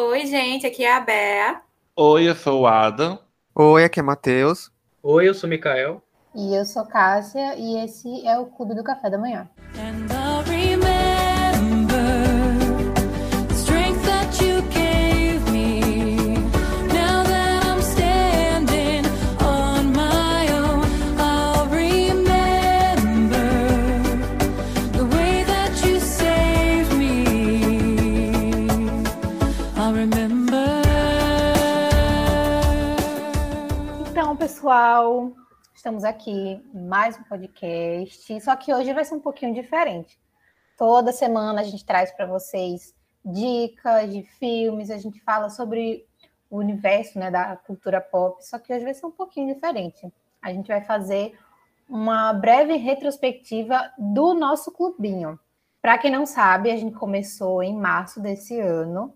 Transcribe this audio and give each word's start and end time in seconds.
Oi, 0.00 0.26
gente, 0.26 0.64
aqui 0.64 0.84
é 0.84 0.94
a 0.94 1.00
Bea. 1.00 1.60
Oi, 1.96 2.28
eu 2.28 2.34
sou 2.36 2.60
o 2.60 2.66
Adam. 2.68 3.18
Oi, 3.52 3.82
aqui 3.82 3.98
é 3.98 4.02
Matheus. 4.04 4.70
Oi, 5.02 5.28
eu 5.28 5.34
sou 5.34 5.50
Mikael. 5.50 6.00
E 6.32 6.54
eu 6.54 6.64
sou 6.64 6.86
Cássia 6.86 7.56
e 7.56 7.84
esse 7.84 8.24
é 8.24 8.38
o 8.38 8.46
Clube 8.46 8.76
do 8.76 8.84
Café 8.84 9.10
da 9.10 9.18
Manhã. 9.18 9.50
Então, 9.74 10.17
pessoal, 34.68 35.32
estamos 35.74 36.04
aqui 36.04 36.62
mais 36.74 37.18
um 37.18 37.22
podcast, 37.22 38.38
só 38.42 38.54
que 38.54 38.74
hoje 38.74 38.92
vai 38.92 39.02
ser 39.02 39.14
um 39.14 39.20
pouquinho 39.20 39.54
diferente. 39.54 40.20
Toda 40.76 41.10
semana 41.10 41.62
a 41.62 41.64
gente 41.64 41.86
traz 41.86 42.12
para 42.12 42.26
vocês 42.26 42.94
dicas 43.24 44.12
de 44.12 44.24
filmes, 44.38 44.90
a 44.90 44.98
gente 44.98 45.22
fala 45.22 45.48
sobre 45.48 46.06
o 46.50 46.58
universo 46.58 47.18
né, 47.18 47.30
da 47.30 47.56
cultura 47.56 47.98
pop, 47.98 48.44
só 48.44 48.58
que 48.58 48.70
hoje 48.70 48.84
vai 48.84 48.92
ser 48.92 49.06
um 49.06 49.10
pouquinho 49.10 49.54
diferente. 49.54 50.06
A 50.42 50.52
gente 50.52 50.68
vai 50.68 50.82
fazer 50.82 51.38
uma 51.88 52.34
breve 52.34 52.76
retrospectiva 52.76 53.90
do 53.96 54.34
nosso 54.34 54.70
clubinho. 54.70 55.40
Para 55.80 55.96
quem 55.96 56.10
não 56.10 56.26
sabe, 56.26 56.70
a 56.70 56.76
gente 56.76 56.94
começou 56.94 57.62
em 57.62 57.74
março 57.74 58.20
desse 58.20 58.60
ano, 58.60 59.14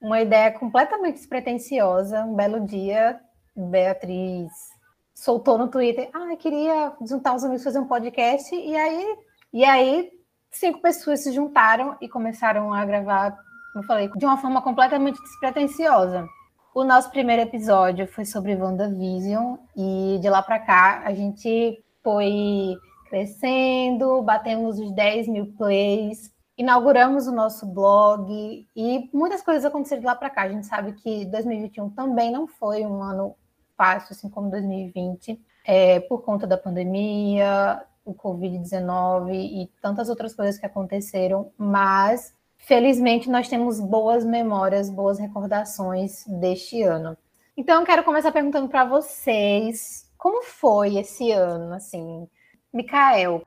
uma 0.00 0.22
ideia 0.22 0.50
completamente 0.52 1.16
despretensiosa, 1.16 2.24
um 2.24 2.34
belo 2.34 2.66
dia, 2.66 3.20
Beatriz 3.54 4.74
soltou 5.16 5.56
no 5.56 5.68
Twitter, 5.68 6.10
ah, 6.12 6.36
queria 6.36 6.92
juntar 7.00 7.34
os 7.34 7.42
amigos 7.42 7.64
fazer 7.64 7.78
um 7.78 7.86
podcast, 7.86 8.54
e 8.54 8.76
aí, 8.76 9.16
e 9.50 9.64
aí 9.64 10.10
cinco 10.50 10.82
pessoas 10.82 11.20
se 11.20 11.32
juntaram 11.32 11.96
e 12.02 12.08
começaram 12.08 12.72
a 12.72 12.84
gravar, 12.84 13.30
como 13.72 13.82
eu 13.82 13.86
falei, 13.88 14.10
de 14.14 14.26
uma 14.26 14.36
forma 14.36 14.60
completamente 14.60 15.20
despretensiosa. 15.22 16.28
O 16.74 16.84
nosso 16.84 17.10
primeiro 17.10 17.40
episódio 17.40 18.06
foi 18.06 18.26
sobre 18.26 18.54
WandaVision, 18.54 19.56
e 19.74 20.18
de 20.20 20.28
lá 20.28 20.42
para 20.42 20.58
cá 20.58 21.02
a 21.02 21.14
gente 21.14 21.82
foi 22.02 22.76
crescendo, 23.08 24.20
batemos 24.20 24.78
os 24.78 24.92
10 24.92 25.28
mil 25.28 25.54
plays, 25.56 26.30
inauguramos 26.58 27.26
o 27.26 27.32
nosso 27.32 27.64
blog 27.66 28.66
e 28.76 29.10
muitas 29.14 29.40
coisas 29.40 29.64
aconteceram 29.64 30.00
de 30.00 30.06
lá 30.06 30.14
para 30.14 30.30
cá. 30.30 30.42
A 30.42 30.48
gente 30.48 30.66
sabe 30.66 30.92
que 30.92 31.24
2021 31.26 31.90
também 31.90 32.30
não 32.30 32.46
foi 32.46 32.84
um 32.84 33.02
ano 33.02 33.34
fácil, 33.76 34.08
assim 34.12 34.28
como 34.28 34.50
2020, 34.50 35.40
é, 35.64 36.00
por 36.00 36.22
conta 36.22 36.46
da 36.46 36.56
pandemia, 36.56 37.82
o 38.04 38.14
Covid-19 38.14 39.32
e 39.32 39.70
tantas 39.80 40.08
outras 40.08 40.34
coisas 40.34 40.58
que 40.58 40.66
aconteceram, 40.66 41.52
mas 41.58 42.34
felizmente 42.56 43.28
nós 43.28 43.48
temos 43.48 43.80
boas 43.80 44.24
memórias, 44.24 44.88
boas 44.88 45.18
recordações 45.18 46.24
deste 46.26 46.82
ano. 46.82 47.16
Então, 47.56 47.80
eu 47.80 47.86
quero 47.86 48.04
começar 48.04 48.32
perguntando 48.32 48.68
para 48.68 48.84
vocês 48.84 50.10
como 50.16 50.42
foi 50.42 50.98
esse 50.98 51.32
ano, 51.32 51.74
assim, 51.74 52.28
Mikael. 52.72 53.42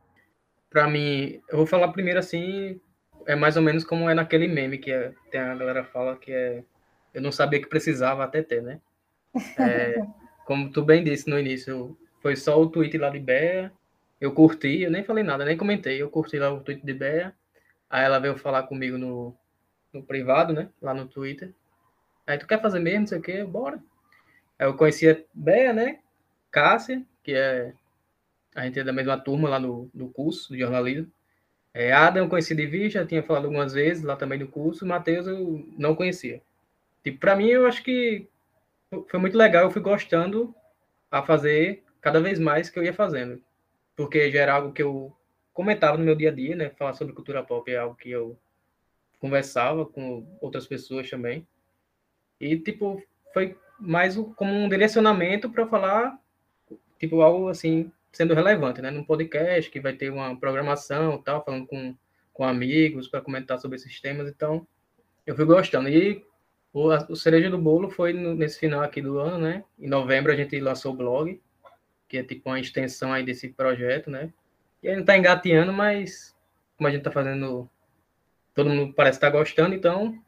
Para 0.70 0.88
mim, 0.88 1.42
eu 1.50 1.58
vou 1.58 1.66
falar 1.66 1.92
primeiro 1.92 2.20
assim, 2.20 2.80
é 3.26 3.36
mais 3.36 3.56
ou 3.56 3.64
menos 3.64 3.84
como 3.84 4.10
é 4.10 4.14
naquele 4.14 4.48
meme 4.48 4.78
que 4.78 4.92
é, 4.92 5.14
tem 5.32 5.40
a 5.40 5.56
galera 5.56 5.84
fala 5.84 6.16
que 6.16 6.32
é 6.32 6.64
eu 7.14 7.22
não 7.22 7.32
sabia 7.32 7.60
que 7.60 7.68
precisava 7.68 8.24
até 8.24 8.42
ter, 8.42 8.62
né? 8.62 8.80
É, 9.58 9.96
como 10.50 10.72
tu 10.72 10.82
bem 10.82 11.04
disse 11.04 11.30
no 11.30 11.38
início, 11.38 11.96
foi 12.24 12.36
só 12.36 12.60
o 12.60 12.68
tweet 12.68 12.98
lá 12.98 13.12
de 13.12 13.20
Bea. 13.20 13.72
Eu 14.20 14.34
curti, 14.34 14.82
eu 14.82 14.90
nem 14.90 15.04
falei 15.04 15.24
nada, 15.24 15.46
nem 15.46 15.56
comentei. 15.56 16.02
Eu 16.02 16.10
curti 16.10 16.40
lá 16.40 16.52
o 16.52 16.62
tweet 16.62 16.84
de 16.84 16.92
Bea. 16.92 17.36
Aí 17.88 18.04
ela 18.04 18.18
veio 18.18 18.36
falar 18.36 18.64
comigo 18.64 18.98
no, 18.98 19.36
no 19.94 20.02
privado, 20.02 20.52
né? 20.52 20.70
Lá 20.82 20.92
no 20.92 21.08
Twitter. 21.08 21.54
Aí 22.26 22.36
tu 22.40 22.48
quer 22.48 22.60
fazer 22.60 22.80
mesmo, 22.80 23.02
não 23.02 23.08
sei 23.08 23.20
o 23.20 23.22
quê? 23.22 23.44
Bora. 23.44 23.78
Aí 24.58 24.66
eu 24.66 24.74
conhecia 24.76 25.24
Bea, 25.36 25.72
né? 25.72 26.00
Cássia, 26.50 27.06
que 27.22 27.36
é. 27.36 27.72
A 28.56 28.66
gente 28.66 28.80
é 28.80 28.84
da 28.84 28.92
mesma 28.92 29.20
turma 29.20 29.50
lá 29.50 29.60
no, 29.60 29.88
no 29.94 30.10
curso 30.10 30.52
de 30.52 30.62
jornalismo. 30.62 31.12
É, 31.76 31.92
Adam 31.92 32.24
eu 32.24 32.30
conheci 32.30 32.56
de 32.56 32.66
vista, 32.66 33.06
tinha 33.06 33.22
falado 33.22 33.46
algumas 33.46 33.72
vezes 33.72 34.04
lá 34.04 34.16
também 34.16 34.40
no 34.40 34.48
curso. 34.48 34.84
Matheus 34.84 35.28
eu 35.28 35.64
não 35.78 35.94
conhecia. 35.94 36.42
Tipo, 37.04 37.20
pra 37.20 37.36
mim, 37.36 37.50
eu 37.50 37.68
acho 37.68 37.84
que 37.84 38.28
foi 39.08 39.20
muito 39.20 39.38
legal, 39.38 39.66
eu 39.66 39.72
fui 39.72 39.82
gostando 39.82 40.54
a 41.12 41.22
fazer 41.22 41.84
cada 42.02 42.20
vez 42.20 42.40
mais 42.40 42.70
que 42.70 42.80
eu 42.80 42.84
ia 42.84 42.94
fazendo. 42.94 43.42
Porque 43.96 44.32
já 44.32 44.42
era 44.42 44.54
algo 44.54 44.72
que 44.72 44.82
eu 44.82 45.16
comentava 45.54 45.98
no 45.98 46.06
meu 46.06 46.16
dia 46.16 46.30
a 46.30 46.34
dia, 46.34 46.56
né? 46.56 46.70
Falar 46.72 46.94
sobre 46.94 47.14
cultura 47.14 47.44
pop 47.44 47.70
é 47.72 47.78
algo 47.78 47.96
que 47.96 48.10
eu 48.10 48.38
conversava 49.20 49.86
com 49.86 50.26
outras 50.42 50.66
pessoas 50.66 51.10
também. 51.10 51.46
E, 52.40 52.58
tipo, 52.58 53.04
foi 53.34 53.58
mais 53.80 54.16
como 54.36 54.54
um 54.54 54.70
direcionamento 54.70 55.50
para 55.50 55.68
falar, 55.68 56.18
tipo, 56.98 57.22
algo 57.22 57.50
assim, 57.50 57.92
sendo 58.12 58.34
relevante, 58.34 58.82
né? 58.82 58.90
Num 58.90 59.04
podcast 59.04 59.70
que 59.70 59.82
vai 59.82 59.94
ter 59.94 60.10
uma 60.10 60.36
programação 60.40 61.22
tal, 61.22 61.44
falando 61.44 61.68
com, 61.68 61.96
com 62.32 62.46
amigos 62.46 63.08
para 63.08 63.22
comentar 63.22 63.60
sobre 63.60 63.76
esses 63.76 64.00
temas. 64.00 64.30
Então, 64.30 64.66
eu 65.28 65.36
fui 65.36 65.46
gostando. 65.46 65.90
E 65.90 66.26
o, 66.74 66.88
o 66.88 67.16
cereja 67.16 67.50
do 67.50 67.58
bolo 67.58 67.90
foi 67.90 68.14
no, 68.14 68.36
nesse 68.36 68.60
final 68.60 68.82
aqui 68.82 69.02
do 69.02 69.20
ano, 69.20 69.38
né? 69.38 69.64
Em 69.80 69.88
novembro 69.88 70.32
a 70.32 70.36
gente 70.36 70.60
lançou 70.60 70.94
o 70.94 70.98
blog, 70.98 71.42
que 72.08 72.18
é 72.18 72.24
tipo 72.24 72.50
uma 72.50 72.60
extensão 72.60 73.12
aí 73.14 73.24
desse 73.24 73.50
projeto, 73.50 74.10
né? 74.10 74.32
E 74.82 74.90
a 74.90 74.96
gente 74.96 75.06
tá 75.06 75.18
engateando, 75.18 75.74
mas 75.74 76.36
como 76.78 76.88
a 76.88 76.92
gente 76.92 77.04
tá 77.04 77.12
fazendo, 77.12 77.70
todo 78.54 78.70
mundo 78.70 78.94
parece 78.94 79.18
estar 79.18 79.32
tá 79.32 79.38
gostando, 79.38 79.76
então 79.76 80.22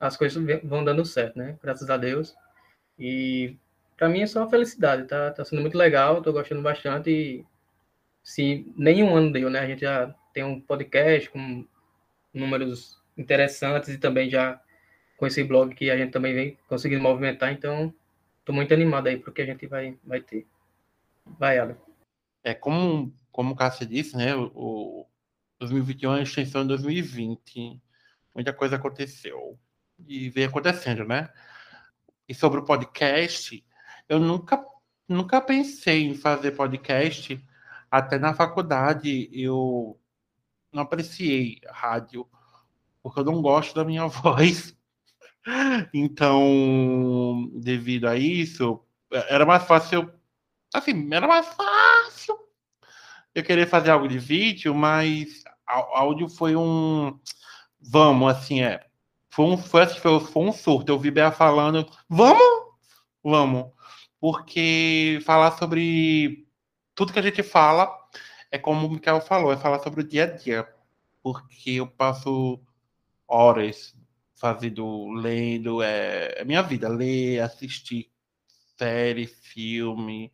as 0.00 0.16
coisas 0.16 0.42
vão 0.64 0.84
dando 0.84 1.04
certo, 1.04 1.38
né? 1.38 1.58
Graças 1.62 1.88
a 1.90 1.96
Deus. 1.96 2.34
E 2.98 3.56
para 3.96 4.08
mim 4.08 4.22
é 4.22 4.26
só 4.26 4.48
felicidade, 4.48 5.06
tá? 5.06 5.30
Tá 5.30 5.44
sendo 5.44 5.62
muito 5.62 5.76
legal, 5.76 6.22
tô 6.22 6.32
gostando 6.32 6.62
bastante 6.62 7.10
e 7.10 7.46
se 8.22 8.66
nenhum 8.76 9.14
ano 9.14 9.32
deu, 9.32 9.50
né? 9.50 9.60
A 9.60 9.66
gente 9.66 9.82
já 9.82 10.14
tem 10.32 10.44
um 10.44 10.60
podcast 10.60 11.30
com 11.30 11.66
números 12.32 13.00
interessantes 13.16 13.90
e 13.90 13.98
também 13.98 14.30
já 14.30 14.60
com 15.22 15.26
esse 15.28 15.44
blog 15.44 15.72
que 15.72 15.88
a 15.88 15.96
gente 15.96 16.10
também 16.10 16.34
vem 16.34 16.58
conseguindo 16.68 17.00
movimentar, 17.00 17.52
então 17.52 17.94
estou 18.40 18.52
muito 18.52 18.74
animado 18.74 19.06
aí 19.06 19.16
para 19.16 19.30
o 19.30 19.32
que 19.32 19.40
a 19.40 19.46
gente 19.46 19.68
vai, 19.68 19.96
vai 20.02 20.20
ter. 20.20 20.48
Vai, 21.38 21.60
Adam. 21.60 21.76
É, 22.42 22.52
como, 22.52 23.14
como 23.30 23.52
o 23.52 23.54
Cássio 23.54 23.86
disse, 23.86 24.16
né, 24.16 24.34
o 24.34 25.06
2021 25.60 26.16
é 26.16 26.18
a 26.18 26.22
extensão 26.24 26.62
de 26.62 26.70
2020. 26.70 27.80
Muita 28.34 28.52
coisa 28.52 28.74
aconteceu. 28.74 29.56
E 30.08 30.28
vem 30.28 30.46
acontecendo, 30.46 31.04
né? 31.04 31.28
E 32.28 32.34
sobre 32.34 32.58
o 32.58 32.64
podcast, 32.64 33.64
eu 34.08 34.18
nunca, 34.18 34.60
nunca 35.08 35.40
pensei 35.40 36.02
em 36.02 36.16
fazer 36.16 36.50
podcast. 36.50 37.40
Até 37.88 38.18
na 38.18 38.34
faculdade 38.34 39.30
eu 39.32 39.96
não 40.72 40.82
apreciei 40.82 41.60
rádio, 41.70 42.28
porque 43.00 43.20
eu 43.20 43.24
não 43.24 43.40
gosto 43.40 43.72
da 43.72 43.84
minha 43.84 44.08
voz. 44.10 44.76
Então, 45.92 47.50
devido 47.54 48.06
a 48.06 48.16
isso, 48.16 48.80
era 49.10 49.44
mais 49.44 49.64
fácil. 49.64 50.10
Assim, 50.74 51.08
era 51.12 51.26
mais 51.26 51.46
fácil. 51.48 52.38
Eu 53.34 53.42
queria 53.42 53.66
fazer 53.66 53.90
algo 53.90 54.08
de 54.08 54.18
vídeo, 54.18 54.74
mas 54.74 55.42
áudio 55.66 56.28
foi 56.28 56.56
um. 56.56 57.18
Vamos, 57.80 58.32
assim, 58.32 58.62
é. 58.62 58.86
Foi 59.30 59.46
um, 59.46 59.56
foi, 59.56 59.86
foi 59.86 60.42
um 60.42 60.52
surto. 60.52 60.92
Eu 60.92 60.98
vi 60.98 61.10
Bea 61.10 61.32
falando, 61.32 61.88
vamos? 62.08 62.42
Vamos. 63.22 63.72
Porque 64.20 65.20
falar 65.24 65.52
sobre 65.58 66.46
tudo 66.94 67.12
que 67.12 67.18
a 67.18 67.22
gente 67.22 67.42
fala 67.42 67.90
é 68.50 68.58
como 68.58 68.86
o 68.86 68.90
Mikael 68.90 69.20
falou, 69.20 69.52
é 69.52 69.56
falar 69.56 69.80
sobre 69.80 70.02
o 70.02 70.08
dia 70.08 70.24
a 70.24 70.26
dia. 70.26 70.68
Porque 71.22 71.72
eu 71.72 71.86
passo 71.86 72.60
horas 73.26 73.94
fazendo, 74.42 75.08
lendo, 75.12 75.80
é, 75.80 76.40
é 76.40 76.44
minha 76.44 76.62
vida, 76.62 76.88
ler, 76.88 77.38
assistir 77.38 78.10
série, 78.76 79.28
filme, 79.28 80.32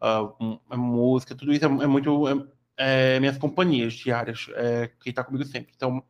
uh, 0.00 0.76
música, 0.76 1.34
tudo 1.34 1.52
isso 1.52 1.64
é, 1.64 1.68
é 1.68 1.86
muito 1.88 2.28
é, 2.28 3.16
é, 3.16 3.20
minhas 3.20 3.36
companhias 3.36 3.94
diárias, 3.94 4.46
é, 4.54 4.92
que 5.02 5.10
está 5.10 5.24
comigo 5.24 5.44
sempre. 5.44 5.72
Então, 5.74 6.04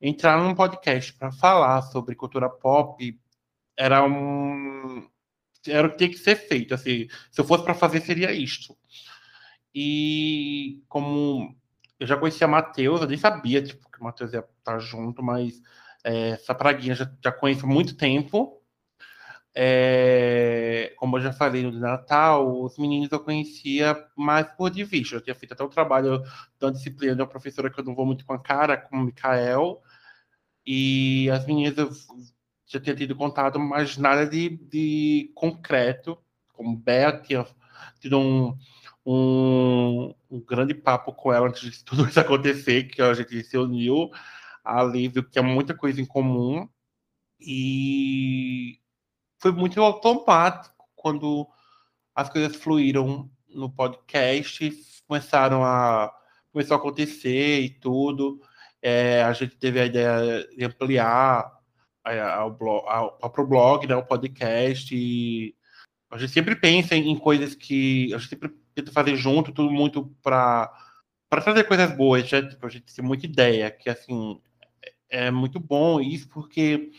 entrar 0.00 0.42
num 0.42 0.54
podcast 0.54 1.12
para 1.12 1.30
falar 1.30 1.82
sobre 1.82 2.14
cultura 2.14 2.48
pop 2.48 3.20
era 3.76 4.02
um 4.02 5.06
era 5.68 5.86
o 5.86 5.90
que 5.90 5.98
tinha 5.98 6.10
que 6.10 6.16
ser 6.16 6.36
feito. 6.36 6.72
Assim, 6.72 7.06
se 7.30 7.40
eu 7.40 7.44
fosse 7.44 7.64
para 7.64 7.74
fazer, 7.74 8.00
seria 8.00 8.32
isto. 8.32 8.74
E 9.74 10.82
como 10.88 11.54
eu 12.00 12.06
já 12.06 12.16
conhecia 12.16 12.48
Matheus, 12.48 13.02
eu 13.02 13.08
nem 13.08 13.18
sabia 13.18 13.62
tipo, 13.62 13.90
que 13.90 14.00
o 14.00 14.04
Matheus 14.04 14.32
ia 14.32 14.40
estar 14.58 14.78
junto, 14.78 15.22
mas 15.22 15.60
É, 16.04 16.30
essa 16.30 16.54
praguinha 16.54 16.94
já, 16.94 17.10
já 17.22 17.32
conheço 17.32 17.64
há 17.64 17.68
muito 17.68 17.96
tempo. 17.96 18.62
É, 19.54 20.94
como 20.96 21.18
eu 21.18 21.22
já 21.22 21.32
falei 21.32 21.62
no 21.62 21.72
Natal, 21.72 22.62
os 22.62 22.78
meninos 22.78 23.12
eu 23.12 23.20
conhecia 23.20 23.96
mais 24.16 24.46
por 24.52 24.70
de 24.70 24.82
vista. 24.82 25.16
Eu 25.16 25.20
tinha 25.20 25.34
feito 25.34 25.52
até 25.52 25.62
o 25.62 25.68
trabalho 25.68 26.22
da 26.58 26.70
disciplina 26.70 27.14
de 27.14 27.20
uma 27.22 27.28
professora 27.28 27.70
que 27.70 27.78
eu 27.78 27.84
não 27.84 27.94
vou 27.94 28.06
muito 28.06 28.24
com 28.24 28.32
a 28.32 28.38
cara, 28.38 28.76
como 28.76 29.02
o 29.02 29.04
Mikael. 29.06 29.82
E 30.66 31.28
as 31.30 31.46
meninas 31.46 31.76
eu 31.76 31.90
já 32.66 32.80
tinha 32.80 32.96
tido 32.96 33.14
contato, 33.14 33.58
mas 33.58 33.96
nada 33.98 34.26
de, 34.26 34.48
de 34.48 35.30
concreto. 35.34 36.18
Como 36.54 36.76
Bea 36.76 37.20
tinha 37.20 37.46
tido 38.00 38.18
um, 38.18 38.56
um, 39.04 40.14
um, 40.30 40.40
grande 40.40 40.74
papo 40.74 41.12
com 41.12 41.32
ela 41.32 41.48
antes 41.48 41.70
de 41.70 41.84
tudo 41.84 42.08
isso 42.08 42.18
acontecer, 42.20 42.84
que 42.84 43.02
a 43.02 43.12
gente 43.12 43.42
se 43.44 43.58
uniu 43.58 44.10
ali, 44.64 45.08
viu 45.08 45.24
que 45.24 45.30
tinha 45.30 45.42
muita 45.42 45.74
coisa 45.74 46.00
em 46.00 46.06
comum. 46.06 46.68
E 47.40 48.78
foi 49.38 49.52
muito 49.52 49.80
automático 49.82 50.86
quando 50.94 51.48
as 52.14 52.28
coisas 52.30 52.56
fluíram 52.56 53.30
no 53.48 53.70
podcast, 53.70 54.70
começaram 55.06 55.64
a 55.64 56.12
começou 56.52 56.76
a 56.76 56.78
acontecer 56.78 57.60
e 57.60 57.70
tudo. 57.70 58.40
É, 58.80 59.22
a 59.22 59.32
gente 59.32 59.56
teve 59.56 59.80
a 59.80 59.86
ideia 59.86 60.46
de 60.56 60.64
ampliar 60.64 61.50
o 62.46 62.50
blog, 62.50 62.84
para 63.30 63.42
o 63.42 63.46
blog, 63.46 63.86
né, 63.86 63.96
o 63.96 64.04
podcast. 64.04 64.94
E 64.94 65.54
a 66.10 66.18
gente 66.18 66.32
sempre 66.32 66.54
pensa 66.54 66.94
em 66.94 67.18
coisas 67.18 67.54
que 67.54 68.12
a 68.14 68.18
gente 68.18 68.30
sempre 68.30 68.50
tenta 68.74 68.92
fazer 68.92 69.16
junto, 69.16 69.52
tudo 69.52 69.70
muito 69.70 70.06
para 70.22 70.72
para 71.28 71.40
trazer 71.40 71.64
coisas 71.64 71.90
boas, 71.96 72.30
né? 72.30 72.42
tipo, 72.42 72.66
a 72.66 72.68
gente 72.68 72.94
tem 72.94 73.02
muita 73.02 73.24
ideia, 73.24 73.70
que 73.70 73.88
assim 73.88 74.38
é, 75.12 75.30
muito 75.30 75.60
bom 75.60 76.00
isso 76.00 76.26
porque 76.28 76.90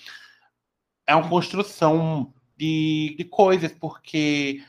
é 1.06 1.16
uma 1.16 1.28
construção 1.28 2.32
de, 2.56 3.16
de 3.18 3.26
coisas, 3.26 3.72
porque 3.72 4.64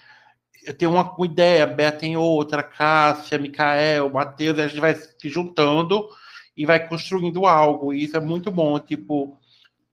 eu 0.64 0.74
tenho 0.74 0.90
uma, 0.90 1.14
ideia, 1.24 1.64
a 1.64 1.92
tem 1.92 2.16
outra, 2.16 2.62
Cássia, 2.62 3.38
Micael, 3.38 4.10
Matheus, 4.10 4.58
a 4.58 4.66
gente 4.66 4.80
vai 4.80 4.94
se 4.94 5.28
juntando 5.28 6.08
e 6.56 6.64
vai 6.64 6.88
construindo 6.88 7.46
algo, 7.46 7.92
e 7.92 8.04
isso 8.04 8.16
é 8.16 8.20
muito 8.20 8.50
bom, 8.50 8.78
tipo, 8.80 9.38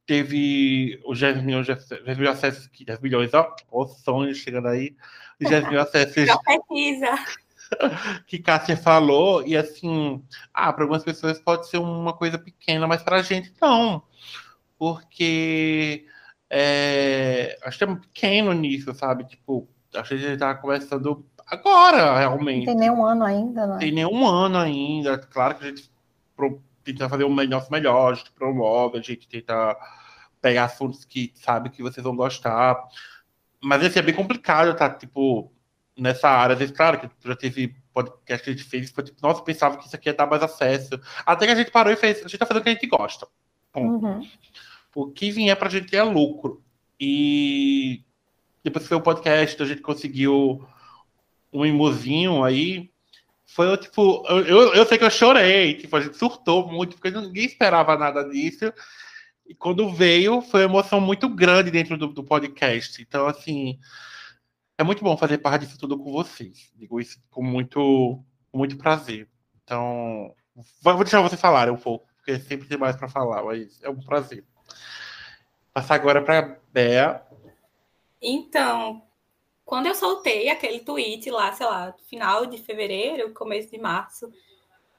teve 0.06 1.01
os 1.06 1.19
10 1.19 1.44
milhões 1.44 1.65
de, 1.65 1.75
10 1.75 2.18
milhões 2.18 2.39
de 2.39 2.48
acessos, 2.48 2.69
10 2.86 3.00
milhões, 3.01 3.33
ó, 3.33 3.53
o 3.69 3.86
sonho 3.86 4.33
chegando 4.33 4.69
aí, 4.69 4.95
10 5.39 5.68
milhões 5.68 5.92
de 5.92 5.98
acessos. 5.98 6.13
Precisa. 6.13 7.15
que 8.27 8.39
Cássia 8.39 8.77
falou, 8.77 9.45
e 9.45 9.56
assim, 9.56 10.23
ah, 10.53 10.71
para 10.71 10.83
algumas 10.83 11.03
pessoas 11.03 11.39
pode 11.39 11.68
ser 11.68 11.77
uma 11.77 12.13
coisa 12.13 12.38
pequena, 12.38 12.88
mas 12.88 13.03
para 13.03 13.18
a 13.18 13.21
gente 13.21 13.53
não, 13.62 14.03
porque 14.77 16.06
é, 16.50 17.57
acho 17.63 17.77
que 17.77 17.83
é 17.83 17.95
pequeno 17.95 18.51
nisso, 18.53 18.94
sabe? 18.94 19.23
Tipo, 19.25 19.69
acho 19.95 20.09
que 20.09 20.15
a 20.15 20.29
gente 20.29 20.39
tá 20.39 20.53
começando 20.56 21.25
agora, 21.47 22.18
realmente. 22.18 22.65
Não 22.65 22.73
tem 22.73 22.89
nenhum 22.89 23.06
ano 23.06 23.23
ainda, 23.23 23.68
né? 23.68 23.77
Tem 23.79 23.91
nenhum 23.91 24.27
ano 24.27 24.57
ainda. 24.57 25.17
Claro 25.17 25.56
que 25.56 25.65
a 25.65 25.67
gente 25.67 25.89
tenta 26.83 27.07
fazer 27.07 27.24
o 27.24 27.29
nosso 27.29 27.71
melhor, 27.71 28.12
a 28.12 28.15
gente 28.15 28.31
promove, 28.31 28.97
a 28.97 29.01
gente 29.01 29.27
tenta 29.27 29.77
pegar 30.41 30.65
assuntos 30.65 31.06
que 31.06 31.31
sabe 31.35 31.69
que 31.69 31.83
vocês 31.83 32.03
vão 32.03 32.15
gostar. 32.15 32.83
Mas 33.62 33.83
assim, 33.83 34.00
é 34.00 34.01
bem 34.01 34.15
complicado, 34.15 34.75
tá? 34.75 34.89
Tipo, 34.89 35.51
nessa 36.01 36.30
área. 36.30 36.53
Às 36.53 36.59
vezes, 36.59 36.75
claro, 36.75 37.00
que 37.00 37.09
já 37.24 37.36
teve 37.36 37.75
podcast 37.94 38.44
que 38.44 38.50
a 38.50 38.53
gente 38.53 38.63
fez, 38.63 38.89
foi 38.89 39.03
tipo, 39.03 39.19
nossa, 39.21 39.42
pensava 39.44 39.77
que 39.77 39.86
isso 39.86 39.95
aqui 39.95 40.09
ia 40.09 40.13
dar 40.13 40.25
mais 40.25 40.42
acesso. 40.42 41.00
Até 41.25 41.45
que 41.45 41.51
a 41.51 41.56
gente 41.56 41.71
parou 41.71 41.92
e 41.92 41.95
fez, 41.95 42.19
a 42.19 42.21
gente 42.21 42.38
tá 42.38 42.45
fazendo 42.45 42.62
o 42.62 42.63
que 42.63 42.69
a 42.69 42.74
gente 42.74 42.88
gosta. 42.88 43.27
Uhum 43.75 44.21
o 44.95 45.09
que 45.09 45.31
vier 45.31 45.56
para 45.56 45.68
a 45.68 45.71
gente 45.71 45.95
é 45.95 46.03
lucro. 46.03 46.62
E 47.00 48.03
depois 48.63 48.83
que 48.83 48.89
foi 48.89 48.98
o 48.98 49.01
podcast, 49.01 49.62
a 49.62 49.65
gente 49.65 49.81
conseguiu 49.81 50.65
um 51.51 51.65
imozinho 51.65 52.44
aí. 52.44 52.89
Foi 53.45 53.75
tipo, 53.77 54.25
eu, 54.30 54.74
eu 54.74 54.86
sei 54.86 54.98
que 54.98 55.03
eu 55.03 55.09
chorei, 55.09 55.74
tipo, 55.74 55.95
a 55.95 56.01
gente 56.01 56.18
surtou 56.18 56.68
muito, 56.71 56.95
porque 56.95 57.12
ninguém 57.12 57.45
esperava 57.45 57.98
nada 57.98 58.24
disso. 58.24 58.71
E 59.45 59.53
quando 59.53 59.94
veio, 59.94 60.42
foi 60.42 60.65
uma 60.65 60.71
emoção 60.71 61.01
muito 61.01 61.27
grande 61.27 61.71
dentro 61.71 61.98
do, 61.98 62.07
do 62.07 62.24
podcast. 62.24 63.01
Então, 63.01 63.27
assim, 63.27 63.77
é 64.81 64.83
muito 64.83 65.03
bom 65.03 65.15
fazer 65.15 65.37
parte 65.37 65.65
disso 65.65 65.77
tudo 65.77 65.97
com 65.97 66.11
vocês. 66.11 66.71
Digo 66.75 66.99
isso 66.99 67.21
com 67.29 67.43
muito, 67.43 68.19
com 68.51 68.57
muito 68.57 68.77
prazer. 68.77 69.29
Então, 69.63 70.33
vou 70.81 70.97
deixar 70.97 71.21
você 71.21 71.37
falar 71.37 71.69
um 71.69 71.77
pouco, 71.77 72.07
porque 72.17 72.39
sempre 72.39 72.67
tem 72.67 72.77
mais 72.77 72.95
para 72.95 73.07
falar, 73.07 73.43
mas 73.43 73.79
é 73.83 73.89
um 73.89 73.99
prazer. 73.99 74.43
Passar 75.71 75.95
agora 75.95 76.21
para 76.21 76.59
Bea. 76.73 77.23
Então, 78.19 79.03
quando 79.63 79.85
eu 79.85 79.95
soltei 79.95 80.49
aquele 80.49 80.79
tweet 80.79 81.29
lá, 81.29 81.53
sei 81.53 81.67
lá, 81.67 81.95
final 82.09 82.47
de 82.47 82.57
fevereiro, 82.57 83.33
começo 83.33 83.69
de 83.69 83.77
março, 83.77 84.31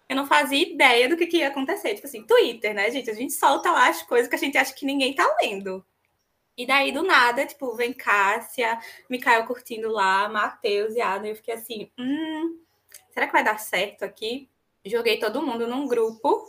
eu 0.08 0.14
não 0.14 0.26
fazia 0.26 0.62
ideia 0.62 1.08
do 1.08 1.16
que, 1.16 1.26
que 1.26 1.38
ia 1.38 1.48
acontecer. 1.48 1.94
Tipo 1.94 2.06
assim, 2.06 2.24
Twitter, 2.24 2.72
né, 2.72 2.88
gente? 2.90 3.10
A 3.10 3.14
gente 3.14 3.32
solta 3.32 3.70
lá 3.72 3.88
as 3.88 4.02
coisas 4.04 4.28
que 4.28 4.36
a 4.36 4.38
gente 4.38 4.56
acha 4.56 4.72
que 4.74 4.86
ninguém 4.86 5.12
tá 5.12 5.26
lendo. 5.42 5.84
E 6.56 6.66
daí, 6.66 6.92
do 6.92 7.02
nada, 7.02 7.46
tipo, 7.46 7.74
vem 7.74 7.92
Cássia, 7.92 8.78
Mikael 9.08 9.46
curtindo 9.46 9.90
lá, 9.90 10.28
Matheus 10.28 10.94
e 10.94 11.00
Adam. 11.00 11.26
Eu 11.26 11.36
fiquei 11.36 11.54
assim, 11.54 11.90
hum, 11.98 12.58
será 13.10 13.26
que 13.26 13.32
vai 13.32 13.42
dar 13.42 13.58
certo 13.58 14.04
aqui? 14.04 14.48
Joguei 14.84 15.18
todo 15.18 15.42
mundo 15.42 15.66
num 15.66 15.86
grupo 15.86 16.46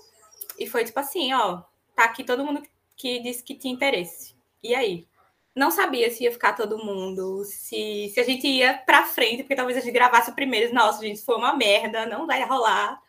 e 0.60 0.68
foi 0.68 0.84
tipo 0.84 1.00
assim, 1.00 1.34
ó, 1.34 1.62
tá 1.96 2.04
aqui 2.04 2.24
todo 2.24 2.44
mundo 2.44 2.62
que 2.96 3.20
disse 3.20 3.44
que 3.44 3.56
tinha 3.56 3.74
interesse. 3.74 4.36
E 4.62 4.76
aí? 4.76 5.08
Não 5.56 5.70
sabia 5.70 6.10
se 6.10 6.24
ia 6.24 6.32
ficar 6.32 6.54
todo 6.54 6.84
mundo, 6.84 7.44
se, 7.46 8.10
se 8.12 8.20
a 8.20 8.24
gente 8.24 8.48
ia 8.48 8.76
pra 8.76 9.06
frente, 9.06 9.44
porque 9.44 9.56
talvez 9.56 9.78
a 9.78 9.82
gente 9.82 9.94
gravasse 9.94 10.32
primeiro. 10.34 10.74
Nossa, 10.74 11.00
gente, 11.02 11.22
foi 11.24 11.36
uma 11.36 11.56
merda, 11.56 12.08
não 12.08 12.26
vai 12.26 12.44
rolar. 12.44 13.00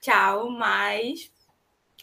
Tchau, 0.00 0.50
mas 0.50 1.30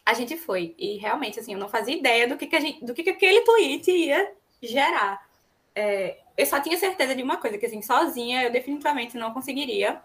a 0.07 0.13
gente 0.13 0.37
foi. 0.37 0.73
E 0.77 0.95
realmente, 0.95 1.37
assim, 1.37 1.51
eu 1.51 1.59
não 1.59 1.67
fazia 1.67 1.93
ideia 1.93 2.29
do 2.29 2.37
que, 2.37 2.47
que, 2.47 2.61
gente, 2.61 2.85
do 2.85 2.93
que, 2.93 3.03
que 3.03 3.09
aquele 3.09 3.41
tweet 3.41 3.91
ia 3.91 4.31
gerar. 4.63 5.27
É, 5.75 6.19
eu 6.37 6.45
só 6.45 6.61
tinha 6.61 6.77
certeza 6.77 7.13
de 7.13 7.21
uma 7.21 7.35
coisa, 7.35 7.57
que 7.57 7.65
assim, 7.65 7.81
sozinha 7.81 8.41
eu 8.43 8.49
definitivamente 8.49 9.17
não 9.17 9.33
conseguiria 9.33 10.01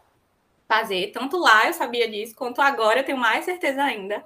fazer. 0.67 1.13
Tanto 1.13 1.39
lá 1.39 1.69
eu 1.69 1.73
sabia 1.73 2.11
disso, 2.11 2.35
quanto 2.35 2.61
agora 2.61 2.99
eu 2.99 3.05
tenho 3.05 3.17
mais 3.17 3.45
certeza 3.45 3.81
ainda. 3.81 4.25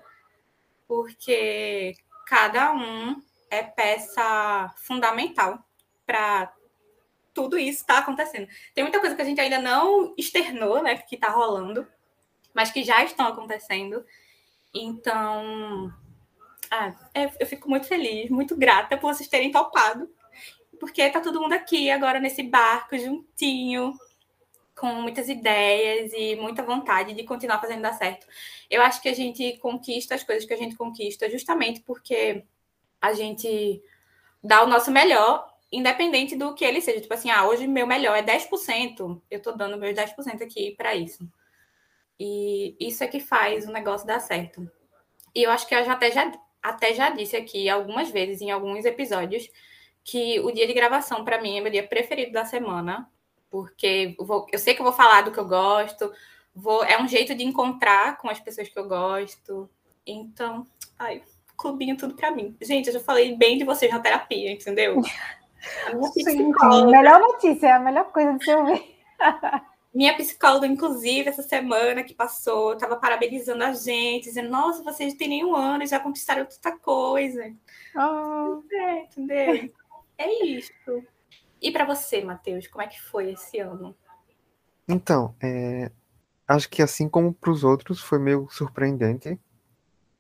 Porque 0.89 1.95
cada 2.27 2.73
um 2.73 3.23
é 3.51 3.63
peça 3.63 4.73
fundamental 4.79 5.63
para 6.07 6.55
tudo 7.35 7.59
isso 7.59 7.83
estar 7.83 7.97
tá 7.97 8.01
acontecendo. 8.01 8.49
Tem 8.75 8.83
muita 8.83 8.99
coisa 8.99 9.15
que 9.15 9.21
a 9.21 9.27
gente 9.27 9.43
ainda 9.43 9.59
não 9.59 10.15
externou, 10.17 10.83
né, 10.83 10.97
que 10.97 11.17
está 11.17 11.29
rolando, 11.29 11.87
mas 12.55 12.71
que 12.71 12.83
já 12.83 13.05
estão 13.05 13.27
acontecendo. 13.27 14.03
Então, 14.83 15.93
ah, 16.71 16.95
é, 17.15 17.31
eu 17.41 17.47
fico 17.47 17.69
muito 17.69 17.87
feliz, 17.87 18.31
muito 18.31 18.57
grata 18.57 18.97
por 18.97 19.15
vocês 19.15 19.29
terem 19.29 19.51
topado, 19.51 20.09
porque 20.79 21.09
tá 21.11 21.21
todo 21.21 21.41
mundo 21.41 21.55
aqui 21.55 21.91
agora 21.91 22.21
nesse 22.21 22.43
barco 22.43 22.99
juntinho, 22.99 23.95
com 24.75 24.89
muitas 24.97 25.29
ideias 25.29 26.13
e 26.13 26.37
muita 26.37 26.63
vontade 26.63 27.15
de 27.15 27.25
continuar 27.25 27.61
fazendo 27.61 27.83
dar 27.83 27.95
certo. 27.95 28.27
Eu 28.69 28.83
acho 28.83 29.01
que 29.01 29.09
a 29.09 29.15
gente 29.15 29.57
conquista 29.59 30.15
as 30.15 30.23
coisas 30.23 30.45
que 30.45 30.53
a 30.53 30.57
gente 30.57 30.77
conquista 30.77 31.31
justamente 31.31 31.81
porque 31.81 32.45
a 33.01 33.15
gente 33.15 33.83
dá 34.43 34.63
o 34.63 34.67
nosso 34.67 34.91
melhor, 34.91 35.49
independente 35.73 36.37
do 36.37 36.55
que 36.55 36.65
ele 36.65 36.83
seja. 36.83 37.01
Tipo 37.01 37.15
assim, 37.15 37.31
ah, 37.31 37.47
hoje 37.47 37.67
meu 37.67 37.87
melhor 37.87 38.17
é 38.17 38.23
10%, 38.23 39.21
eu 39.31 39.41
tô 39.41 39.53
dando 39.53 39.79
meus 39.79 39.97
10% 39.97 40.43
aqui 40.43 40.75
para 40.77 40.95
isso. 40.95 41.27
E 42.19 42.77
isso 42.81 43.05
é 43.05 43.07
que 43.07 43.21
faz 43.21 43.67
o 43.67 43.73
negócio 43.73 44.07
dar 44.07 44.21
certo. 44.21 44.69
E 45.35 45.43
eu 45.43 45.51
acho 45.51 45.67
que 45.67 45.75
eu 45.75 45.85
já 45.85 45.93
até 45.93 46.11
já, 46.11 46.33
até 46.63 46.95
já 46.95 47.11
disse 47.11 47.37
aqui 47.37 47.69
algumas 47.69 48.11
vezes, 48.11 48.41
em 48.41 48.51
alguns 48.51 48.85
episódios, 48.85 49.49
que 50.03 50.41
o 50.41 50.51
dia 50.51 50.67
de 50.67 50.73
gravação, 50.73 51.25
para 51.25 51.41
mim, 51.41 51.59
é 51.59 51.61
meu 51.61 51.71
dia 51.71 51.87
preferido 51.87 52.33
da 52.33 52.45
semana, 52.45 53.11
porque 53.51 54.15
eu, 54.19 54.25
vou, 54.25 54.47
eu 54.53 54.59
sei 54.59 54.75
que 54.75 54.81
eu 54.81 54.85
vou 54.85 54.93
falar 54.93 55.23
do 55.23 55.33
que 55.33 55.39
eu 55.39 55.47
gosto, 55.47 56.11
vou, 56.55 56.83
é 56.85 57.01
um 57.01 57.07
jeito 57.07 57.35
de 57.35 57.45
encontrar 57.45 58.17
com 58.19 58.31
as 58.31 58.41
pessoas 58.41 58.69
que 58.69 58.79
eu 58.79 58.89
gosto. 58.89 59.69
Então, 60.07 60.67
ai, 60.99 61.23
clubinho 61.57 61.97
tudo 61.97 62.15
para 62.15 62.31
mim. 62.31 62.57
Gente, 62.63 62.87
eu 62.87 62.93
já 62.95 63.01
falei 63.01 63.37
bem 63.37 63.59
de 63.59 63.65
vocês 63.65 63.91
na 63.91 64.01
terapia, 64.01 64.53
entendeu? 64.53 65.01
A 65.87 65.95
minha 65.95 66.11
psicóloga... 66.13 66.91
melhor 66.91 67.19
notícia, 67.19 67.67
é 67.67 67.73
a 67.73 67.81
melhor 67.81 68.13
coisa 68.13 68.35
de 68.35 68.45
se 68.45 68.55
ouvir. 68.55 68.97
Minha 69.97 70.15
psicóloga, 70.15 70.67
inclusive, 70.67 71.31
essa 71.31 71.43
semana 71.43 72.05
que 72.05 72.13
passou, 72.13 72.75
estava 72.75 72.97
parabenizando 72.97 73.65
a 73.65 73.73
gente, 73.73 74.25
dizendo: 74.25 74.51
Nossa, 74.51 74.83
vocês 74.83 75.15
não 75.15 75.19
têm 75.19 75.29
nenhum 75.29 75.57
ano 75.57 75.85
e 75.85 75.87
já 75.87 75.99
conquistaram 75.99 76.45
tanta 76.45 76.77
coisa. 76.79 77.51
Oh. 77.97 78.63
É, 78.71 79.05
entendeu? 79.05 79.73
É 80.19 80.45
isso. 80.47 80.73
E 81.61 81.71
para 81.71 81.85
você, 81.85 82.25
Matheus, 82.25 82.67
como 82.67 82.81
é 82.81 82.87
que 82.87 82.99
foi 83.03 83.33
esse 83.33 83.59
ano? 83.59 83.95
Então, 84.89 85.35
é, 85.43 85.93
acho 86.49 86.71
que 86.71 86.81
assim 86.81 87.07
como 87.07 87.35
para 87.35 87.51
os 87.51 87.63
outros 87.63 88.01
foi 88.01 88.19
meio 88.19 88.49
surpreendente. 88.51 89.39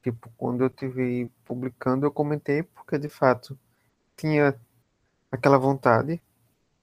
Tipo, 0.02 0.30
quando 0.37 0.62
eu 0.64 0.68
tive 0.68 1.30
publicando, 1.47 2.04
eu 2.04 2.11
comentei 2.11 2.62
porque 2.62 2.99
de 2.99 3.09
fato 3.09 3.59
tinha 4.14 4.54
aquela 5.33 5.56
vontade, 5.56 6.23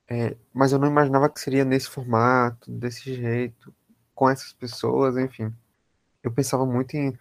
é, 0.08 0.38
mas 0.54 0.72
eu 0.72 0.80
não 0.80 0.88
imaginava 0.88 1.30
que 1.30 1.40
seria 1.40 1.66
nesse 1.66 1.90
formato, 1.90 2.72
desse 2.72 3.14
jeito, 3.14 3.74
com 4.14 4.30
essas 4.30 4.54
pessoas, 4.54 5.18
enfim. 5.18 5.54
Eu 6.24 6.32
pensava 6.32 6.66
muito 6.66 6.96
em 6.96 7.18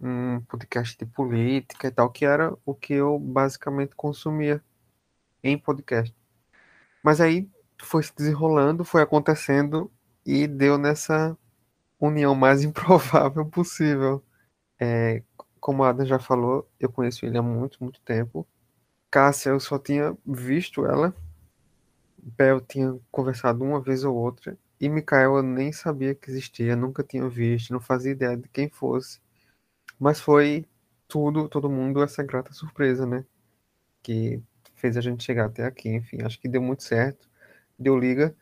um 0.00 0.40
podcast 0.42 0.96
de 0.98 1.06
política 1.06 1.88
e 1.88 1.90
tal, 1.90 2.10
que 2.10 2.24
era 2.24 2.56
o 2.64 2.74
que 2.74 2.94
eu 2.94 3.18
basicamente 3.18 3.94
consumia 3.94 4.62
em 5.42 5.56
podcast. 5.58 6.14
Mas 7.02 7.20
aí 7.20 7.48
foi 7.82 8.02
se 8.02 8.14
desenrolando, 8.14 8.84
foi 8.84 9.02
acontecendo 9.02 9.90
e 10.24 10.46
deu 10.46 10.78
nessa 10.78 11.36
união 12.00 12.34
mais 12.34 12.62
improvável 12.64 13.46
possível. 13.46 14.22
É, 14.80 15.22
como 15.60 15.84
a 15.84 15.90
Adam 15.90 16.06
já 16.06 16.18
falou, 16.18 16.68
eu 16.80 16.90
conheço 16.90 17.24
ele 17.24 17.38
há 17.38 17.42
muito, 17.42 17.82
muito 17.82 18.00
tempo. 18.02 18.46
Cássia, 19.10 19.50
eu 19.50 19.60
só 19.60 19.78
tinha 19.78 20.16
visto 20.26 20.86
ela. 20.86 21.14
Bel 22.22 22.60
tinha 22.60 22.98
conversado 23.10 23.64
uma 23.64 23.80
vez 23.80 24.04
ou 24.04 24.14
outra. 24.16 24.56
E 24.80 24.88
Mikael 24.88 25.36
eu 25.36 25.42
nem 25.42 25.72
sabia 25.72 26.14
que 26.14 26.30
existia, 26.30 26.76
nunca 26.76 27.02
tinha 27.02 27.28
visto, 27.28 27.72
não 27.72 27.80
fazia 27.80 28.12
ideia 28.12 28.36
de 28.36 28.48
quem 28.48 28.68
fosse. 28.68 29.20
Mas 29.98 30.20
foi 30.20 30.66
tudo, 31.08 31.48
todo 31.48 31.70
mundo 31.70 32.02
essa 32.02 32.22
grata 32.22 32.52
surpresa, 32.52 33.06
né? 33.06 33.24
Que 34.02 34.42
fez 34.74 34.96
a 34.96 35.00
gente 35.00 35.24
chegar 35.24 35.46
até 35.46 35.64
aqui. 35.64 35.88
Enfim, 35.90 36.22
acho 36.22 36.40
que 36.40 36.48
deu 36.48 36.62
muito 36.62 36.82
certo. 36.82 37.28
Deu 37.78 37.98
liga, 37.98 38.34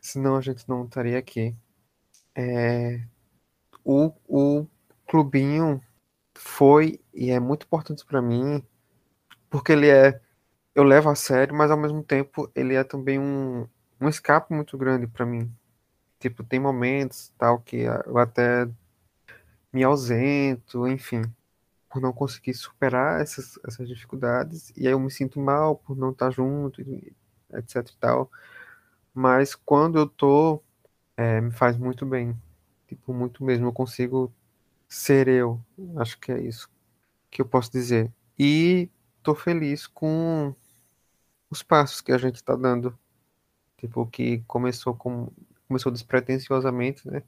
senão 0.00 0.36
a 0.36 0.40
gente 0.40 0.68
não 0.68 0.84
estaria 0.84 1.18
aqui. 1.18 1.54
É, 2.34 3.02
o, 3.84 4.12
o 4.28 4.66
clubinho 5.06 5.80
foi 6.34 7.00
e 7.14 7.30
é 7.30 7.40
muito 7.40 7.66
importante 7.66 8.04
para 8.04 8.22
mim, 8.22 8.62
porque 9.50 9.72
ele 9.72 9.88
é. 9.88 10.20
Eu 10.74 10.84
levo 10.84 11.10
a 11.10 11.14
sério, 11.14 11.54
mas 11.54 11.70
ao 11.70 11.76
mesmo 11.76 12.02
tempo 12.02 12.50
ele 12.54 12.74
é 12.74 12.84
também 12.84 13.18
um, 13.18 13.66
um 14.00 14.08
escape 14.08 14.54
muito 14.54 14.76
grande 14.78 15.06
para 15.06 15.26
mim. 15.26 15.52
Tipo, 16.20 16.44
tem 16.44 16.60
momentos 16.60 17.32
tal 17.38 17.60
que 17.60 17.78
eu 18.06 18.18
até 18.18 18.68
me 19.72 19.82
ausento, 19.84 20.86
enfim, 20.86 21.22
por 21.90 22.00
não 22.02 22.12
conseguir 22.12 22.54
superar 22.54 23.20
essas, 23.22 23.58
essas 23.66 23.88
dificuldades, 23.88 24.72
e 24.76 24.86
aí 24.86 24.92
eu 24.92 25.00
me 25.00 25.10
sinto 25.10 25.40
mal 25.40 25.76
por 25.76 25.96
não 25.96 26.10
estar 26.10 26.30
junto, 26.30 26.80
etc 27.54 27.88
e 27.88 27.96
tal. 27.98 28.30
Mas 29.14 29.54
quando 29.54 29.98
eu 29.98 30.06
tô, 30.08 30.62
é, 31.16 31.40
me 31.40 31.50
faz 31.52 31.76
muito 31.78 32.06
bem. 32.06 32.36
Tipo, 32.88 33.14
muito 33.14 33.44
mesmo. 33.44 33.66
Eu 33.66 33.72
consigo 33.72 34.32
ser 34.88 35.28
eu. 35.28 35.60
Acho 35.96 36.18
que 36.20 36.32
é 36.32 36.40
isso 36.40 36.70
que 37.30 37.42
eu 37.42 37.46
posso 37.46 37.72
dizer. 37.72 38.12
E 38.38 38.90
tô 39.22 39.34
feliz 39.34 39.86
com 39.86 40.54
os 41.52 41.62
passos 41.62 42.00
que 42.00 42.10
a 42.12 42.18
gente 42.18 42.36
está 42.36 42.56
dando. 42.56 42.98
Tipo, 43.76 44.06
que 44.06 44.38
começou 44.46 44.94
com 44.94 45.30
começou 45.68 45.92
despretensiosamente, 45.92 47.06
né? 47.08 47.22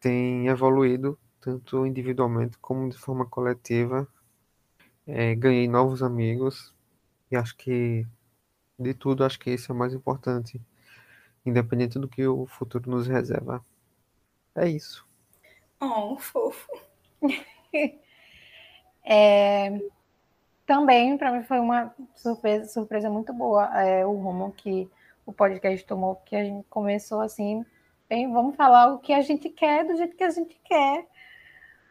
Tem 0.00 0.48
evoluído 0.48 1.18
tanto 1.40 1.86
individualmente 1.86 2.58
como 2.58 2.88
de 2.88 2.98
forma 2.98 3.26
coletiva. 3.26 4.08
É, 5.06 5.34
ganhei 5.34 5.68
novos 5.68 6.02
amigos 6.02 6.74
e 7.30 7.36
acho 7.36 7.56
que 7.56 8.06
de 8.78 8.94
tudo 8.94 9.24
acho 9.24 9.38
que 9.38 9.50
esse 9.50 9.70
é 9.70 9.74
o 9.74 9.76
mais 9.76 9.94
importante, 9.94 10.60
independente 11.44 11.98
do 11.98 12.08
que 12.08 12.26
o 12.26 12.46
futuro 12.46 12.90
nos 12.90 13.06
reserva. 13.06 13.64
É 14.54 14.68
isso. 14.68 15.06
Oh, 15.80 16.16
fofo. 16.18 16.68
é, 19.04 19.70
também 20.66 21.16
para 21.16 21.32
mim 21.32 21.42
foi 21.44 21.60
uma 21.60 21.94
surpresa, 22.14 22.68
surpresa 22.68 23.08
muito 23.08 23.32
boa 23.32 23.66
é, 23.80 24.04
o 24.04 24.12
rumo 24.12 24.52
que 24.52 24.90
o 25.24 25.32
podcast 25.32 25.84
tomou, 25.86 26.16
que 26.24 26.36
a 26.36 26.44
gente 26.44 26.66
começou 26.68 27.20
assim, 27.20 27.64
bem, 28.08 28.30
vamos 28.32 28.56
falar 28.56 28.92
o 28.92 28.98
que 28.98 29.12
a 29.12 29.22
gente 29.22 29.48
quer, 29.48 29.84
do 29.84 29.96
jeito 29.96 30.16
que 30.16 30.24
a 30.24 30.30
gente 30.30 30.58
quer. 30.64 31.06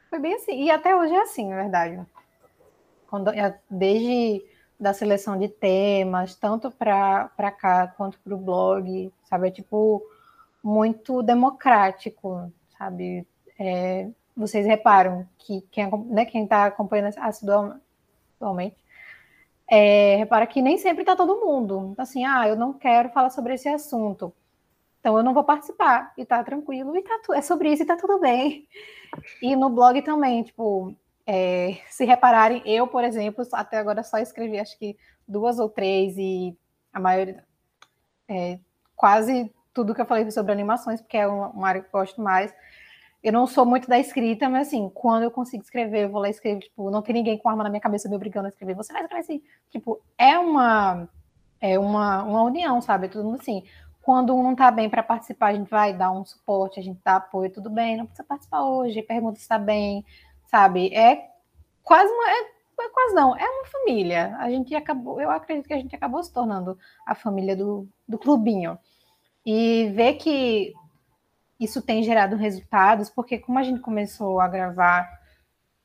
Foi 0.09 0.19
bem 0.19 0.35
assim. 0.35 0.63
E 0.63 0.71
até 0.71 0.95
hoje 0.95 1.13
é 1.13 1.21
assim, 1.21 1.49
na 1.49 1.55
verdade. 1.55 2.01
Quando, 3.07 3.29
é, 3.29 3.59
desde 3.69 4.45
da 4.79 4.93
seleção 4.93 5.37
de 5.37 5.47
temas, 5.47 6.35
tanto 6.35 6.69
para 6.69 7.51
cá 7.57 7.87
quanto 7.87 8.19
para 8.19 8.35
o 8.35 8.37
blog, 8.37 9.11
sabe? 9.23 9.47
É 9.47 9.51
tipo 9.51 10.01
muito 10.63 11.21
democrático, 11.23 12.51
sabe? 12.77 13.25
É, 13.57 14.09
vocês 14.35 14.65
reparam 14.65 15.27
que 15.37 15.61
quem 15.71 15.89
né, 16.07 16.27
está 16.33 16.65
acompanhando 16.65 17.13
assiduamente 17.17 17.84
é, 19.67 20.17
repara 20.17 20.45
que 20.45 20.61
nem 20.61 20.77
sempre 20.77 21.01
está 21.01 21.15
todo 21.15 21.39
mundo. 21.45 21.95
Assim, 21.97 22.23
ah, 22.25 22.47
eu 22.47 22.55
não 22.55 22.73
quero 22.73 23.09
falar 23.09 23.29
sobre 23.29 23.53
esse 23.55 23.67
assunto. 23.67 24.33
Então 24.99 25.17
eu 25.17 25.23
não 25.23 25.33
vou 25.33 25.43
participar. 25.43 26.13
E 26.17 26.25
tá 26.25 26.43
tranquilo, 26.43 26.95
e 26.95 27.01
tá 27.03 27.19
é 27.33 27.41
sobre 27.41 27.71
isso 27.71 27.83
e 27.83 27.85
tá 27.85 27.95
tudo 27.95 28.19
bem. 28.19 28.67
E 29.41 29.55
no 29.55 29.69
blog 29.69 30.01
também, 30.01 30.43
tipo, 30.43 30.95
é, 31.25 31.77
se 31.89 32.05
repararem, 32.05 32.61
eu, 32.65 32.87
por 32.87 33.03
exemplo, 33.03 33.45
até 33.53 33.77
agora 33.77 34.03
só 34.03 34.17
escrevi 34.17 34.59
acho 34.59 34.77
que 34.77 34.97
duas 35.27 35.59
ou 35.59 35.69
três, 35.69 36.17
e 36.17 36.55
a 36.93 36.99
maioria. 36.99 37.43
É, 38.27 38.59
quase 38.95 39.51
tudo 39.73 39.93
que 39.93 40.01
eu 40.01 40.05
falei 40.05 40.29
sobre 40.31 40.51
animações, 40.51 41.01
porque 41.01 41.17
é 41.17 41.27
uma 41.27 41.67
área 41.67 41.81
que 41.81 41.87
eu 41.87 41.91
gosto 41.91 42.21
mais 42.21 42.53
eu 43.25 43.33
não 43.33 43.47
sou 43.47 43.65
muito 43.65 43.87
da 43.87 43.97
escrita, 43.97 44.47
mas 44.47 44.67
assim, 44.67 44.87
quando 44.93 45.23
eu 45.23 45.31
consigo 45.31 45.63
escrever, 45.63 46.03
eu 46.03 46.09
vou 46.09 46.21
lá 46.21 46.29
escrever, 46.29 46.59
tipo, 46.59 46.91
não 46.91 47.01
tem 47.01 47.15
ninguém 47.15 47.39
com 47.39 47.49
arma 47.49 47.63
na 47.63 47.69
minha 47.71 47.81
cabeça 47.81 48.07
me 48.07 48.15
obrigando 48.15 48.45
a 48.45 48.49
escrever, 48.49 48.75
você 48.75 48.93
vai 48.93 49.01
escrever 49.01 49.21
assim. 49.21 49.41
Tipo, 49.71 49.99
é 50.15 50.37
uma 50.37 51.09
é 51.59 51.79
uma, 51.79 52.23
uma 52.23 52.43
união, 52.43 52.79
sabe? 52.81 53.07
É 53.07 53.09
tudo 53.09 53.33
assim. 53.33 53.63
Quando 54.03 54.35
um 54.35 54.43
não 54.43 54.55
tá 54.55 54.69
bem 54.69 54.87
para 54.87 55.01
participar, 55.01 55.47
a 55.47 55.53
gente 55.55 55.67
vai 55.67 55.91
dar 55.91 56.11
um 56.11 56.23
suporte, 56.23 56.79
a 56.79 56.83
gente 56.83 56.99
dá 57.03 57.15
apoio, 57.15 57.49
tudo 57.49 57.67
bem, 57.67 57.97
não 57.97 58.05
precisa 58.05 58.27
participar 58.27 58.63
hoje, 58.63 59.01
pergunta 59.01 59.39
se 59.39 59.47
tá 59.47 59.57
bem, 59.57 60.05
sabe? 60.45 60.93
É 60.93 61.27
quase 61.83 62.11
uma. 62.13 62.29
É, 62.29 62.85
é 62.85 62.89
quase 62.89 63.15
não, 63.15 63.35
é 63.35 63.43
uma 63.43 63.65
família. 63.65 64.37
A 64.37 64.51
gente 64.51 64.75
acabou, 64.75 65.19
eu 65.19 65.31
acredito 65.31 65.65
que 65.65 65.73
a 65.73 65.77
gente 65.77 65.95
acabou 65.95 66.23
se 66.23 66.31
tornando 66.31 66.77
a 67.07 67.15
família 67.15 67.55
do, 67.55 67.87
do 68.07 68.19
clubinho. 68.19 68.77
E 69.43 69.91
ver 69.95 70.13
que 70.15 70.73
isso 71.59 71.81
tem 71.81 72.03
gerado 72.03 72.35
resultados, 72.35 73.09
porque 73.09 73.37
como 73.37 73.59
a 73.59 73.63
gente 73.63 73.79
começou 73.79 74.39
a 74.39 74.47
gravar, 74.47 75.09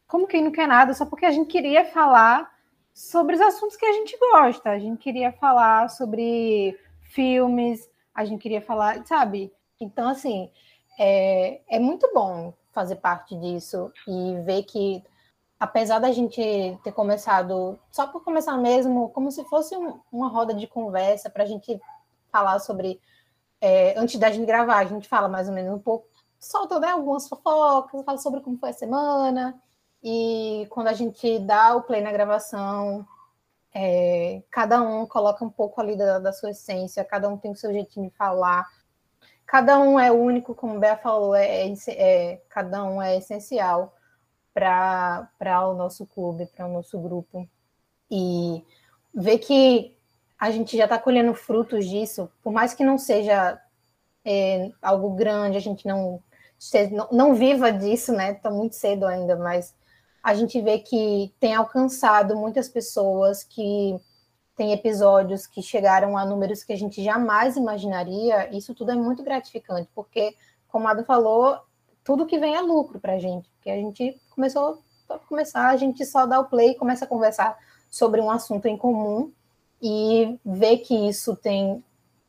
como 0.07 0.27
quem 0.27 0.43
não 0.43 0.51
quer 0.51 0.67
nada, 0.67 0.93
só 0.95 1.07
porque 1.07 1.27
a 1.27 1.31
gente 1.31 1.49
queria 1.49 1.85
falar 1.85 2.51
sobre 2.93 3.37
os 3.37 3.41
assuntos 3.41 3.77
que 3.77 3.87
a 3.87 3.93
gente 3.93 4.17
gosta, 4.19 4.71
a 4.71 4.79
gente 4.79 4.99
queria 4.99 5.33
falar 5.33 5.89
sobre 5.89 6.79
filmes, 7.03 7.89
a 8.15 8.25
gente 8.25 8.41
queria 8.41 8.61
falar, 8.61 9.07
sabe? 9.07 9.53
Então, 9.81 10.09
assim, 10.09 10.51
é, 10.99 11.61
é 11.69 11.79
muito 11.79 12.11
bom 12.13 12.53
fazer 12.73 12.97
parte 12.97 13.35
disso 13.37 13.93
e 14.07 14.41
ver 14.45 14.65
que, 14.65 15.03
apesar 15.59 15.99
da 15.99 16.13
gente 16.13 16.41
ter 16.83 16.93
começado, 16.93 17.79
só 17.91 18.07
por 18.07 18.23
começar 18.23 18.57
mesmo, 18.57 19.09
como 19.11 19.31
se 19.31 19.45
fosse 19.45 19.77
um, 19.77 20.01
uma 20.13 20.29
roda 20.29 20.53
de 20.53 20.67
conversa 20.67 21.31
para 21.31 21.45
a 21.45 21.47
gente 21.47 21.81
falar 22.31 22.59
sobre 22.59 23.01
é, 23.61 23.99
antes 23.99 24.19
da 24.19 24.31
gente 24.31 24.47
gravar, 24.47 24.79
a 24.79 24.85
gente 24.85 25.09
fala 25.09 25.29
mais 25.29 25.49
ou 25.49 25.55
menos 25.55 25.73
um 25.75 25.79
pouco, 25.79 26.09
solta 26.39 26.79
né, 26.81 26.89
algumas 26.89 27.29
fofocas, 27.29 28.05
fala 28.05 28.19
sobre 28.19 28.41
como 28.41 28.59
foi 28.59 28.71
a 28.71 28.75
semana, 28.75 29.61
e 30.03 30.67
quando 30.71 30.89
a 30.89 30.95
gente 30.95 31.39
dá 31.41 31.77
o 31.77 31.83
play 31.83 32.01
na 32.01 32.11
gravação, 32.11 33.07
é, 33.75 34.43
cada 34.51 34.83
um 34.83 35.07
coloca 35.07 35.45
um 35.45 35.51
pouco 35.51 35.81
ali 35.81 35.97
da, 35.97 36.19
da, 36.19 36.33
sua 36.33 36.51
essência, 36.51 37.05
cada 37.05 37.29
um 37.29 37.37
tem 37.37 37.53
o 37.53 37.57
seu 37.57 37.73
jeitinho 37.73 38.09
de 38.09 38.17
falar, 38.17 38.67
cada 39.47 39.79
um 39.79 40.01
é 40.01 40.11
único, 40.11 40.55
como 40.55 40.77
o 40.77 40.81
Bea 40.81 40.97
falou, 40.97 41.35
é, 41.35 41.69
é, 41.69 41.75
é 41.89 42.43
cada 42.49 42.83
um 42.85 43.01
é 43.03 43.17
essencial 43.17 43.95
para 44.55 45.69
o 45.69 45.75
nosso 45.75 46.07
clube, 46.07 46.47
para 46.47 46.67
o 46.67 46.73
nosso 46.73 46.99
grupo. 46.99 47.49
E 48.11 48.65
ver 49.15 49.39
que 49.39 49.97
a 50.41 50.51
gente 50.51 50.75
já 50.75 50.85
está 50.85 50.99
colhendo 50.99 51.35
frutos 51.35 51.87
disso, 51.87 52.31
por 52.43 52.51
mais 52.51 52.73
que 52.73 52.83
não 52.83 52.97
seja 52.97 53.61
é, 54.25 54.71
algo 54.81 55.11
grande, 55.11 55.59
a 55.59 55.61
gente 55.61 55.87
não, 55.87 56.23
não, 56.91 57.09
não 57.13 57.35
viva 57.35 57.71
disso, 57.71 58.11
né? 58.11 58.33
Está 58.33 58.51
muito 58.51 58.75
cedo 58.75 59.07
ainda, 59.07 59.37
mas 59.37 59.75
a 60.23 60.33
gente 60.33 60.59
vê 60.63 60.79
que 60.79 61.31
tem 61.39 61.55
alcançado 61.55 62.35
muitas 62.37 62.71
pessoas 62.71 63.45
que 63.45 64.01
tem 64.57 64.73
episódios 64.73 65.47
que 65.47 65.63
chegaram 65.63 66.17
a 66.17 66.25
números 66.25 66.65
que 66.65 66.73
a 66.73 66.77
gente 66.77 67.05
jamais 67.05 67.59
imaginaria. 67.59 68.49
Isso 68.57 68.75
tudo 68.75 68.93
é 68.93 68.95
muito 68.95 69.23
gratificante, 69.23 69.91
porque, 69.95 70.35
como 70.69 70.89
a 70.89 70.93
Ada 70.93 71.05
falou, 71.05 71.59
tudo 72.03 72.27
que 72.27 72.39
vem 72.39 72.57
é 72.57 72.63
lucro 72.63 72.99
para 72.99 73.15
a 73.15 73.19
gente, 73.19 73.51
porque 73.51 73.69
a 73.71 73.77
gente 73.77 74.19
começou, 74.31 74.83
para 75.07 75.19
começar, 75.19 75.69
a 75.69 75.77
gente 75.77 76.03
só 76.07 76.25
dá 76.25 76.41
o 76.41 76.47
play 76.47 76.71
e 76.71 76.77
começa 76.77 77.05
a 77.05 77.09
conversar 77.09 77.59
sobre 77.91 78.23
um 78.23 78.31
assunto 78.31 78.65
em 78.67 78.77
comum 78.79 79.31
e 79.83 80.39
ver 80.45 80.79
que 80.79 81.09
isso 81.09 81.35
tem 81.37 81.83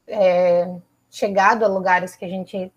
é, 0.08 0.74
chegado 1.10 1.64
a 1.64 1.68
lugares 1.68 2.16
que 2.16 2.26
a 2.26 2.30
gente 2.30 2.72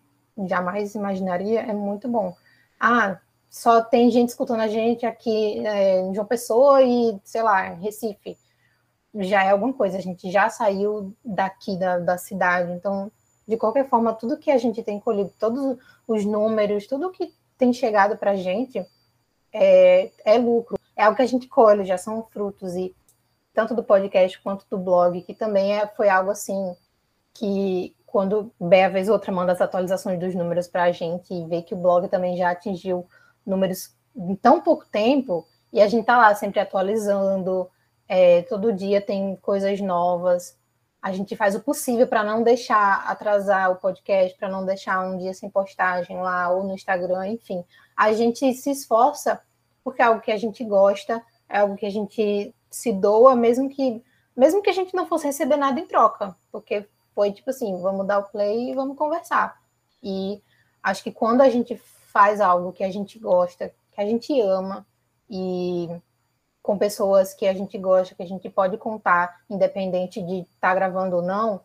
jamais 0.46 0.94
imaginaria 0.94 1.60
é 1.60 1.72
muito 1.72 2.08
bom. 2.08 2.34
Ah, 2.78 3.18
só 3.48 3.82
tem 3.82 4.10
gente 4.10 4.30
escutando 4.30 4.60
a 4.60 4.68
gente 4.68 5.06
aqui 5.06 5.64
é, 5.64 6.00
em 6.00 6.14
João 6.14 6.26
Pessoa 6.26 6.82
e, 6.82 7.18
sei 7.22 7.42
lá, 7.42 7.62
Recife. 7.70 8.36
Já 9.14 9.44
é 9.44 9.50
alguma 9.50 9.72
coisa, 9.72 9.96
a 9.96 10.00
gente 10.00 10.28
já 10.30 10.48
saiu 10.50 11.14
daqui 11.24 11.76
da, 11.78 11.98
da 12.00 12.18
cidade. 12.18 12.72
Então, 12.72 13.12
de 13.46 13.56
qualquer 13.56 13.88
forma, 13.88 14.12
tudo 14.12 14.38
que 14.38 14.50
a 14.50 14.58
gente 14.58 14.82
tem 14.82 14.98
colhido, 14.98 15.32
todos 15.38 15.78
os 16.08 16.24
números, 16.24 16.88
tudo 16.88 17.12
que 17.12 17.32
tem 17.56 17.72
chegado 17.72 18.16
para 18.16 18.32
a 18.32 18.36
gente 18.36 18.84
é, 19.52 20.10
é 20.24 20.36
lucro. 20.36 20.76
É 20.96 21.04
algo 21.04 21.16
que 21.16 21.22
a 21.22 21.26
gente 21.26 21.46
colhe, 21.46 21.84
já 21.84 21.96
são 21.96 22.24
frutos. 22.24 22.74
E 22.74 22.92
tanto 23.54 23.75
do 23.75 23.84
podcast 23.84 24.40
quanto 24.42 24.66
do 24.68 24.76
blog, 24.76 25.23
que 25.23 25.32
também 25.32 25.78
é, 25.78 25.87
foi 25.87 26.08
algo 26.08 26.30
assim 26.30 26.76
que 27.32 27.96
quando 28.04 28.52
Bea 28.61 28.90
vez 28.90 29.08
outra 29.08 29.32
manda 29.32 29.52
as 29.52 29.61
atualizações 29.61 30.18
dos 30.20 30.34
números 30.34 30.68
para 30.68 30.84
a 30.84 30.92
gente 30.92 31.32
e 31.32 31.46
vê 31.46 31.62
que 31.62 31.75
o 31.75 31.78
blog 31.78 32.08
também 32.08 32.37
já 32.37 32.50
atingiu 32.50 33.06
números 33.46 33.94
em 34.16 34.37
tão 34.37 34.61
pouco 34.61 34.87
tempo, 34.87 35.46
e 35.73 35.80
a 35.80 35.88
gente 35.88 36.02
está 36.02 36.16
lá 36.16 36.32
sempre 36.34 36.61
atualizando, 36.61 37.68
é, 38.08 38.42
todo 38.42 38.73
dia 38.73 39.00
tem 39.00 39.34
coisas 39.37 39.80
novas. 39.80 40.56
A 41.02 41.12
gente 41.12 41.34
faz 41.37 41.56
o 41.56 41.61
possível 41.61 42.06
para 42.06 42.23
não 42.23 42.44
deixar 42.44 43.04
atrasar 43.08 43.73
o 43.73 43.76
podcast, 43.76 44.38
para 44.38 44.49
não 44.49 44.64
deixar 44.64 45.04
um 45.04 45.18
dia 45.18 45.34
sem 45.34 45.50
postagem 45.50 46.16
lá 46.20 46.49
ou 46.50 46.62
no 46.62 46.75
Instagram, 46.75 47.26
enfim. 47.26 47.64
A 47.96 48.12
gente 48.12 48.54
se 48.54 48.70
esforça 48.70 49.40
porque 49.82 50.00
é 50.00 50.04
algo 50.04 50.20
que 50.20 50.30
a 50.30 50.37
gente 50.37 50.64
gosta, 50.64 51.20
é 51.49 51.58
algo 51.58 51.75
que 51.76 51.87
a 51.87 51.90
gente 51.90 52.54
se 52.74 52.92
doa, 52.92 53.34
mesmo 53.34 53.68
que 53.68 54.02
mesmo 54.36 54.60
que 54.62 54.70
a 54.70 54.72
gente 54.72 54.94
não 54.94 55.06
fosse 55.06 55.26
receber 55.26 55.56
nada 55.56 55.78
em 55.78 55.86
troca, 55.86 56.34
porque 56.50 56.88
foi 57.14 57.30
tipo 57.32 57.50
assim, 57.50 57.80
vamos 57.80 58.06
dar 58.06 58.18
o 58.18 58.24
play 58.24 58.70
e 58.70 58.74
vamos 58.74 58.96
conversar. 58.96 59.60
E 60.02 60.42
acho 60.82 61.04
que 61.04 61.12
quando 61.12 61.40
a 61.40 61.48
gente 61.48 61.76
faz 61.76 62.40
algo 62.40 62.72
que 62.72 62.82
a 62.82 62.90
gente 62.90 63.18
gosta, 63.18 63.72
que 63.92 64.00
a 64.00 64.04
gente 64.04 64.40
ama 64.40 64.84
e 65.30 65.88
com 66.60 66.76
pessoas 66.76 67.32
que 67.32 67.46
a 67.46 67.54
gente 67.54 67.78
gosta, 67.78 68.14
que 68.14 68.22
a 68.22 68.26
gente 68.26 68.50
pode 68.50 68.76
contar, 68.76 69.42
independente 69.48 70.20
de 70.20 70.40
estar 70.40 70.70
tá 70.70 70.74
gravando 70.74 71.16
ou 71.16 71.22
não, 71.22 71.60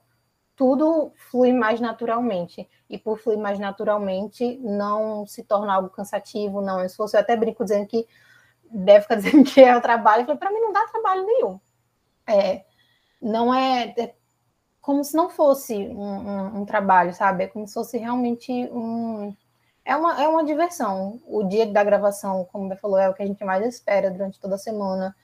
tudo 0.56 1.12
flui 1.16 1.54
mais 1.54 1.80
naturalmente. 1.80 2.70
E 2.90 2.98
por 2.98 3.18
fluir 3.18 3.40
mais 3.40 3.58
naturalmente, 3.58 4.58
não 4.58 5.26
se 5.26 5.42
torna 5.44 5.74
algo 5.74 5.90
cansativo, 5.90 6.62
não. 6.62 6.88
Se 6.88 6.98
fosse, 6.98 7.16
eu 7.16 7.22
até 7.22 7.36
brinco 7.36 7.64
dizendo 7.64 7.88
que 7.88 8.06
deve 8.70 9.02
ficar 9.02 9.16
dizendo 9.22 9.44
que 9.44 9.62
é 9.62 9.76
o 9.76 9.82
trabalho. 9.82 10.22
Eu 10.22 10.26
falei, 10.26 10.40
para 10.40 10.52
mim 10.52 10.60
não 10.60 10.74
dá 10.74 10.86
trabalho 10.88 11.26
nenhum. 11.26 11.60
É, 12.28 12.64
não 13.22 13.54
é, 13.54 13.94
é 13.98 14.16
como 14.82 15.04
se 15.04 15.16
não 15.16 15.30
fosse 15.30 15.76
um, 15.76 16.02
um, 16.02 16.62
um, 16.62 16.66
trabalho, 16.66 17.14
sabe? 17.14 17.44
É 17.44 17.48
como 17.48 17.68
se 17.68 17.74
fosse 17.74 17.98
realmente 17.98 18.52
um, 18.72 19.36
é 19.84 19.96
uma, 19.96 20.22
é 20.22 20.28
uma 20.28 20.44
diversão. 20.44 21.20
O 21.26 21.44
dia 21.44 21.66
da 21.66 21.84
gravação, 21.84 22.48
como 22.52 22.68
você 22.68 22.76
falou, 22.76 22.98
é 22.98 23.10
o 23.10 23.14
que 23.14 23.24
a 23.24 23.26
gente 23.26 23.44
mais 23.44 23.66
espera 23.66 24.12
durante 24.12 24.40
toda 24.40 24.56
a 24.56 24.60
semana. 24.60 25.16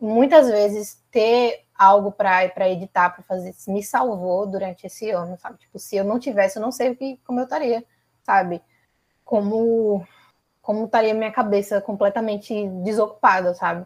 Muitas 0.00 0.48
vezes 0.48 1.02
ter 1.10 1.66
algo 1.74 2.12
para 2.12 2.68
editar, 2.68 3.10
para 3.10 3.22
fazer, 3.22 3.54
me 3.68 3.82
salvou 3.82 4.46
durante 4.46 4.86
esse 4.86 5.10
ano, 5.10 5.38
sabe? 5.38 5.58
Tipo, 5.58 5.78
se 5.78 5.96
eu 5.96 6.04
não 6.04 6.18
tivesse, 6.18 6.58
eu 6.58 6.62
não 6.62 6.72
sei 6.72 6.90
o 6.90 6.96
que, 6.96 7.18
como 7.26 7.40
eu 7.40 7.44
estaria, 7.44 7.84
sabe? 8.22 8.62
Como 9.24 10.06
como 10.70 10.84
estaria 10.84 11.12
minha 11.12 11.32
cabeça 11.32 11.80
completamente 11.80 12.68
desocupada, 12.84 13.52
sabe? 13.54 13.84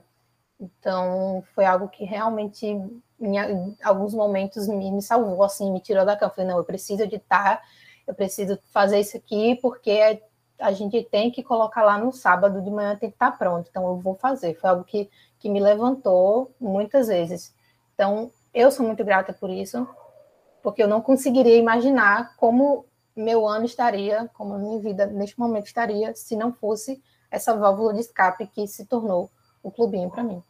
Então, 0.60 1.42
foi 1.54 1.64
algo 1.64 1.88
que 1.88 2.04
realmente, 2.04 2.66
em 2.66 3.38
alguns 3.82 4.12
momentos, 4.12 4.68
me, 4.68 4.92
me 4.92 5.00
salvou, 5.00 5.42
assim, 5.42 5.72
me 5.72 5.80
tirou 5.80 6.04
da 6.04 6.14
cama. 6.14 6.30
Falei, 6.34 6.50
não, 6.50 6.58
eu 6.58 6.64
preciso 6.64 7.02
editar, 7.02 7.62
eu 8.06 8.14
preciso 8.14 8.58
fazer 8.70 9.00
isso 9.00 9.16
aqui 9.16 9.58
porque 9.62 10.20
a 10.58 10.72
gente 10.72 11.02
tem 11.04 11.30
que 11.30 11.42
colocar 11.42 11.82
lá 11.84 11.96
no 11.96 12.12
sábado 12.12 12.60
de 12.60 12.70
manhã, 12.70 12.94
tem 12.96 13.08
que 13.08 13.16
estar 13.16 13.32
pronto. 13.38 13.66
Então, 13.70 13.86
eu 13.86 13.96
vou 13.96 14.16
fazer. 14.16 14.52
Foi 14.60 14.68
algo 14.68 14.84
que, 14.84 15.08
que 15.38 15.48
me 15.48 15.60
levantou 15.60 16.54
muitas 16.60 17.08
vezes. 17.08 17.54
Então, 17.94 18.30
eu 18.52 18.70
sou 18.70 18.84
muito 18.84 19.02
grata 19.02 19.32
por 19.32 19.48
isso, 19.48 19.88
porque 20.62 20.82
eu 20.82 20.88
não 20.88 21.00
conseguiria 21.00 21.56
imaginar 21.56 22.36
como 22.36 22.84
meu 23.16 23.46
ano 23.46 23.64
estaria, 23.64 24.30
como 24.34 24.54
a 24.54 24.58
minha 24.58 24.80
vida 24.80 25.06
neste 25.06 25.38
momento 25.38 25.66
estaria, 25.66 26.14
se 26.14 26.36
não 26.36 26.52
fosse 26.52 27.02
essa 27.30 27.56
válvula 27.56 27.94
de 27.94 28.00
escape 28.00 28.46
que 28.46 28.66
se 28.66 28.86
tornou 28.86 29.30
o 29.62 29.70
clubinho 29.70 30.10
para 30.10 30.22
mim. 30.22 30.42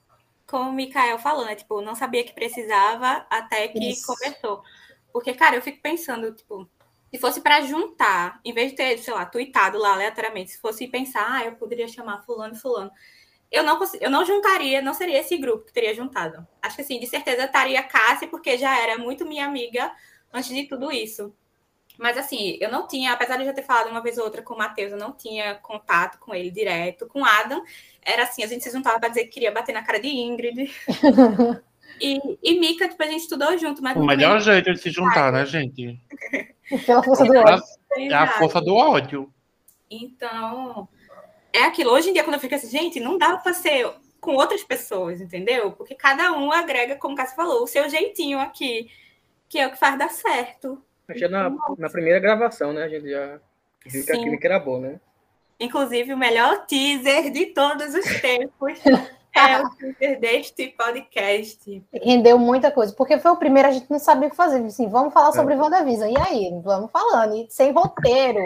Como 0.47 0.71
o 0.71 0.73
Mikael 0.73 1.19
falou, 1.19 1.45
né? 1.45 1.55
Tipo, 1.55 1.81
não 1.81 1.95
sabia 1.95 2.25
que 2.25 2.35
precisava 2.35 3.27
até 3.31 3.69
que 3.69 3.79
Isso. 3.79 4.07
começou. 4.07 4.63
Porque, 5.13 5.33
cara, 5.33 5.57
eu 5.57 5.63
fico 5.63 5.81
pensando, 5.81 6.33
tipo, 6.33 6.69
se 7.11 7.19
fosse 7.19 7.41
para 7.41 7.63
juntar, 7.63 8.41
em 8.45 8.53
vez 8.53 8.71
de 8.71 8.77
ter, 8.77 8.99
sei 8.99 9.15
lá, 9.15 9.25
tweetado 9.25 9.79
lá 9.79 9.95
aleatoriamente, 9.95 10.51
se 10.51 10.61
fosse 10.61 10.87
pensar, 10.89 11.27
ah, 11.31 11.45
eu 11.45 11.57
poderia 11.57 11.89
chamar 11.89 12.23
fulano 12.23 12.57
fulano, 12.57 12.91
eu 13.51 13.63
não, 13.63 13.79
eu 14.01 14.11
não 14.11 14.25
juntaria, 14.25 14.83
não 14.83 14.93
seria 14.93 15.21
esse 15.21 15.37
grupo 15.37 15.65
que 15.65 15.73
teria 15.73 15.95
juntado. 15.95 16.47
Acho 16.61 16.77
que, 16.77 16.83
assim, 16.83 16.99
de 16.99 17.07
certeza 17.07 17.45
estaria 17.45 17.83
Cássia, 17.85 18.27
porque 18.27 18.59
já 18.59 18.77
era 18.79 18.99
muito 18.99 19.25
minha 19.25 19.47
amiga 19.47 19.95
antes 20.33 20.51
de 20.51 20.65
tudo 20.65 20.91
isso. 20.91 21.33
Mas, 21.99 22.19
assim, 22.19 22.59
eu 22.61 22.71
não 22.71 22.87
tinha, 22.87 23.13
apesar 23.13 23.37
de 23.37 23.43
eu 23.43 23.47
já 23.47 23.53
ter 23.53 23.63
falado 23.63 23.89
uma 23.89 24.03
vez 24.03 24.19
ou 24.19 24.25
outra 24.25 24.43
com 24.43 24.55
o 24.55 24.59
Matheus, 24.59 24.93
eu 24.93 24.99
não 24.99 25.13
tinha 25.13 25.55
contato 25.57 26.19
com 26.19 26.35
ele 26.35 26.51
direto. 26.51 27.07
Com 27.07 27.23
o 27.23 27.25
Adam, 27.25 27.63
era 28.03 28.25
assim, 28.25 28.43
a 28.43 28.47
gente 28.47 28.65
se 28.65 28.71
juntava 28.71 28.99
para 28.99 29.09
dizer 29.09 29.25
que 29.25 29.31
queria 29.31 29.53
bater 29.53 29.73
na 29.73 29.83
cara 29.83 30.01
de 30.01 30.09
Ingrid. 30.09 30.71
E, 32.01 32.19
e 32.43 32.59
Mika, 32.59 32.89
tipo, 32.89 33.03
a 33.03 33.07
gente 33.07 33.21
estudou 33.21 33.57
junto. 33.59 33.83
Mas 33.83 33.97
o 33.97 34.05
melhor 34.05 34.41
jeito 34.41 34.73
de 34.73 34.81
se 34.81 34.91
juntar, 34.91 35.33
né, 35.33 35.47
gente? 35.47 36.01
Pela 36.85 37.03
força 37.03 37.25
do 37.25 37.37
ódio. 37.37 37.65
É 37.97 38.15
a 38.15 38.27
força 38.27 38.61
do 38.61 38.75
ódio. 38.75 39.33
Então, 39.91 40.89
é 41.53 41.63
aquilo. 41.63 41.93
Hoje 41.93 42.11
em 42.11 42.13
dia, 42.13 42.25
quando 42.25 42.35
eu 42.35 42.41
fico 42.41 42.55
assim, 42.55 42.69
gente, 42.69 42.99
não 42.99 43.17
dá 43.17 43.37
para 43.37 43.55
ser 43.55 43.93
com 44.21 44.35
outras 44.35 44.65
pessoas, 44.65 45.21
entendeu? 45.21 45.73
Porque 45.73 45.95
cada 45.95 46.33
um 46.33 46.51
agrega, 46.51 46.97
como 46.97 47.15
o 47.15 47.17
Cássio 47.17 47.37
falou, 47.37 47.63
o 47.63 47.67
seu 47.67 47.89
jeitinho 47.89 48.41
aqui, 48.41 48.91
que 49.49 49.59
é 49.59 49.67
o 49.67 49.71
que 49.71 49.79
faz 49.79 49.99
dar 49.99 50.11
certo. 50.11 50.83
Já 51.11 51.29
na, 51.29 51.55
na 51.79 51.91
primeira 51.91 52.19
gravação, 52.19 52.73
né? 52.73 52.85
A 52.85 52.89
gente 52.89 53.11
já 53.11 53.39
viu 53.87 54.05
que 54.05 54.13
a 54.13 54.17
química 54.17 54.47
era 54.47 54.59
boa, 54.59 54.81
né? 54.81 55.01
Inclusive, 55.61 56.13
o 56.13 56.19
melhor 56.19 56.67
teaser 56.67 57.31
de 57.31 57.47
todos 57.47 57.95
os 57.95 58.21
tempos 58.21 58.79
é 59.35 59.61
o 59.61 59.71
Twitter 59.71 60.19
deste 60.19 60.69
podcast. 60.69 61.83
Rendeu 61.93 62.39
muita 62.39 62.71
coisa, 62.71 62.93
porque 62.95 63.19
foi 63.19 63.31
o 63.31 63.37
primeiro, 63.37 63.69
a 63.69 63.73
gente 63.73 63.91
não 63.91 63.99
sabia 63.99 64.29
o 64.29 64.31
que 64.31 64.37
fazer. 64.37 64.65
Assim, 64.65 64.89
vamos 64.89 65.13
falar 65.13 65.33
sobre 65.33 65.55
é. 65.55 65.57
WandaVision. 65.57 66.11
E 66.11 66.19
aí, 66.19 66.61
vamos 66.63 66.91
falando, 66.91 67.37
e 67.37 67.47
sem 67.51 67.71
roteiro. 67.71 68.41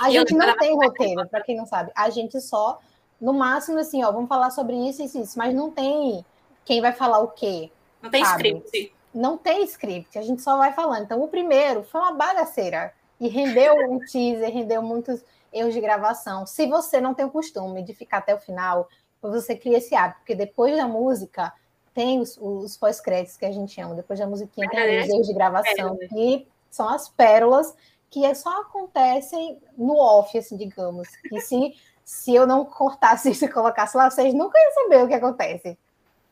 A 0.00 0.10
gente 0.10 0.34
não 0.34 0.56
tem 0.56 0.74
roteiro, 0.74 1.28
para 1.28 1.42
quem 1.42 1.56
não 1.56 1.66
sabe. 1.66 1.92
A 1.94 2.08
gente 2.10 2.40
só, 2.40 2.80
no 3.20 3.32
máximo, 3.32 3.78
assim, 3.78 4.02
ó, 4.02 4.10
vamos 4.10 4.28
falar 4.28 4.50
sobre 4.50 4.74
isso 4.88 5.02
e 5.02 5.04
isso, 5.04 5.20
isso, 5.20 5.38
mas 5.38 5.54
não 5.54 5.70
tem 5.70 6.24
quem 6.64 6.80
vai 6.80 6.92
falar 6.92 7.18
o 7.20 7.28
quê. 7.28 7.70
Não 8.00 8.10
tem 8.10 8.24
sabe? 8.24 8.48
script. 8.48 8.92
Não 9.14 9.36
tem 9.36 9.64
script, 9.64 10.18
a 10.18 10.22
gente 10.22 10.42
só 10.42 10.56
vai 10.56 10.72
falando. 10.72 11.04
Então, 11.04 11.22
o 11.22 11.28
primeiro 11.28 11.82
foi 11.82 12.00
uma 12.00 12.12
bagaceira. 12.12 12.92
E 13.20 13.28
rendeu 13.28 13.74
um 13.90 13.98
teaser, 14.06 14.50
rendeu 14.50 14.82
muitos 14.82 15.22
erros 15.52 15.74
de 15.74 15.80
gravação. 15.80 16.46
Se 16.46 16.66
você 16.66 17.00
não 17.00 17.14
tem 17.14 17.26
o 17.26 17.30
costume 17.30 17.82
de 17.82 17.94
ficar 17.94 18.18
até 18.18 18.34
o 18.34 18.38
final, 18.38 18.88
você 19.20 19.54
cria 19.54 19.78
esse 19.78 19.94
hábito, 19.94 20.20
porque 20.20 20.34
depois 20.34 20.76
da 20.76 20.88
música 20.88 21.52
tem 21.94 22.20
os, 22.20 22.38
os 22.40 22.76
pós-créditos 22.76 23.36
que 23.36 23.44
a 23.44 23.52
gente 23.52 23.72
chama, 23.72 23.94
depois 23.94 24.18
da 24.18 24.26
musiquinha 24.26 24.68
tem 24.68 25.00
os 25.02 25.08
erros 25.08 25.26
de 25.26 25.34
gravação, 25.34 25.96
que 26.08 26.48
são 26.70 26.88
as 26.88 27.08
pérolas 27.08 27.74
que 28.10 28.34
só 28.34 28.60
acontecem 28.60 29.58
no 29.76 29.96
off, 29.96 30.36
assim, 30.36 30.56
digamos. 30.56 31.08
E 31.30 31.40
se, 31.40 31.74
se 32.04 32.34
eu 32.34 32.46
não 32.46 32.64
cortasse 32.64 33.30
isso 33.30 33.44
e 33.44 33.48
colocasse 33.48 33.96
lá, 33.96 34.10
vocês 34.10 34.34
nunca 34.34 34.58
iam 34.58 34.72
saber 34.74 35.04
o 35.04 35.08
que 35.08 35.14
acontece. 35.14 35.78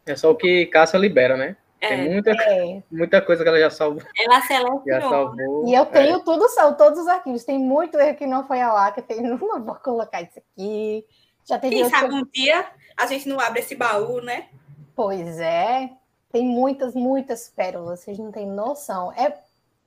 É 0.06 0.16
só 0.16 0.30
o 0.30 0.34
que 0.34 0.66
Cássia 0.66 0.98
libera, 0.98 1.36
né? 1.36 1.56
É, 1.80 1.88
tem 1.88 2.10
muita, 2.10 2.30
é. 2.30 2.82
muita 2.90 3.22
coisa 3.22 3.42
que 3.42 3.48
ela 3.48 3.58
já 3.58 3.70
salvou. 3.70 4.02
Ela 4.18 4.40
selecionou. 4.42 4.82
Já 4.86 5.00
salvou. 5.00 5.66
E 5.66 5.74
eu 5.74 5.86
tenho 5.86 6.16
é. 6.16 6.22
tudo, 6.22 6.48
são 6.50 6.74
todos 6.74 6.98
os 7.00 7.08
arquivos. 7.08 7.44
Tem 7.44 7.58
muito 7.58 7.98
erro 7.98 8.16
que 8.16 8.26
não 8.26 8.46
foi 8.46 8.60
a 8.60 8.72
lá, 8.72 8.92
que 8.92 9.00
eu 9.00 9.04
tenho, 9.04 9.22
não 9.38 9.38
vou 9.38 9.74
colocar 9.76 10.20
isso 10.20 10.38
aqui. 10.38 11.04
Já 11.44 11.58
teve 11.58 11.76
Quem 11.76 11.88
sabe 11.88 12.14
um 12.14 12.24
dia 12.32 12.66
a 12.96 13.06
gente 13.06 13.28
não 13.28 13.40
abre 13.40 13.60
esse 13.60 13.74
baú, 13.74 14.20
né? 14.20 14.48
Pois 14.94 15.38
é. 15.38 15.90
Tem 16.30 16.44
muitas, 16.44 16.94
muitas 16.94 17.48
pérolas, 17.48 18.00
vocês 18.00 18.18
não 18.18 18.30
têm 18.30 18.46
noção. 18.46 19.10
É 19.12 19.34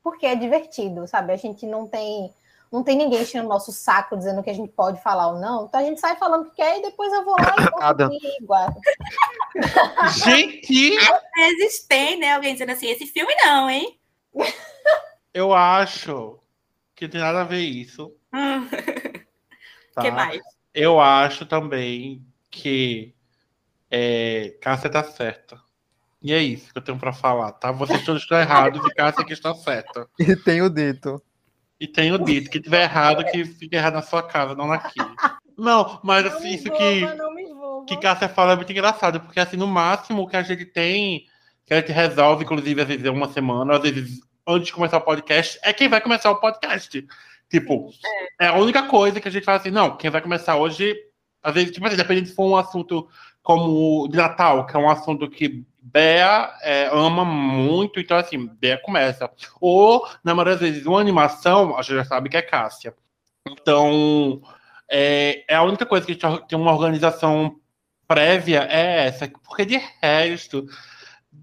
porque 0.03 0.25
é 0.25 0.35
divertido, 0.35 1.07
sabe? 1.07 1.31
A 1.31 1.37
gente 1.37 1.65
não 1.65 1.87
tem 1.87 2.33
não 2.73 2.81
tem 2.83 2.97
ninguém 2.97 3.21
enchendo 3.21 3.45
o 3.45 3.49
nosso 3.49 3.71
saco 3.71 4.17
dizendo 4.17 4.41
que 4.41 4.49
a 4.49 4.53
gente 4.53 4.71
pode 4.71 4.99
falar 4.99 5.27
ou 5.27 5.39
não. 5.39 5.65
Então 5.65 5.79
a 5.79 5.83
gente 5.83 6.01
sai 6.01 6.15
falando 6.15 6.41
o 6.41 6.45
que 6.45 6.55
quer 6.55 6.79
e 6.79 6.81
depois 6.81 7.13
eu 7.13 7.23
vou 7.23 7.35
lá 7.35 7.55
e 8.11 8.41
igual. 8.41 8.67
Gente! 10.23 10.97
Às 10.97 11.57
vezes 11.57 11.85
tem, 11.87 12.19
né? 12.19 12.33
Alguém 12.33 12.53
dizendo 12.53 12.71
assim, 12.71 12.89
esse 12.89 13.07
filme 13.07 13.33
não, 13.43 13.69
hein? 13.69 13.99
Eu 15.33 15.53
acho 15.53 16.39
que 16.95 17.07
tem 17.07 17.21
nada 17.21 17.41
a 17.41 17.45
ver 17.45 17.61
isso. 17.61 18.15
Hum. 18.33 18.67
Tá? 19.93 20.01
que 20.01 20.11
mais? 20.11 20.41
Eu 20.73 20.99
acho 20.99 21.45
também 21.45 22.25
que 22.49 23.13
é, 23.91 24.55
Cássia 24.59 24.89
tá 24.89 25.03
certa. 25.03 25.61
E 26.21 26.33
é 26.33 26.41
isso 26.41 26.71
que 26.71 26.79
eu 26.79 26.83
tenho 26.83 26.97
para 26.97 27.13
falar, 27.13 27.51
tá? 27.51 27.71
Vocês 27.71 28.03
todos 28.03 28.23
estão 28.23 28.39
errados 28.39 28.83
e 28.85 28.93
Cássia 28.95 29.25
que 29.25 29.33
está 29.33 29.53
certa. 29.53 30.07
E 30.17 30.35
tenho 30.35 30.69
dito. 30.69 31.21
E 31.79 31.87
tenho 31.87 32.17
dito 32.17 32.49
que 32.49 32.61
tiver 32.61 32.83
errado, 32.83 33.25
que 33.25 33.43
fique 33.45 33.75
errado 33.75 33.95
na 33.95 34.01
sua 34.01 34.23
casa, 34.23 34.55
não 34.55 34.71
aqui. 34.71 34.99
Não, 35.57 35.99
mas 36.03 36.25
assim, 36.25 36.55
isso 36.55 36.71
que, 36.71 37.01
não 37.15 37.33
me 37.33 37.42
que 37.87 37.97
Cássia 37.97 38.29
fala 38.29 38.53
é 38.53 38.55
muito 38.55 38.71
engraçado, 38.71 39.19
porque 39.19 39.39
assim, 39.39 39.57
no 39.57 39.67
máximo 39.67 40.23
o 40.23 40.27
que 40.27 40.37
a 40.37 40.43
gente 40.43 40.65
tem, 40.65 41.25
que 41.65 41.73
a 41.73 41.79
gente 41.79 41.91
resolve, 41.91 42.43
inclusive, 42.43 42.81
às 42.81 42.87
vezes 42.87 43.05
é 43.05 43.11
uma 43.11 43.29
semana, 43.29 43.75
às 43.75 43.81
vezes 43.81 44.21
antes 44.47 44.67
de 44.67 44.73
começar 44.73 44.97
o 44.97 45.01
podcast, 45.01 45.59
é 45.63 45.71
quem 45.73 45.87
vai 45.87 46.01
começar 46.01 46.31
o 46.31 46.39
podcast. 46.39 47.05
Tipo, 47.49 47.91
é 48.39 48.47
a 48.47 48.55
única 48.55 48.83
coisa 48.83 49.19
que 49.19 49.27
a 49.27 49.31
gente 49.31 49.45
fala 49.45 49.59
assim, 49.59 49.69
não, 49.69 49.95
quem 49.95 50.09
vai 50.09 50.21
começar 50.21 50.55
hoje, 50.55 50.95
às 51.41 51.53
vezes, 51.53 51.71
tipo 51.71 51.85
assim, 51.85 51.95
dependendo 51.95 52.27
se 52.27 52.35
for 52.35 52.45
um 52.45 52.55
assunto 52.55 53.07
como 53.41 54.07
de 54.07 54.17
Natal, 54.17 54.65
que 54.65 54.75
é 54.75 54.79
um 54.79 54.89
assunto 54.89 55.29
que 55.29 55.63
Bea 55.81 56.51
é, 56.61 56.89
ama 56.91 57.25
muito, 57.25 57.99
então 57.99 58.17
assim, 58.17 58.47
Bea 58.59 58.77
começa. 58.77 59.29
Ou, 59.59 60.07
na 60.23 60.33
maioria 60.33 60.53
das 60.53 60.61
vezes, 60.61 60.85
uma 60.85 60.99
animação, 60.99 61.77
a 61.77 61.81
gente 61.81 61.95
já 61.95 62.05
sabe 62.05 62.29
que 62.29 62.37
é 62.37 62.41
Cássia. 62.41 62.95
Então, 63.47 64.41
é, 64.89 65.43
é 65.47 65.55
a 65.55 65.63
única 65.63 65.85
coisa 65.85 66.05
que 66.05 66.11
a 66.11 66.29
gente 66.29 66.47
tem 66.47 66.57
uma 66.57 66.71
organização 66.71 67.59
prévia 68.13 68.67
é 68.69 69.07
essa, 69.07 69.27
porque 69.43 69.65
de 69.65 69.81
resto, 70.01 70.65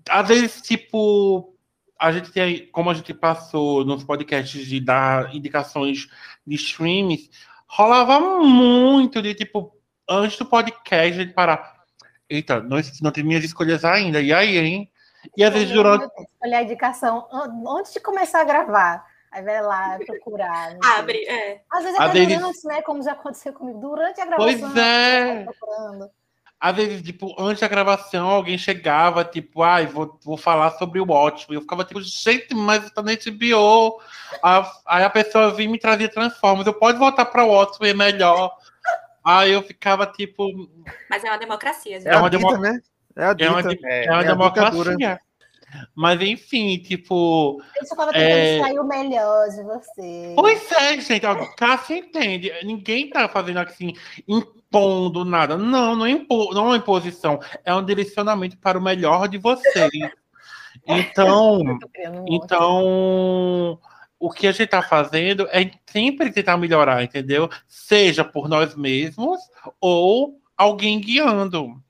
às 0.09 0.29
vezes, 0.29 0.61
tipo, 0.63 1.55
a 1.99 2.13
gente 2.13 2.31
tem, 2.31 2.67
como 2.71 2.91
a 2.91 2.95
gente 2.95 3.13
passou 3.13 3.85
nos 3.85 4.05
podcasts 4.05 4.67
de 4.67 4.81
dar 4.81 5.35
indicações 5.35 6.09
de 6.47 6.55
streams, 6.55 7.29
rolava 7.67 8.21
muito 8.21 9.21
de 9.21 9.35
tipo, 9.35 9.77
antes 10.09 10.39
do 10.39 10.47
podcast, 10.47 11.19
a 11.19 11.23
gente 11.25 11.35
parar. 11.35 11.81
Eita, 12.29 12.61
não, 12.61 12.79
não 13.03 13.11
tem 13.11 13.25
minhas 13.25 13.45
escolhas 13.45 13.85
ainda, 13.85 14.21
e 14.21 14.33
aí, 14.33 14.57
hein? 14.57 14.91
E 15.37 15.45
às 15.45 15.53
vezes 15.53 15.71
durante. 15.71 16.07
Olha 16.43 16.59
a 16.59 16.63
indicação 16.63 17.27
an- 17.31 17.63
antes 17.79 17.93
de 17.93 18.01
começar 18.01 18.41
a 18.41 18.45
gravar. 18.45 19.05
Aí 19.33 19.43
vai 19.43 19.63
lá 19.63 19.99
procurar. 20.05 20.77
Abre, 20.83 21.25
é. 21.27 21.63
Às 21.71 21.85
vezes 21.85 21.99
vezes- 22.13 22.39
durante, 22.39 22.67
né? 22.67 22.83
Como 22.83 23.03
já 23.03 23.13
aconteceu 23.13 23.53
comigo. 23.53 23.79
Durante 23.79 24.21
a 24.21 24.27
gravação. 24.27 24.59
Pois 24.71 24.77
é. 24.77 25.45
procurando. 25.45 26.11
Às 26.61 26.77
vezes, 26.77 27.03
tipo, 27.03 27.35
antes 27.41 27.61
da 27.61 27.69
gravação, 27.69 28.29
alguém 28.29 28.59
chegava, 28.59 29.25
tipo, 29.25 29.63
ai, 29.63 29.87
vou, 29.87 30.19
vou 30.23 30.37
falar 30.37 30.73
sobre 30.73 31.01
o 31.01 31.11
ótimo. 31.11 31.55
E 31.55 31.57
eu 31.57 31.63
ficava 31.63 31.85
tipo, 31.85 32.03
gente, 32.03 32.55
mas 32.55 32.91
tá 32.91 33.01
na 33.03 33.13
HBO. 33.13 33.99
Aí- 34.43 34.65
Aí 34.87 35.05
a 35.05 35.09
pessoa 35.11 35.55
vinha 35.55 35.69
e 35.71 35.73
me 35.73 35.79
trazia 35.79 36.09
Transformers. 36.11 36.67
Eu 36.67 36.75
pode 36.75 36.99
voltar 36.99 37.25
para 37.25 37.45
o 37.45 37.49
ótimo, 37.49 37.87
é 37.87 37.95
melhor. 37.95 38.55
Aí 39.25 39.53
eu 39.53 39.63
ficava, 39.63 40.05
tipo, 40.07 40.45
Mas 41.09 41.25
é 41.25 41.31
uma 41.31 41.39
democracia, 41.39 41.99
gente. 41.99 42.09
É, 42.09 42.17
uma 42.19 42.27
a 42.27 42.31
dita, 42.31 42.47
demo- 42.47 42.59
né? 42.61 42.79
É 43.17 43.25
a 43.25 43.35
é 43.39 43.49
uma, 43.51 43.63
dita. 43.63 43.75
de- 43.77 43.87
É, 43.87 44.05
é 44.07 44.11
uma 44.11 44.17
é 44.23 44.25
a 44.27 44.31
democracia. 44.31 44.71
ditadura. 44.97 45.21
Mas 45.95 46.21
enfim, 46.21 46.79
tipo. 46.79 47.63
Eu 47.77 47.87
só 47.87 47.95
tava 47.97 48.13
tentando 48.13 48.31
É. 48.31 48.61
sair 48.61 48.79
o 48.79 48.85
melhor 48.85 49.49
de 49.49 49.63
você. 49.63 50.33
Pois 50.37 50.73
é, 50.73 51.01
gente. 51.01 51.25
A 51.27 51.47
Cássia 51.55 51.97
entende. 51.99 52.53
Ninguém 52.65 53.09
tá 53.11 53.29
fazendo 53.29 53.59
assim, 53.59 53.93
impondo 54.27 55.25
nada. 55.25 55.57
Não, 55.57 55.95
não 55.97 56.07
é, 56.07 56.11
impo, 56.11 56.53
não 56.55 56.65
é 56.65 56.69
uma 56.69 56.77
imposição. 56.77 57.39
É 57.65 57.75
um 57.75 57.85
direcionamento 57.85 58.57
para 58.59 58.79
o 58.79 58.83
melhor 58.83 59.29
de 59.29 59.39
vocês. 59.39 59.91
Então. 60.87 61.79
Então, 62.27 63.79
o 64.19 64.31
que 64.31 64.47
a 64.47 64.53
gente 64.53 64.65
está 64.65 64.83
fazendo 64.83 65.47
é 65.51 65.71
sempre 65.87 66.31
tentar 66.31 66.57
melhorar, 66.57 67.03
entendeu? 67.03 67.49
Seja 67.67 68.25
por 68.25 68.49
nós 68.49 68.75
mesmos 68.75 69.41
ou 69.81 70.41
alguém 70.57 71.01
guiando. 71.01 71.81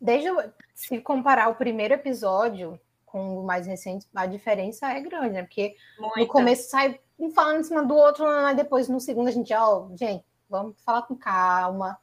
Desde 0.00 0.30
o- 0.30 0.42
se 0.74 0.98
comparar 1.00 1.48
o 1.48 1.54
primeiro 1.54 1.94
episódio 1.94 2.78
com 3.10 3.40
o 3.40 3.44
mais 3.44 3.66
recente, 3.66 4.06
a 4.14 4.26
diferença 4.26 4.90
é 4.92 5.00
grande, 5.00 5.34
né? 5.34 5.42
Porque 5.42 5.74
no 5.98 6.08
Muita. 6.16 6.32
começo 6.32 6.70
sai 6.70 7.00
um 7.18 7.30
falando 7.30 7.60
em 7.60 7.64
cima 7.64 7.82
do 7.84 7.94
outro, 7.94 8.26
aí 8.26 8.54
depois 8.54 8.88
no 8.88 9.00
segundo 9.00 9.28
a 9.28 9.32
gente, 9.32 9.52
ó, 9.54 9.88
gente, 9.96 10.24
vamos 10.48 10.76
falar 10.84 11.02
com 11.02 11.16
calma, 11.16 11.98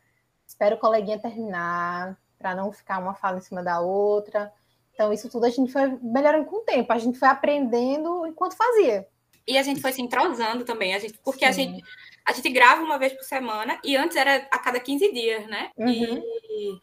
espera 0.45 0.75
o 0.75 0.79
coleguinha 0.79 1.19
terminar, 1.19 2.17
para 2.37 2.53
não 2.53 2.71
ficar 2.71 2.99
uma 2.99 3.13
fala 3.13 3.37
em 3.37 3.41
cima 3.41 3.63
da 3.63 3.79
outra. 3.79 4.51
Então, 4.93 5.11
isso 5.11 5.29
tudo 5.29 5.45
a 5.45 5.49
gente 5.49 5.71
foi 5.71 5.87
melhorando 6.01 6.45
com 6.45 6.57
o 6.57 6.65
tempo, 6.65 6.91
a 6.91 6.97
gente 6.97 7.17
foi 7.19 7.27
aprendendo 7.27 8.25
enquanto 8.25 8.55
fazia. 8.55 9.07
E 9.47 9.57
a 9.57 9.63
gente 9.63 9.81
foi 9.81 9.91
se 9.91 10.01
entrosando 10.01 10.63
também, 10.65 10.95
a 10.95 10.99
gente, 10.99 11.19
porque 11.23 11.45
a 11.45 11.51
gente, 11.51 11.83
a 12.25 12.31
gente 12.33 12.49
grava 12.49 12.81
uma 12.81 12.97
vez 12.97 13.13
por 13.13 13.23
semana 13.23 13.79
e 13.83 13.95
antes 13.95 14.17
era 14.17 14.47
a 14.51 14.57
cada 14.57 14.79
15 14.79 15.11
dias, 15.11 15.45
né? 15.47 15.69
Uhum. 15.77 15.91
E- 15.93 16.79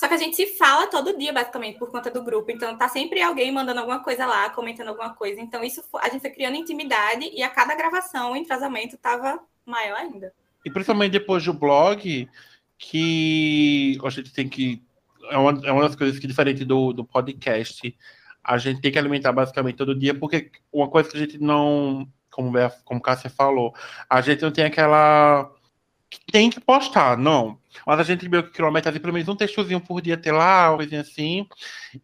Só 0.00 0.08
que 0.08 0.14
a 0.14 0.16
gente 0.16 0.34
se 0.34 0.46
fala 0.56 0.86
todo 0.86 1.18
dia, 1.18 1.30
basicamente, 1.30 1.78
por 1.78 1.90
conta 1.90 2.10
do 2.10 2.24
grupo. 2.24 2.50
Então 2.50 2.74
tá 2.74 2.88
sempre 2.88 3.20
alguém 3.20 3.52
mandando 3.52 3.80
alguma 3.80 4.02
coisa 4.02 4.24
lá, 4.24 4.48
comentando 4.48 4.88
alguma 4.88 5.12
coisa. 5.12 5.38
Então 5.38 5.62
isso 5.62 5.84
a 6.00 6.08
gente 6.08 6.22
foi 6.22 6.30
criando 6.30 6.56
intimidade 6.56 7.28
e 7.30 7.42
a 7.42 7.50
cada 7.50 7.74
gravação 7.74 8.32
o 8.32 8.36
entrosamento 8.36 8.96
tava 8.96 9.38
maior 9.66 9.98
ainda. 9.98 10.32
E 10.64 10.70
principalmente 10.70 11.12
depois 11.12 11.44
do 11.44 11.52
blog, 11.52 12.26
que 12.78 13.98
a 14.02 14.08
gente 14.08 14.32
tem 14.32 14.48
que. 14.48 14.82
É 15.28 15.36
uma, 15.36 15.60
é 15.66 15.70
uma 15.70 15.82
das 15.82 15.94
coisas 15.94 16.18
que, 16.18 16.26
diferente 16.26 16.64
do, 16.64 16.94
do 16.94 17.04
podcast, 17.04 17.94
a 18.42 18.56
gente 18.56 18.80
tem 18.80 18.90
que 18.90 18.98
alimentar 18.98 19.32
basicamente 19.32 19.76
todo 19.76 19.94
dia, 19.94 20.14
porque 20.14 20.50
uma 20.72 20.88
coisa 20.88 21.10
que 21.10 21.16
a 21.18 21.20
gente 21.20 21.36
não. 21.36 22.08
Como, 22.30 22.50
como 22.86 23.02
Cássia 23.02 23.28
falou, 23.28 23.74
a 24.08 24.22
gente 24.22 24.40
não 24.40 24.50
tem 24.50 24.64
aquela. 24.64 25.52
Que 26.10 26.20
tem 26.30 26.50
que 26.50 26.60
postar, 26.60 27.16
não. 27.16 27.58
Mas 27.86 28.00
a 28.00 28.02
gente 28.02 28.28
meio 28.28 28.42
que 28.42 28.50
criou 28.50 28.68
uma 28.68 28.74
meta 28.74 28.90
de 28.90 28.98
pelo 28.98 29.12
menos 29.12 29.28
um 29.28 29.36
textozinho 29.36 29.80
por 29.80 30.02
dia 30.02 30.16
ter 30.16 30.32
lá, 30.32 30.70
uma 30.70 30.78
coisinha 30.78 31.00
assim. 31.02 31.46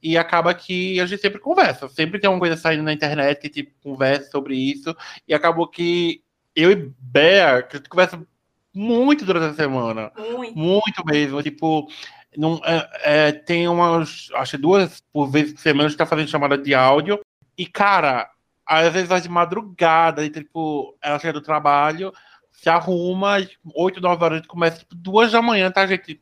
E 0.03 0.17
acaba 0.17 0.55
que 0.55 1.01
a 1.01 1.07
gente 1.07 1.21
sempre 1.21 1.41
conversa. 1.41 1.89
Sempre 1.89 2.21
tem 2.21 2.31
uma 2.31 2.39
coisa 2.39 2.57
saindo 2.57 2.85
na 2.85 2.93
internet 2.93 3.41
que 3.41 3.49
tipo, 3.49 3.73
conversa 3.83 4.31
sobre 4.31 4.55
isso. 4.55 4.97
E 5.27 5.35
acabou 5.35 5.67
que 5.67 6.23
eu 6.55 6.71
e 6.71 6.93
Bea, 6.99 7.63
que 7.63 7.77
a 7.77 7.79
gente 7.79 7.89
conversa 7.89 8.25
muito 8.73 9.25
durante 9.25 9.53
a 9.53 9.55
semana. 9.55 10.13
Muito. 10.17 10.57
Muito 10.57 11.05
mesmo. 11.05 11.43
Tipo, 11.43 11.89
não, 12.37 12.61
é, 12.65 12.91
é, 13.03 13.33
tem 13.33 13.67
umas, 13.69 14.29
acho 14.35 14.53
que 14.53 14.63
duas 14.63 15.03
por 15.13 15.27
vez 15.29 15.53
por 15.53 15.61
semana 15.61 15.87
a 15.87 15.89
gente 15.89 15.99
tá 15.99 16.07
fazendo 16.07 16.29
chamada 16.29 16.57
de 16.57 16.75
áudio. 16.75 17.21
E, 17.59 17.67
cara, 17.67 18.31
às 18.67 18.93
vezes 18.93 19.09
vai 19.09 19.21
de 19.21 19.29
madrugada, 19.29 20.25
e, 20.25 20.31
tipo, 20.31 20.97
ela 21.01 21.19
chega 21.19 21.33
do 21.33 21.41
trabalho, 21.41 22.13
se 22.57 22.69
arruma, 22.69 23.39
e, 23.39 23.49
8, 23.75 24.01
9 24.01 24.25
horas 24.25 24.37
a 24.37 24.39
gente 24.39 24.49
começa, 24.49 24.79
tipo, 24.79 24.95
duas 24.95 25.31
da 25.33 25.43
manhã, 25.43 25.71
tá, 25.71 25.87
gente? 25.87 26.21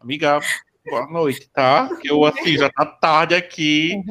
Amiga, 0.00 0.40
boa 0.84 1.06
noite, 1.06 1.48
tá? 1.52 1.88
Eu, 2.02 2.24
assim, 2.24 2.56
já 2.56 2.70
tá 2.70 2.86
tarde 2.86 3.34
aqui. 3.34 4.02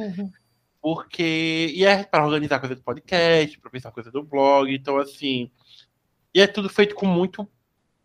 Porque. 0.80 1.72
E 1.74 1.84
é 1.84 2.04
para 2.04 2.24
organizar 2.24 2.60
coisa 2.60 2.74
do 2.74 2.82
podcast, 2.82 3.58
para 3.58 3.70
pensar 3.70 3.90
coisa 3.90 4.10
do 4.10 4.22
blog, 4.22 4.72
então 4.72 4.98
assim. 4.98 5.50
E 6.32 6.40
é 6.40 6.46
tudo 6.46 6.68
feito 6.68 6.94
com 6.94 7.06
muito 7.06 7.48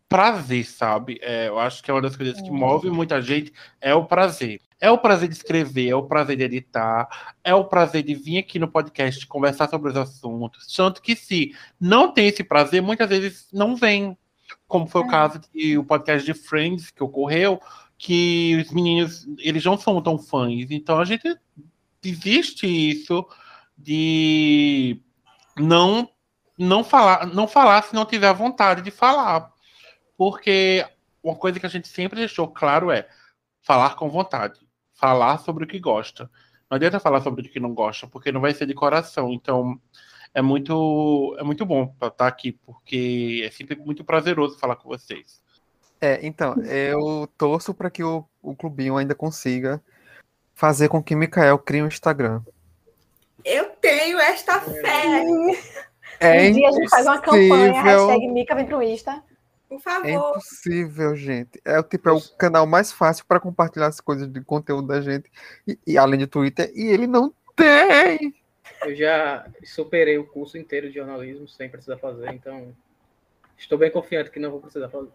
prazer, 0.08 0.64
sabe? 0.66 1.18
É, 1.22 1.48
eu 1.48 1.58
acho 1.58 1.82
que 1.82 1.90
é 1.90 1.94
uma 1.94 2.02
das 2.02 2.16
coisas 2.16 2.40
que 2.40 2.50
Uhum. 2.50 2.56
move 2.56 2.90
muita 2.90 3.22
gente 3.22 3.52
é 3.80 3.94
o 3.94 4.04
prazer. 4.04 4.60
É 4.80 4.90
o 4.90 4.96
prazer 4.98 5.28
de 5.28 5.34
escrever, 5.34 5.88
é 5.90 5.94
o 5.94 6.04
prazer 6.04 6.36
de 6.38 6.44
editar, 6.44 7.34
é 7.44 7.54
o 7.54 7.66
prazer 7.66 8.02
de 8.02 8.14
vir 8.14 8.38
aqui 8.38 8.58
no 8.58 8.66
podcast 8.66 9.26
conversar 9.26 9.68
sobre 9.68 9.90
os 9.90 9.96
assuntos. 9.96 10.66
Tanto 10.74 11.02
que 11.02 11.14
se 11.14 11.54
não 11.78 12.12
tem 12.12 12.28
esse 12.28 12.42
prazer, 12.42 12.80
muitas 12.80 13.08
vezes 13.08 13.46
não 13.52 13.76
vem. 13.76 14.16
Como 14.66 14.86
foi 14.86 15.02
o 15.02 15.06
É. 15.06 15.10
caso 15.10 15.40
do 15.40 15.84
podcast 15.84 16.24
de 16.24 16.32
Friends 16.32 16.90
que 16.90 17.02
ocorreu, 17.04 17.60
que 17.98 18.56
os 18.64 18.72
meninos, 18.72 19.26
eles 19.38 19.64
não 19.64 19.76
são 19.76 20.00
tão 20.00 20.18
fãs. 20.18 20.70
Então 20.70 20.98
a 20.98 21.04
gente 21.04 21.36
existe 22.02 22.66
isso 22.66 23.26
de 23.76 25.00
não 25.58 26.08
não 26.56 26.84
falar, 26.84 27.26
não 27.26 27.48
falar 27.48 27.82
se 27.82 27.94
não 27.94 28.04
tiver 28.04 28.32
vontade 28.34 28.82
de 28.82 28.90
falar. 28.90 29.50
Porque 30.16 30.86
uma 31.22 31.34
coisa 31.34 31.58
que 31.58 31.66
a 31.66 31.70
gente 31.70 31.88
sempre 31.88 32.18
deixou 32.18 32.48
claro 32.48 32.90
é 32.90 33.08
falar 33.62 33.94
com 33.96 34.10
vontade, 34.10 34.60
falar 35.00 35.38
sobre 35.38 35.64
o 35.64 35.66
que 35.66 35.78
gosta. 35.78 36.30
Não 36.70 36.76
adianta 36.76 37.00
falar 37.00 37.20
sobre 37.22 37.46
o 37.46 37.50
que 37.50 37.58
não 37.58 37.74
gosta, 37.74 38.06
porque 38.06 38.30
não 38.30 38.40
vai 38.40 38.54
ser 38.54 38.66
de 38.66 38.74
coração. 38.74 39.32
Então, 39.32 39.80
é 40.34 40.42
muito 40.42 41.34
é 41.38 41.42
muito 41.42 41.64
bom 41.66 41.94
estar 42.00 42.26
aqui, 42.26 42.52
porque 42.52 43.42
é 43.44 43.50
sempre 43.50 43.76
muito 43.76 44.04
prazeroso 44.04 44.58
falar 44.58 44.76
com 44.76 44.88
vocês. 44.88 45.40
É, 46.00 46.24
então, 46.24 46.54
eu 46.64 47.28
torço 47.36 47.74
para 47.74 47.90
que 47.90 48.02
o, 48.02 48.24
o 48.42 48.54
clubinho 48.54 48.96
ainda 48.96 49.14
consiga 49.14 49.82
fazer 50.54 50.88
com 50.88 51.02
que 51.02 51.16
Mikael 51.16 51.58
crie 51.58 51.82
um 51.82 51.88
Instagram. 51.88 52.42
Eu 53.44 53.70
tenho 53.80 54.18
esta 54.18 54.60
fé, 54.60 55.24
É 56.20 56.48
um 56.48 56.52
dia 56.52 56.68
a 56.68 56.72
gente 56.72 56.88
faz 56.90 57.06
uma 57.06 57.18
campanha, 57.18 57.82
hashtag 57.82 58.28
Mica 58.28 58.54
vem 58.54 58.66
pro 58.66 58.82
Insta. 58.82 59.22
Por 59.70 59.76
É 59.76 59.82
favor. 59.82 60.30
impossível, 60.30 61.14
gente. 61.14 61.60
É 61.64 61.78
o 61.78 61.82
tipo, 61.84 62.08
é 62.08 62.12
o 62.12 62.20
canal 62.36 62.66
mais 62.66 62.90
fácil 62.90 63.24
para 63.26 63.38
compartilhar 63.38 63.86
as 63.86 64.00
coisas 64.00 64.28
de 64.28 64.40
conteúdo 64.42 64.88
da 64.88 65.00
gente, 65.00 65.30
e, 65.66 65.78
e 65.86 65.96
além 65.96 66.18
de 66.18 66.26
Twitter, 66.26 66.70
e 66.74 66.88
ele 66.88 67.06
não 67.06 67.32
tem. 67.54 68.34
Eu 68.82 68.94
já 68.96 69.46
superei 69.64 70.18
o 70.18 70.26
curso 70.26 70.58
inteiro 70.58 70.88
de 70.88 70.94
jornalismo 70.96 71.46
sem 71.48 71.68
precisar 71.70 71.98
fazer, 71.98 72.32
então 72.32 72.74
estou 73.56 73.78
bem 73.78 73.90
confiante 73.90 74.30
que 74.30 74.40
não 74.40 74.50
vou 74.50 74.60
precisar 74.60 74.88
fazer. 74.88 75.12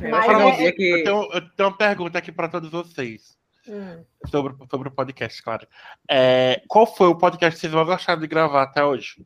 É, 0.00 0.08
Mas 0.08 0.24
chegar 0.24 0.46
um 0.46 0.48
é- 0.50 0.56
dia 0.56 0.68
Eu 0.68 0.72
que 0.74 1.02
tenho, 1.04 1.22
eu 1.32 1.40
tenho 1.56 1.68
uma 1.68 1.76
pergunta 1.76 2.18
aqui 2.18 2.30
para 2.30 2.48
todos 2.48 2.70
vocês. 2.70 3.36
Hum. 3.66 4.04
Sobre, 4.28 4.54
sobre 4.70 4.88
o 4.88 4.92
podcast, 4.92 5.42
claro. 5.42 5.66
É, 6.10 6.62
qual 6.68 6.86
foi 6.86 7.08
o 7.08 7.16
podcast 7.16 7.54
que 7.56 7.60
vocês 7.60 7.72
mais 7.72 7.86
gostaram 7.86 8.20
de 8.20 8.26
gravar 8.26 8.62
até 8.62 8.84
hoje? 8.84 9.24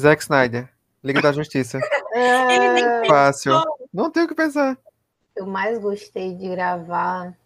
Zack 0.00 0.22
Snyder, 0.22 0.72
Liga 1.04 1.20
da 1.22 1.32
Justiça. 1.32 1.78
É, 2.16 3.04
Fácil. 3.08 3.52
Não 3.92 4.08
tenho 4.08 4.26
o 4.26 4.28
que 4.28 4.36
pensar. 4.36 4.78
eu 5.34 5.44
mais 5.46 5.78
gostei 5.78 6.32
de 6.32 6.48
gravar. 6.48 7.36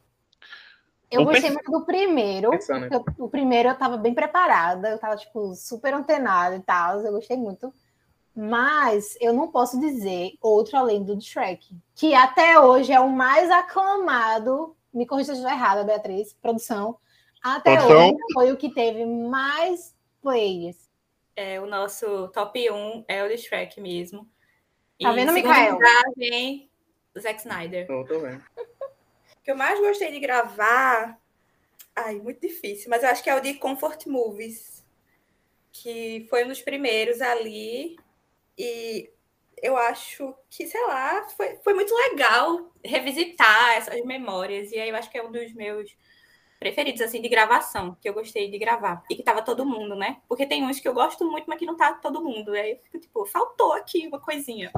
Eu 1.10 1.24
Vou 1.24 1.32
gostei 1.32 1.48
pensar- 1.50 1.54
muito 1.54 1.70
do 1.72 1.86
primeiro. 1.86 2.50
Pensando, 2.50 2.90
né? 2.90 3.00
o 3.18 3.28
primeiro 3.30 3.70
eu 3.70 3.74
tava 3.74 3.96
bem 3.96 4.12
preparada, 4.12 4.90
eu 4.90 4.98
tava, 4.98 5.16
tipo, 5.16 5.54
super 5.54 5.94
antenada 5.94 6.54
e 6.54 6.60
tal, 6.60 7.00
eu 7.00 7.12
gostei 7.12 7.34
muito. 7.38 7.72
Mas 8.36 9.16
eu 9.22 9.32
não 9.32 9.48
posso 9.48 9.80
dizer 9.80 10.32
outro 10.42 10.76
além 10.76 11.02
do 11.02 11.18
Shrek, 11.18 11.74
que 11.94 12.14
até 12.14 12.60
hoje 12.60 12.92
é 12.92 13.00
o 13.00 13.08
mais 13.08 13.50
aclamado. 13.50 14.76
Me 14.92 15.06
corrija 15.06 15.32
se 15.34 15.40
eu 15.40 15.46
estiver 15.46 15.54
errada, 15.58 15.82
Beatriz, 15.82 16.34
produção. 16.42 16.98
Até 17.42 17.74
Produção. 17.76 18.08
hoje 18.08 18.16
foi 18.34 18.52
o 18.52 18.56
que 18.58 18.68
teve 18.68 19.06
mais 19.06 19.94
plays. 20.22 20.88
É, 21.38 21.61
o 21.61 21.66
nosso 21.66 22.27
top 22.31 22.68
1 22.68 23.05
é 23.07 23.22
o 23.22 23.29
de 23.29 23.38
Shrek 23.38 23.81
mesmo. 23.81 24.29
Tá 25.01 25.12
E 25.12 25.14
vendo, 25.14 25.33
Mikael? 25.33 25.74
lugar 25.74 26.03
vem 26.16 26.68
o 27.14 27.20
Zack 27.20 27.38
Snyder. 27.38 27.87
Tô, 27.87 28.05
tô 28.05 28.18
vendo. 28.18 28.42
O 28.57 29.42
que 29.44 29.53
eu 29.53 29.57
mais 29.57 29.79
gostei 29.79 30.11
de 30.11 30.18
gravar. 30.18 31.16
Ai, 31.94 32.16
muito 32.16 32.40
difícil, 32.40 32.90
mas 32.90 33.05
eu 33.05 33.09
acho 33.11 33.22
que 33.22 33.31
é 33.31 33.37
o 33.37 33.40
de 33.40 33.55
Comfort 33.55 34.05
Movies, 34.07 34.85
que 35.70 36.27
foi 36.29 36.44
um 36.44 36.48
dos 36.48 36.61
primeiros 36.61 37.20
ali. 37.20 37.96
E 38.59 39.09
eu 39.62 39.77
acho 39.77 40.35
que, 40.51 40.66
sei 40.66 40.85
lá, 40.88 41.22
foi, 41.37 41.55
foi 41.62 41.72
muito 41.72 41.94
legal 41.94 42.72
revisitar 42.85 43.77
essas 43.77 44.05
memórias. 44.05 44.72
E 44.72 44.81
aí 44.81 44.88
eu 44.88 44.96
acho 44.96 45.09
que 45.09 45.16
é 45.16 45.22
um 45.22 45.31
dos 45.31 45.53
meus 45.55 45.96
preferidos, 46.58 47.00
assim, 47.00 47.20
de 47.20 47.28
gravação, 47.28 47.96
que 48.00 48.08
eu 48.08 48.14
gostei 48.14 48.50
de 48.50 48.58
gravar. 48.58 49.02
E 49.08 49.14
que 49.14 49.22
tava 49.22 49.42
todo 49.42 49.64
mundo, 49.64 49.94
né? 49.94 50.18
Porque 50.28 50.46
tem 50.46 50.64
uns 50.64 50.80
que 50.80 50.88
eu 50.88 50.94
gosto 50.94 51.24
muito, 51.24 51.44
mas 51.46 51.58
que 51.58 51.66
não 51.66 51.76
tá 51.76 51.92
todo 51.92 52.22
mundo. 52.22 52.54
E 52.54 52.60
aí 52.60 52.70
eu 52.72 52.78
fico 52.84 52.98
tipo, 52.98 53.26
faltou 53.26 53.72
aqui 53.72 54.06
uma 54.06 54.20
coisinha. 54.20 54.70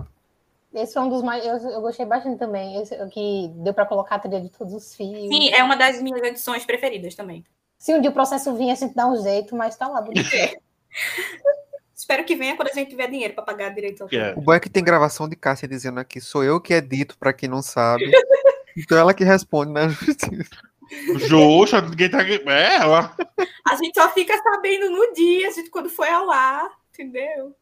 Esse 0.73 0.95
foi 0.95 1.03
um 1.03 1.09
dos 1.09 1.23
mais. 1.23 1.45
Eu, 1.45 1.57
eu 1.57 1.81
gostei 1.81 2.07
bastante 2.07 2.39
também. 2.39 2.81
Esse, 2.81 2.95
o 3.03 3.09
que 3.09 3.51
deu 3.57 3.75
pra 3.75 3.87
colocar 3.87 4.17
a 4.17 4.19
trilha 4.19 4.41
de 4.41 4.51
todos 4.51 4.73
os 4.73 4.95
filmes. 4.95 5.29
Sim, 5.29 5.51
é 5.51 5.65
uma 5.65 5.77
das 5.77 6.01
minhas 6.01 6.23
edições 6.23 6.65
preferidas 6.65 7.15
também. 7.15 7.45
Se 7.79 7.95
um 7.95 8.01
dia 8.01 8.11
o 8.11 8.15
processo 8.15 8.55
vir, 8.55 8.71
a 8.71 8.75
gente 8.75 8.95
dá 8.95 9.07
um 9.07 9.21
jeito, 9.21 9.57
mas 9.57 9.77
tá 9.77 9.89
lá, 9.89 10.01
bonitinho. 10.01 10.57
Espero 11.97 12.25
que 12.25 12.35
venha 12.35 12.57
quando 12.57 12.69
a 12.69 12.73
gente 12.73 12.91
tiver 12.91 13.09
dinheiro 13.09 13.35
para 13.35 13.43
pagar 13.43 13.75
direito 13.75 14.03
ao 14.03 14.09
Que 14.09 14.17
é. 14.17 14.33
O 14.35 14.41
bom 14.41 14.53
é 14.53 14.61
que 14.61 14.71
tem 14.71 14.83
gravação 14.83 15.29
de 15.29 15.37
Cássia 15.37 15.69
dizendo 15.69 16.01
aqui, 16.01 16.21
sou 16.21 16.43
eu 16.43 16.61
que 16.61 16.73
edito, 16.73 17.19
pra 17.19 17.33
quem 17.33 17.49
não 17.49 17.63
sabe. 17.63 18.05
Então 18.77 18.97
ela 18.97 19.13
que 19.13 19.25
responde 19.25 19.73
na 19.73 19.89
justiça. 19.89 20.70
Justo, 21.17 21.81
ninguém 21.83 22.11
tá. 22.11 22.23
É, 22.23 22.77
ela. 22.77 23.15
A 23.67 23.77
gente 23.77 23.95
só 23.95 24.09
fica 24.11 24.37
sabendo 24.43 24.91
no 24.91 25.13
dia, 25.13 25.49
a 25.49 25.51
gente, 25.51 25.71
quando 25.71 25.89
foi 25.89 26.09
ao 26.09 26.31
ar, 26.31 26.69
entendeu? 26.93 27.55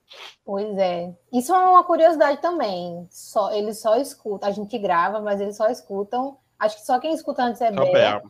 Pois 0.45 0.77
é. 0.79 1.13
Isso 1.33 1.55
é 1.55 1.59
uma 1.59 1.85
curiosidade 1.85 2.41
também. 2.41 3.07
Só, 3.11 3.53
eles 3.53 3.81
só 3.81 3.97
escutam. 3.97 4.49
A 4.49 4.53
gente 4.53 4.79
grava, 4.79 5.21
mas 5.21 5.41
eles 5.41 5.57
só 5.57 5.69
escutam. 5.69 6.39
Acho 6.59 6.77
que 6.77 6.87
só 6.87 6.99
quem 6.99 7.13
escuta 7.13 7.43
antes 7.43 7.61
é 7.61 7.71
Bea. 7.71 8.21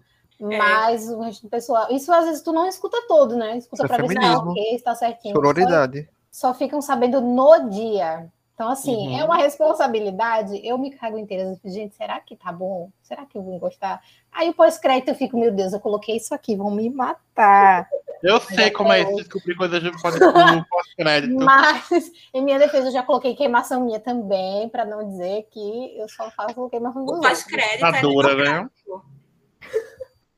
bem. 0.40 0.58
Mas 0.58 1.08
o 1.08 1.20
resto 1.20 1.42
do 1.42 1.48
pessoal. 1.48 1.88
Isso 1.90 2.12
às 2.12 2.26
vezes 2.26 2.42
tu 2.42 2.52
não 2.52 2.68
escuta 2.68 3.02
todo, 3.08 3.36
né? 3.36 3.56
Escuta 3.56 3.84
Isso 3.84 3.92
é 3.92 3.96
pra 3.96 4.06
ver 4.06 4.14
se 4.14 4.20
tá 4.20 4.38
ok, 4.38 4.78
se 4.78 4.84
tá 4.84 4.94
certinho. 4.94 5.34
Sororidade. 5.34 6.08
Só, 6.30 6.48
só 6.48 6.54
ficam 6.54 6.80
sabendo 6.80 7.20
no 7.20 7.68
dia. 7.70 8.30
Então, 8.58 8.70
assim, 8.70 9.06
Uhum. 9.06 9.20
é 9.20 9.24
uma 9.24 9.36
responsabilidade. 9.36 10.60
Eu 10.66 10.76
me 10.76 10.90
cago 10.90 11.16
inteira. 11.16 11.56
Gente, 11.64 11.94
será 11.94 12.18
que 12.18 12.34
tá 12.34 12.50
bom? 12.50 12.90
Será 13.04 13.24
que 13.24 13.38
eu 13.38 13.42
vou 13.42 13.56
gostar? 13.56 14.02
Aí 14.32 14.50
o 14.50 14.52
pós-crédito 14.52 15.10
eu 15.10 15.14
fico, 15.14 15.38
meu 15.38 15.52
Deus, 15.52 15.72
eu 15.72 15.78
coloquei 15.78 16.16
isso 16.16 16.34
aqui, 16.34 16.56
vão 16.56 16.68
me 16.68 16.90
matar. 16.90 17.88
Eu 18.20 18.40
sei 18.40 18.72
como 18.72 18.92
é 18.92 19.02
isso, 19.02 19.14
descobrir 19.14 19.54
coisas 19.54 19.80
de 19.80 19.92
pós-crédito. 20.02 21.36
Mas, 21.36 22.10
em 22.34 22.42
minha 22.42 22.58
defesa, 22.58 22.88
eu 22.88 22.92
já 22.92 23.04
coloquei 23.04 23.36
queimação 23.36 23.84
minha 23.84 24.00
também, 24.00 24.68
para 24.68 24.84
não 24.84 25.08
dizer 25.08 25.46
que 25.52 25.96
eu 25.96 26.08
só 26.08 26.28
faço 26.32 26.68
queimação 26.68 27.04
dos 27.04 27.16
O 27.16 27.20
pós-crédito 27.20 27.78
Tá 27.78 27.96
é 27.96 28.00
dura, 28.00 28.34
né? 28.34 28.68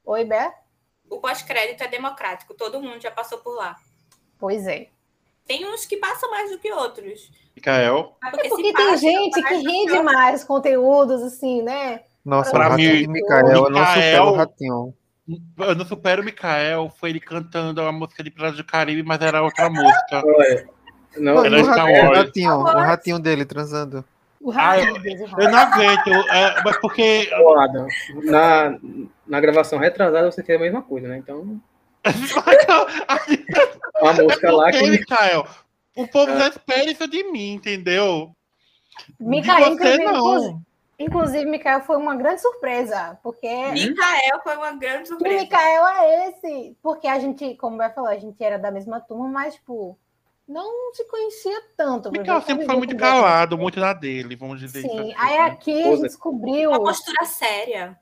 Oi, 0.04 0.24
Bé? 0.26 0.52
O 1.08 1.16
pós-crédito 1.20 1.82
é 1.82 1.88
democrático, 1.88 2.52
todo 2.52 2.82
mundo 2.82 3.00
já 3.00 3.10
passou 3.10 3.38
por 3.38 3.56
lá. 3.56 3.76
Pois 4.38 4.66
é. 4.66 4.90
Tem 5.50 5.66
uns 5.66 5.84
que 5.84 5.96
passam 5.96 6.30
mais 6.30 6.48
do 6.48 6.60
que 6.60 6.70
outros. 6.72 7.28
Mikael. 7.56 8.16
Mas 8.22 8.34
É 8.34 8.48
porque 8.48 8.62
tem 8.62 8.72
passa 8.72 8.96
gente 8.98 9.34
que 9.34 9.40
mais 9.42 9.62
que 9.62 9.86
demais 9.86 10.44
conteúdos, 10.44 11.22
assim, 11.24 11.60
né? 11.60 12.02
Nossa, 12.24 12.52
Pra 12.52 12.76
mim, 12.76 12.98
de 12.98 13.08
Mikael, 13.08 13.48
eu 13.48 13.68
não 13.68 13.84
supero 13.84 14.24
o 14.26 14.36
ratinho. 14.36 14.94
Eu 15.58 15.74
não 15.74 15.84
supero 15.84 16.22
o 16.22 16.24
Mikael, 16.24 16.88
foi 17.00 17.10
ele 17.10 17.18
cantando 17.18 17.82
a 17.82 17.90
música 17.90 18.22
de 18.22 18.30
Piratas 18.30 18.58
do 18.58 18.64
Caribe, 18.64 19.02
mas 19.02 19.20
era 19.20 19.42
outra 19.42 19.68
música. 19.68 20.22
Não, 21.18 21.34
Não, 21.34 21.44
Era 21.44 21.60
o, 21.60 21.64
ratinho, 21.66 22.04
o 22.08 22.14
ratinho, 22.14 22.52
o 22.60 22.62
ratinho 22.62 23.18
dele 23.18 23.44
transando. 23.44 24.04
O 24.40 24.52
Ah, 24.54 24.78
eu- 24.78 24.94
Eu 24.94 25.50
não 25.50 25.58
aguento, 25.58 26.08
é, 26.30 26.62
mas 26.64 26.76
porque. 26.76 27.28
Na, 28.22 28.78
na 29.26 29.40
gravação 29.40 29.80
retrasada 29.80 30.30
você 30.30 30.44
fez 30.44 30.56
a 30.56 30.62
mesma 30.62 30.80
coisa, 30.82 31.08
né? 31.08 31.18
Então, 31.18 31.60
uma 34.00 34.12
música 34.12 34.52
lá 34.52 34.68
É 34.68 34.72
porque, 34.72 34.84
que. 34.84 34.90
Mikael, 34.90 35.46
o 35.96 36.06
povo 36.08 36.32
É. 36.32 36.38
já 36.38 36.48
espera 36.48 36.90
isso 36.90 37.06
de 37.08 37.24
mim, 37.24 37.52
entendeu? 37.52 38.34
Micael, 39.18 39.70
de 39.70 39.82
você, 39.82 39.94
inclusive, 39.94 40.04
não. 40.04 40.62
inclusive, 40.98 41.44
Micael 41.46 41.80
foi 41.82 41.96
uma 41.96 42.14
grande 42.16 42.40
surpresa, 42.40 43.18
porque 43.22 43.48
Mikael 43.72 44.40
foi 44.42 44.56
uma 44.56 44.72
grande 44.72 45.08
surpresa. 45.08 45.40
Micael 45.40 45.86
é 45.88 46.28
esse? 46.28 46.76
Porque 46.82 47.06
a 47.06 47.18
gente, 47.18 47.54
como 47.56 47.76
vai 47.76 47.92
falar, 47.92 48.10
a 48.10 48.18
gente 48.18 48.42
era 48.42 48.58
da 48.58 48.70
mesma 48.70 49.00
turma, 49.00 49.28
mas, 49.28 49.54
tipo, 49.54 49.98
não 50.46 50.92
se 50.94 51.04
conhecia 51.04 51.62
tanto. 51.76 52.10
Mikael 52.10 52.42
sempre 52.42 52.66
foi 52.66 52.76
muito 52.76 52.96
calado, 52.96 53.56
muito 53.56 53.78
na 53.78 53.92
dele, 53.92 54.36
vamos 54.36 54.58
dizer. 54.60 54.82
Sim, 54.82 54.88
assim, 54.88 55.14
aí 55.16 55.38
né? 55.38 55.44
aqui 55.44 55.82
a 55.82 55.90
gente 55.90 56.02
descobriu. 56.02 56.70
Uma 56.70 56.80
postura 56.80 57.24
séria. 57.24 57.98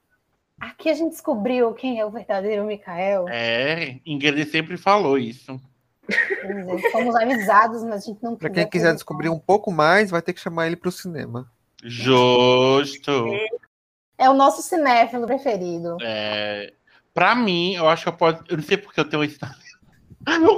Aqui 0.60 0.88
a 0.88 0.94
gente 0.94 1.10
descobriu 1.12 1.72
quem 1.74 2.00
é 2.00 2.04
o 2.06 2.10
verdadeiro 2.10 2.64
Micael. 2.64 3.26
É, 3.28 3.98
Ingrid 4.04 4.44
sempre 4.50 4.76
falou 4.76 5.16
isso. 5.18 5.60
Dizer, 6.08 6.90
Fomos 6.90 7.14
avisados, 7.14 7.84
mas 7.84 8.02
a 8.02 8.06
gente 8.06 8.22
não 8.22 8.34
Pra 8.34 8.48
quem 8.48 8.66
quiser 8.66 8.86
acreditar. 8.88 8.94
descobrir 8.94 9.28
um 9.28 9.38
pouco 9.38 9.70
mais, 9.70 10.10
vai 10.10 10.22
ter 10.22 10.32
que 10.32 10.40
chamar 10.40 10.66
ele 10.66 10.76
pro 10.76 10.90
cinema. 10.90 11.50
Justo. 11.84 13.26
É 14.16 14.28
o 14.28 14.34
nosso 14.34 14.62
cinéfilo 14.62 15.26
preferido. 15.26 15.96
É, 16.02 16.72
pra 17.14 17.34
mim, 17.34 17.74
eu 17.74 17.88
acho 17.88 18.04
que 18.04 18.08
eu 18.08 18.12
posso. 18.14 18.42
Eu 18.48 18.56
não 18.56 18.64
sei 18.64 18.76
porque 18.76 18.98
eu 19.00 19.08
tenho 19.08 19.24
isso. 19.24 19.38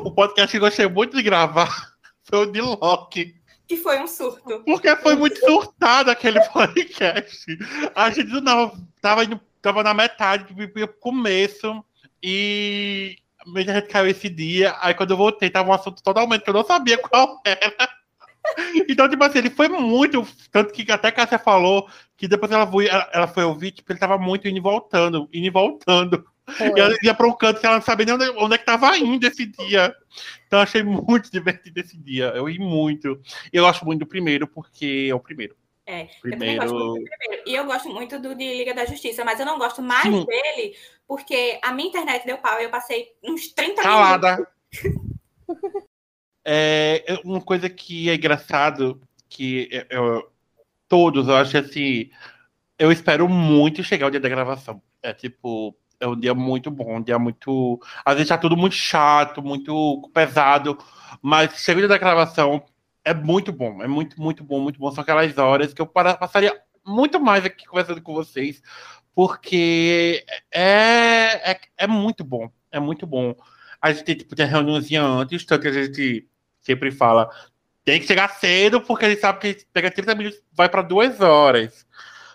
O 0.02 0.10
podcast 0.10 0.50
que 0.50 0.56
eu 0.56 0.60
gostei 0.68 0.88
muito 0.88 1.16
de 1.16 1.22
gravar 1.22 1.92
foi 2.24 2.40
o 2.40 2.50
de 2.50 2.60
Loki. 2.60 3.36
Que 3.68 3.76
foi 3.76 4.00
um 4.00 4.06
surto. 4.06 4.64
Porque 4.64 4.96
foi 4.96 5.14
muito 5.14 5.38
surtado 5.38 6.10
aquele 6.10 6.40
podcast. 6.50 7.46
A 7.94 8.10
gente 8.10 8.40
não 8.40 8.72
tava, 9.00 9.22
indo, 9.22 9.40
tava 9.60 9.82
na 9.82 9.94
metade, 9.94 10.44
pro 10.54 10.88
começo, 11.00 11.84
e 12.22 13.16
a 13.54 13.60
gente 13.60 13.88
caiu 13.88 14.08
esse 14.08 14.28
dia. 14.28 14.76
Aí 14.80 14.94
quando 14.94 15.10
eu 15.10 15.16
voltei, 15.16 15.50
tava 15.50 15.70
um 15.70 15.72
assunto 15.72 16.02
totalmente 16.02 16.42
que 16.42 16.50
eu 16.50 16.54
não 16.54 16.64
sabia 16.64 16.98
qual 16.98 17.40
era. 17.44 17.74
Então, 18.88 19.08
tipo 19.08 19.22
assim, 19.22 19.38
ele 19.38 19.50
foi 19.50 19.68
muito. 19.68 20.26
Tanto 20.50 20.72
que 20.72 20.90
até 20.90 21.08
a 21.08 21.12
Cássia 21.12 21.38
falou 21.38 21.88
que 22.16 22.26
depois 22.26 22.50
ela 22.50 22.66
foi, 22.66 22.88
ela, 22.88 23.08
ela 23.12 23.26
foi 23.26 23.44
ouvir, 23.44 23.70
tipo, 23.72 23.90
ele 23.92 23.98
tava 23.98 24.18
muito 24.18 24.48
indo 24.48 24.58
e 24.58 24.60
voltando, 24.60 25.28
indo 25.32 25.46
e 25.46 25.50
voltando. 25.50 26.24
Foi. 26.46 26.68
E 26.68 26.80
ela 26.80 26.94
ia 27.02 27.14
pra 27.14 27.26
um 27.26 27.32
canto 27.32 27.60
que 27.60 27.66
ela 27.66 27.76
não 27.76 27.82
sabia 27.82 28.06
nem 28.06 28.14
onde, 28.14 28.30
onde 28.30 28.54
é 28.54 28.58
que 28.58 28.64
tava 28.64 28.96
indo 28.96 29.24
esse 29.26 29.46
dia. 29.46 29.94
Então 30.46 30.60
achei 30.60 30.82
muito 30.82 31.30
divertido 31.32 31.80
esse 31.80 31.96
dia. 31.96 32.32
Eu 32.34 32.44
ri 32.44 32.58
muito. 32.58 33.20
Eu 33.52 33.64
gosto 33.64 33.84
muito 33.84 34.00
do 34.00 34.06
primeiro, 34.06 34.46
porque 34.46 35.08
é 35.10 35.14
o 35.14 35.20
primeiro. 35.20 35.54
É, 35.90 36.02
eu 36.24 36.30
também 36.30 36.56
gosto 36.56 36.72
Primeiro. 36.72 36.74
muito 36.74 37.00
do 37.00 37.04
primeiro. 37.18 37.42
E 37.46 37.54
eu 37.56 37.64
gosto 37.64 37.88
muito 37.88 38.18
do 38.20 38.34
de 38.36 38.54
Liga 38.54 38.72
da 38.72 38.84
Justiça, 38.84 39.24
mas 39.24 39.40
eu 39.40 39.46
não 39.46 39.58
gosto 39.58 39.82
mais 39.82 40.04
Sim. 40.04 40.24
dele 40.24 40.76
porque 41.06 41.58
a 41.62 41.72
minha 41.72 41.88
internet 41.88 42.24
deu 42.24 42.38
pau 42.38 42.60
e 42.60 42.64
eu 42.64 42.70
passei 42.70 43.12
uns 43.24 43.48
30 43.48 43.82
minutos. 43.82 43.82
Calada. 43.82 44.48
É 46.44 47.04
é 47.14 47.14
uma 47.24 47.40
coisa 47.40 47.68
que 47.68 48.08
é 48.08 48.14
engraçado, 48.14 49.00
que 49.28 49.68
eu- 49.72 49.86
eu- 49.90 50.32
todos, 50.88 51.28
eu 51.28 51.36
acho 51.36 51.56
assim, 51.58 52.10
eu 52.78 52.92
espero 52.92 53.28
muito 53.28 53.82
chegar 53.84 54.06
o 54.08 54.10
dia 54.10 54.20
da 54.20 54.28
gravação. 54.28 54.82
É 55.02 55.12
tipo, 55.12 55.76
é 56.00 56.06
um 56.06 56.18
dia 56.18 56.34
muito 56.34 56.70
bom, 56.70 56.96
um 56.98 57.02
dia 57.02 57.18
muito. 57.18 57.80
Às 58.04 58.14
vezes 58.14 58.28
tá 58.28 58.38
tudo 58.38 58.56
muito 58.56 58.74
chato, 58.74 59.42
muito 59.42 60.10
pesado, 60.14 60.78
mas 61.22 61.52
chega 61.62 61.78
o 61.78 61.82
dia 61.82 61.88
da 61.88 61.98
gravação, 61.98 62.64
é 63.04 63.14
muito 63.14 63.52
bom, 63.52 63.82
é 63.82 63.86
muito, 63.88 64.20
muito 64.20 64.44
bom, 64.44 64.60
muito 64.60 64.78
bom. 64.78 64.90
São 64.90 65.02
aquelas 65.02 65.36
horas 65.38 65.72
que 65.74 65.80
eu 65.80 65.86
passaria 65.86 66.60
muito 66.86 67.20
mais 67.20 67.44
aqui 67.44 67.66
conversando 67.66 68.02
com 68.02 68.14
vocês, 68.14 68.62
porque 69.14 70.24
é, 70.52 71.52
é, 71.52 71.60
é 71.78 71.86
muito 71.86 72.24
bom, 72.24 72.50
é 72.70 72.78
muito 72.80 73.06
bom. 73.06 73.34
A 73.80 73.92
gente 73.92 74.04
tem, 74.04 74.16
tipo, 74.16 74.34
tem 74.36 74.44
a 74.44 74.48
reuniãozinha 74.48 75.02
antes, 75.02 75.44
tanto 75.44 75.62
que 75.62 75.68
a 75.68 75.72
gente 75.72 76.28
sempre 76.60 76.90
fala, 76.90 77.30
tem 77.84 78.00
que 78.00 78.06
chegar 78.06 78.28
cedo, 78.28 78.80
porque 78.80 79.06
a 79.06 79.08
gente 79.10 79.20
sabe 79.20 79.40
que 79.40 79.46
a 79.46 79.52
gente 79.52 79.66
pega 79.72 79.90
30 79.90 80.14
minutos, 80.14 80.40
vai 80.52 80.68
para 80.68 80.82
duas 80.82 81.20
horas. 81.20 81.86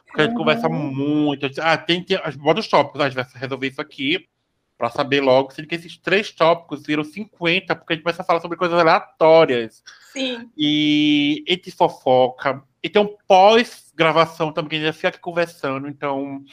Porque 0.05 0.21
a 0.21 0.23
gente 0.25 0.33
Uhum. 0.33 0.39
conversa 0.39 0.69
muito. 0.69 1.45
a 1.45 1.47
gente- 1.49 1.61
Ah, 1.61 1.77
tem 1.77 2.03
que. 2.03 2.17
Bota 2.37 2.59
os 2.61 2.67
tópicos, 2.67 3.01
a 3.01 3.09
gente 3.09 3.15
vai 3.15 3.25
resolver 3.35 3.67
isso 3.67 3.81
aqui 3.81 4.27
para 4.77 4.89
saber 4.89 5.21
logo. 5.21 5.51
Sendo 5.51 5.67
que 5.67 5.75
esses 5.75 5.97
três 5.97 6.31
tópicos 6.31 6.83
viram 6.85 7.03
50, 7.03 7.75
porque 7.75 7.93
a 7.93 7.95
gente 7.95 8.03
começa 8.03 8.21
a 8.21 8.25
falar 8.25 8.41
sobre 8.41 8.57
coisas 8.57 8.79
aleatórias. 8.79 9.83
Sim. 10.11 10.49
E 10.57 11.43
entre 11.47 11.71
fofoca, 11.71 12.63
e 12.83 12.89
tem 12.89 13.01
um 13.01 13.15
pós-gravação 13.27 14.51
também, 14.51 14.69
que 14.69 14.75
a 14.75 14.87
gente 14.87 14.95
fica 14.95 15.07
aqui 15.07 15.19
conversando. 15.19 15.87
Então, 15.87 16.43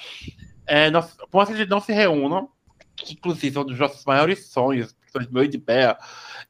é, 0.66 0.90
nós, 0.90 1.14
por 1.30 1.37
mais 1.37 1.48
que 1.48 1.54
a 1.54 1.58
gente 1.58 1.68
não 1.68 1.80
se 1.80 1.92
reúna, 1.92 2.48
que 2.96 3.12
inclusive 3.12 3.56
é 3.56 3.61
um 3.61 3.64
dos 3.64 3.78
nossos 3.78 4.04
maiores 4.04 4.46
sonhos, 4.46 4.96
de 5.20 5.30
meu 5.30 5.44
e 5.44 5.48
de 5.48 5.58
Bea, 5.58 5.98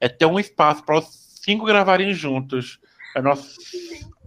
é 0.00 0.08
ter 0.08 0.26
um 0.26 0.38
espaço 0.38 0.84
para 0.84 0.98
os 0.98 1.06
cinco 1.42 1.64
gravarem 1.64 2.14
juntos. 2.14 2.78
É 3.16 3.20
nosso, 3.20 3.58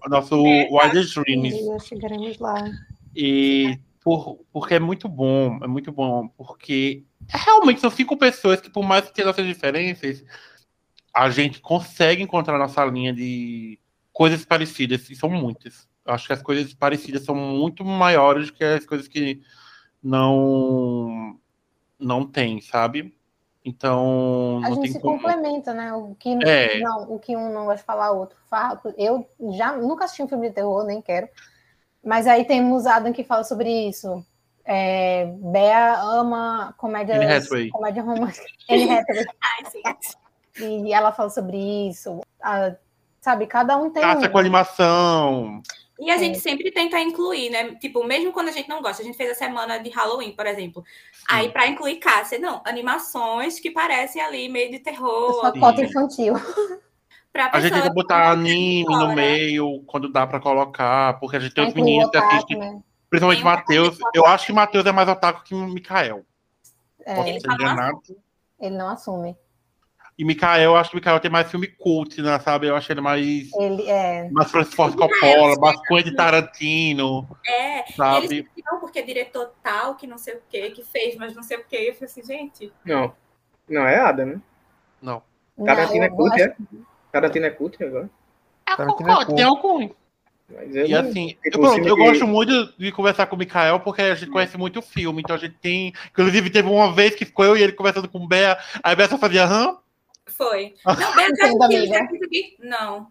é 0.06 0.10
nosso 0.10 0.42
Wildest 0.44 1.16
Dreams. 1.16 1.56
chegaremos 1.88 2.38
lá. 2.40 2.70
E 3.16 3.80
por, 4.06 4.46
porque 4.54 4.76
é 4.76 4.80
muito 4.80 5.10
bom, 5.10 5.58
é 5.64 5.68
muito 5.68 5.92
bom, 5.92 6.28
porque 6.28 7.04
realmente 7.28 7.82
são 7.82 7.90
cinco 7.90 8.16
pessoas 8.16 8.62
que, 8.62 8.70
por 8.70 8.84
mais 8.84 9.06
que 9.06 9.14
tenham 9.16 9.26
nossas 9.30 9.48
diferenças, 9.48 10.24
a 11.12 11.28
gente 11.32 11.60
consegue 11.60 12.22
encontrar 12.22 12.60
nossa 12.60 12.86
linha 12.86 13.12
de 13.12 13.80
coisas 14.14 14.46
parecidas, 14.46 15.10
e 15.10 15.16
são 15.16 15.28
muitas. 15.28 15.90
Acho 16.06 16.28
que 16.28 16.34
as 16.34 16.44
coisas 16.44 16.72
parecidas 16.72 17.24
são 17.24 17.34
muito 17.34 17.84
maiores 17.84 18.46
do 18.48 18.54
que 18.54 18.64
as 18.64 18.86
coisas 18.86 19.08
que 19.08 19.42
não 20.04 21.40
não 21.98 22.28
tem, 22.28 22.62
sabe? 22.62 23.18
Então, 23.64 24.62
A 24.64 24.70
gente 24.70 24.92
se 24.92 25.00
como. 25.00 25.16
complementa, 25.16 25.74
né? 25.74 25.92
O 25.94 26.14
que, 26.14 26.38
É. 26.48 26.80
não, 26.80 27.12
o 27.12 27.18
que 27.18 27.36
um 27.36 27.52
não 27.52 27.66
gosta 27.66 27.80
de 27.80 27.86
falar, 27.86 28.12
o 28.12 28.20
outro 28.20 28.38
fala. 28.48 28.80
Eu 28.96 29.28
já 29.58 29.76
nunca 29.76 30.06
assisti 30.06 30.22
um 30.22 30.28
filme 30.28 30.50
de 30.50 30.54
terror, 30.54 30.86
nem 30.86 31.02
quero. 31.02 31.28
Mas 32.06 32.28
aí 32.28 32.46
temos 32.46 32.86
Adam 32.86 33.12
que 33.12 33.24
fala 33.24 33.44
sobre 33.44 33.90
isso. 33.90 34.24
É, 34.64 35.26
Bea 35.26 36.00
ama 36.02 36.74
comédia, 36.78 37.16
comédia 37.72 38.04
romântica. 38.04 38.46
Anne 38.70 38.90
Hathaway. 38.90 39.26
Ai, 39.44 39.96
sim. 40.56 40.86
E 40.86 40.94
ela 40.94 41.12
fala 41.12 41.30
sobre 41.30 41.58
isso. 41.90 42.22
Ah, 42.42 42.76
sabe, 43.20 43.48
cada 43.48 43.76
um 43.78 43.90
tem 43.90 44.04
Caça 44.04 44.28
um. 44.28 44.32
com 44.32 44.38
animação. 44.38 45.62
E 46.00 46.12
a 46.12 46.18
gente 46.18 46.40
sempre 46.40 46.72
tenta 46.72 47.00
incluir, 47.00 47.50
né? 47.50 47.76
Tipo, 47.76 48.04
mesmo 48.04 48.34
quando 48.34 48.50
a 48.50 48.52
gente 48.52 48.68
não 48.68 48.82
gosta, 48.82 49.02
a 49.02 49.06
gente 49.06 49.18
fez 49.18 49.32
a 49.32 49.36
semana 49.36 49.78
de 49.78 49.90
Halloween, 49.90 50.34
por 50.34 50.46
exemplo. 50.46 50.84
Aí, 51.28 51.50
pra 51.50 51.68
incluir 51.68 51.98
Cássia, 51.98 52.38
não, 52.38 52.62
animações 52.66 53.60
que 53.60 53.72
parecem 53.72 54.22
ali 54.22 54.50
meio 54.50 54.70
de 54.70 54.80
terror. 54.80 55.34
Sua 55.34 55.54
cota 55.58 55.82
infantil. 55.82 56.34
Pra 57.36 57.50
A 57.52 57.60
gente 57.60 57.74
tenta 57.74 57.90
botar 57.90 58.32
anime 58.32 58.86
no 58.86 59.14
meio, 59.14 59.84
quando 59.88 60.10
dá 60.10 60.26
pra 60.26 60.40
colocar, 60.40 61.20
porque 61.20 61.36
a 61.36 61.40
gente 61.42 61.54
tem 61.54 61.66
os 61.66 61.72
Inclui 61.72 61.84
meninos 61.84 62.10
que 62.10 62.16
assistem, 62.16 62.58
né? 62.58 62.80
principalmente 63.10 63.40
Tem 63.44 63.52
Matheus. 63.52 63.98
Eu 64.14 64.26
acho 64.26 64.46
que 64.46 64.54
Matheus 64.54 64.86
é 64.86 64.92
mais 64.94 65.10
otaku 65.10 65.44
que 65.44 65.54
Mikael. 65.54 66.26
É, 67.06 67.14
Posso 67.14 67.28
Ele 67.28 67.40
ser 67.42 67.52
enganado. 67.52 68.00
ele 68.62 68.78
não 68.78 68.88
assume. 68.88 69.36
E 70.18 70.24
Mikael, 70.24 70.62
eu 70.72 70.76
acho 70.78 70.92
que 70.92 70.96
Mikael 70.96 71.20
tem 71.20 71.30
mais 71.30 71.52
filme 71.52 71.68
cult, 71.68 72.22
né, 72.22 72.40
sabe? 72.40 72.68
Eu 72.68 72.76
acho 72.78 72.90
ele 72.90 73.02
mais, 73.02 73.52
Ele 73.54 73.84
é. 73.90 74.30
mais 74.32 74.50
Francis 74.50 74.74
Ford 74.74 74.96
Coppola, 74.96 75.58
mais 75.60 75.78
Quentin 75.90 76.16
Tarantino, 76.16 77.28
É, 77.46 77.82
e 77.90 77.94
sabe? 77.96 78.26
eles 78.28 78.46
não, 78.66 78.80
porque 78.80 79.00
é 79.00 79.02
diretor 79.02 79.52
tal, 79.62 79.96
que 79.96 80.08
não 80.08 80.18
sei 80.18 80.36
o 80.36 80.42
que, 80.50 80.70
que 80.70 80.84
fez, 80.86 81.18
mas 81.18 81.36
não 81.36 81.44
sei 81.44 81.58
o 81.58 81.66
que. 81.66 81.76
Eu 81.76 81.94
falei 81.96 82.06
assim, 82.10 82.24
gente, 82.24 82.72
Não. 82.86 83.14
Não, 83.68 83.86
é 83.86 84.00
Ada, 84.00 84.26
né? 84.26 84.40
Não. 85.02 85.22
Tarantino 85.66 85.98
Não, 85.98 86.06
é 86.06 86.10
cult, 86.10 86.30
gosto- 86.30 86.40
é? 86.42 86.56
Tarantino 87.22 87.46
é 87.46 87.50
cult 87.50 87.82
agora. 87.84 88.10
Tarantino 88.66 89.10
é 89.10 89.14
Concordo, 89.16 89.36
tem 89.36 89.46
algum. 89.46 89.90
E 90.86 90.90
não- 90.90 91.00
assim, 91.00 91.36
eu, 91.44 91.52
pronto, 91.60 91.88
eu 91.88 91.96
que- 91.96 92.04
gosto 92.04 92.28
muito 92.28 92.74
de 92.78 92.92
conversar 92.92 93.26
com 93.26 93.36
o 93.36 93.40
Mikael, 93.40 93.80
porque 93.80 94.02
a 94.02 94.14
gente 94.16 94.30
conhece 94.32 94.58
muito 94.58 94.82
filme, 94.82 95.22
então 95.22 95.36
a 95.36 95.40
gente 95.40 95.56
tem. 95.60 95.94
Inclusive, 96.12 96.50
teve 96.52 96.68
uma 96.70 96.92
vez 96.94 97.16
que 97.16 97.26
ficou 97.26 97.46
eu 97.46 97.58
e 97.58 97.64
ele 97.64 97.72
conversando 97.72 98.08
com 98.10 98.20
o 98.20 98.28
Bea, 98.28 98.58
aí 98.84 98.94
a 98.94 98.96
Bea 98.96 99.08
só 99.08 99.18
fazia 99.18 99.44
aham. 99.46 99.78
foi. 100.28 100.76
Não, 100.86 101.16
bem, 101.16 101.30
Entendo, 101.30 101.64
amiga. 101.64 102.08
Não. 102.60 103.08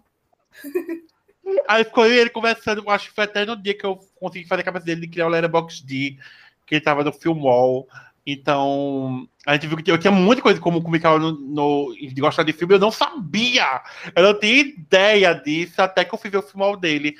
Aí 1.67 1.85
ficou 1.85 2.07
eu 2.07 2.12
e 2.14 2.19
ele 2.19 2.31
conversando, 2.31 2.88
acho 2.88 3.09
que 3.09 3.14
foi 3.14 3.25
até 3.25 3.45
no 3.45 3.57
dia 3.57 3.75
que 3.77 3.85
eu 3.85 3.99
consegui 4.21 4.47
fazer 4.47 4.62
a 4.62 4.64
cabeça 4.64 4.87
dele 4.87 5.01
de 5.03 5.09
criar 5.09 5.27
o 5.27 5.31
Letterboxd, 5.31 6.19
que 6.67 6.75
ele 6.77 6.81
tava 6.85 7.03
no 7.03 7.12
Filmwall. 7.12 7.88
Então, 8.27 9.29
a 9.47 9.53
gente 9.53 9.67
viu 9.67 9.77
que 9.77 9.91
eu 9.91 9.99
tinha 9.99 10.11
muita 10.11 10.41
coisa 10.41 10.59
como 10.59 10.81
com 10.81 10.89
o 10.89 10.91
Mikael 10.91 11.19
no, 11.19 11.33
no, 11.33 11.95
de 11.95 12.21
gostar 12.21 12.43
de 12.43 12.55
filme, 12.55 12.75
eu 12.75 12.79
não 12.79 12.91
sabia. 12.91 13.83
Eu 14.17 14.23
não 14.23 14.39
tinha 14.39 14.61
ideia 14.61 15.35
disso 15.35 15.83
até 15.83 16.05
que 16.05 16.15
eu 16.15 16.19
fui 16.19 16.31
ver 16.31 16.39
o 16.39 16.43
Filmwall 16.43 16.77
dele. 16.77 17.17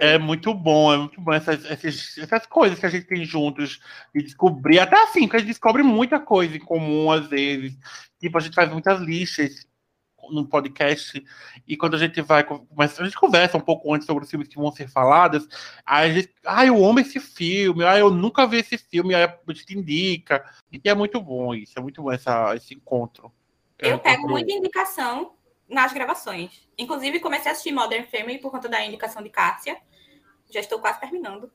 É 0.00 0.18
muito 0.18 0.52
bom, 0.52 0.92
é 0.92 0.96
muito 0.98 1.20
bom 1.20 1.32
essas, 1.32 1.64
essas, 1.64 2.18
essas 2.18 2.46
coisas 2.46 2.78
que 2.78 2.86
a 2.86 2.88
gente 2.88 3.06
tem 3.06 3.24
juntos 3.24 3.80
de 4.14 4.22
descobrir. 4.22 4.78
Até 4.78 5.00
assim, 5.02 5.28
que 5.28 5.36
a 5.36 5.38
gente 5.38 5.48
descobre 5.48 5.82
muita 5.82 6.18
coisa 6.18 6.56
em 6.56 6.60
comum 6.60 7.10
às 7.10 7.26
vezes. 7.26 7.76
Tipo, 8.20 8.38
a 8.38 8.40
gente 8.40 8.54
faz 8.54 8.70
muitas 8.70 9.00
listas 9.00 9.66
no 10.30 10.46
podcast 10.46 11.24
e 11.66 11.76
quando 11.76 11.94
a 11.94 11.98
gente 11.98 12.20
vai, 12.22 12.46
mas 12.74 12.98
a 12.98 13.04
gente 13.04 13.16
conversa 13.16 13.56
um 13.56 13.60
pouco 13.60 13.92
antes 13.92 14.06
sobre 14.06 14.24
os 14.24 14.30
filmes 14.30 14.48
que 14.48 14.56
vão 14.56 14.70
ser 14.70 14.88
falados, 14.88 15.48
aí 15.84 16.10
a 16.10 16.14
gente, 16.14 16.34
ah, 16.44 16.66
eu 16.66 16.84
amo 16.84 17.00
esse 17.00 17.20
filme, 17.20 17.84
ah, 17.84 17.98
eu 17.98 18.10
nunca 18.10 18.46
vi 18.46 18.58
esse 18.58 18.78
filme, 18.78 19.14
aí 19.14 19.24
a 19.24 19.52
gente 19.52 19.78
indica. 19.78 20.44
E 20.72 20.80
é 20.88 20.94
muito 20.94 21.20
bom 21.20 21.54
isso, 21.54 21.78
é 21.78 21.82
muito 21.82 22.02
bom 22.02 22.12
essa, 22.12 22.54
esse 22.54 22.74
encontro. 22.74 23.32
É 23.78 23.88
um 23.88 23.90
Eu 23.92 23.98
pego 23.98 24.28
muita 24.28 24.52
indicação 24.52 25.32
nas 25.68 25.92
gravações. 25.92 26.66
Inclusive, 26.78 27.20
comecei 27.20 27.50
a 27.50 27.52
assistir 27.52 27.72
Modern 27.72 28.06
Family 28.06 28.38
por 28.38 28.50
conta 28.50 28.68
da 28.68 28.84
indicação 28.84 29.22
de 29.22 29.30
Cássia. 29.30 29.76
Já 30.50 30.60
estou 30.60 30.78
quase 30.78 31.00
terminando. 31.00 31.50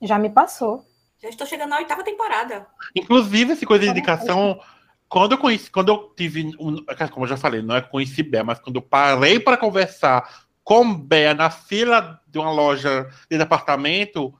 Já 0.00 0.18
me 0.18 0.30
passou. 0.30 0.84
Já 1.18 1.28
estou 1.28 1.46
chegando 1.46 1.70
na 1.70 1.78
oitava 1.78 2.04
temporada. 2.04 2.66
Inclusive, 2.94 3.52
essa 3.52 3.64
coisa 3.64 3.84
de 3.84 3.88
Como 3.88 3.98
indicação, 3.98 4.60
quando 5.08 5.32
eu 5.32 5.38
conheci, 5.38 5.70
quando 5.70 5.88
eu 5.90 6.12
tive, 6.16 6.52
um, 6.58 6.84
como 7.12 7.24
eu 7.24 7.30
já 7.30 7.36
falei, 7.36 7.62
não 7.62 7.76
é 7.76 7.80
conheci 7.80 8.22
Bea, 8.22 8.42
mas 8.42 8.58
quando 8.58 8.76
eu 8.76 8.82
parei 8.82 9.38
para 9.38 9.56
conversar 9.56 10.46
com 10.64 10.94
Bea 10.94 11.32
na 11.32 11.48
fila 11.48 12.20
de 12.26 12.38
uma 12.38 12.50
loja 12.50 13.08
de 13.30 13.38
departamento, 13.38 14.34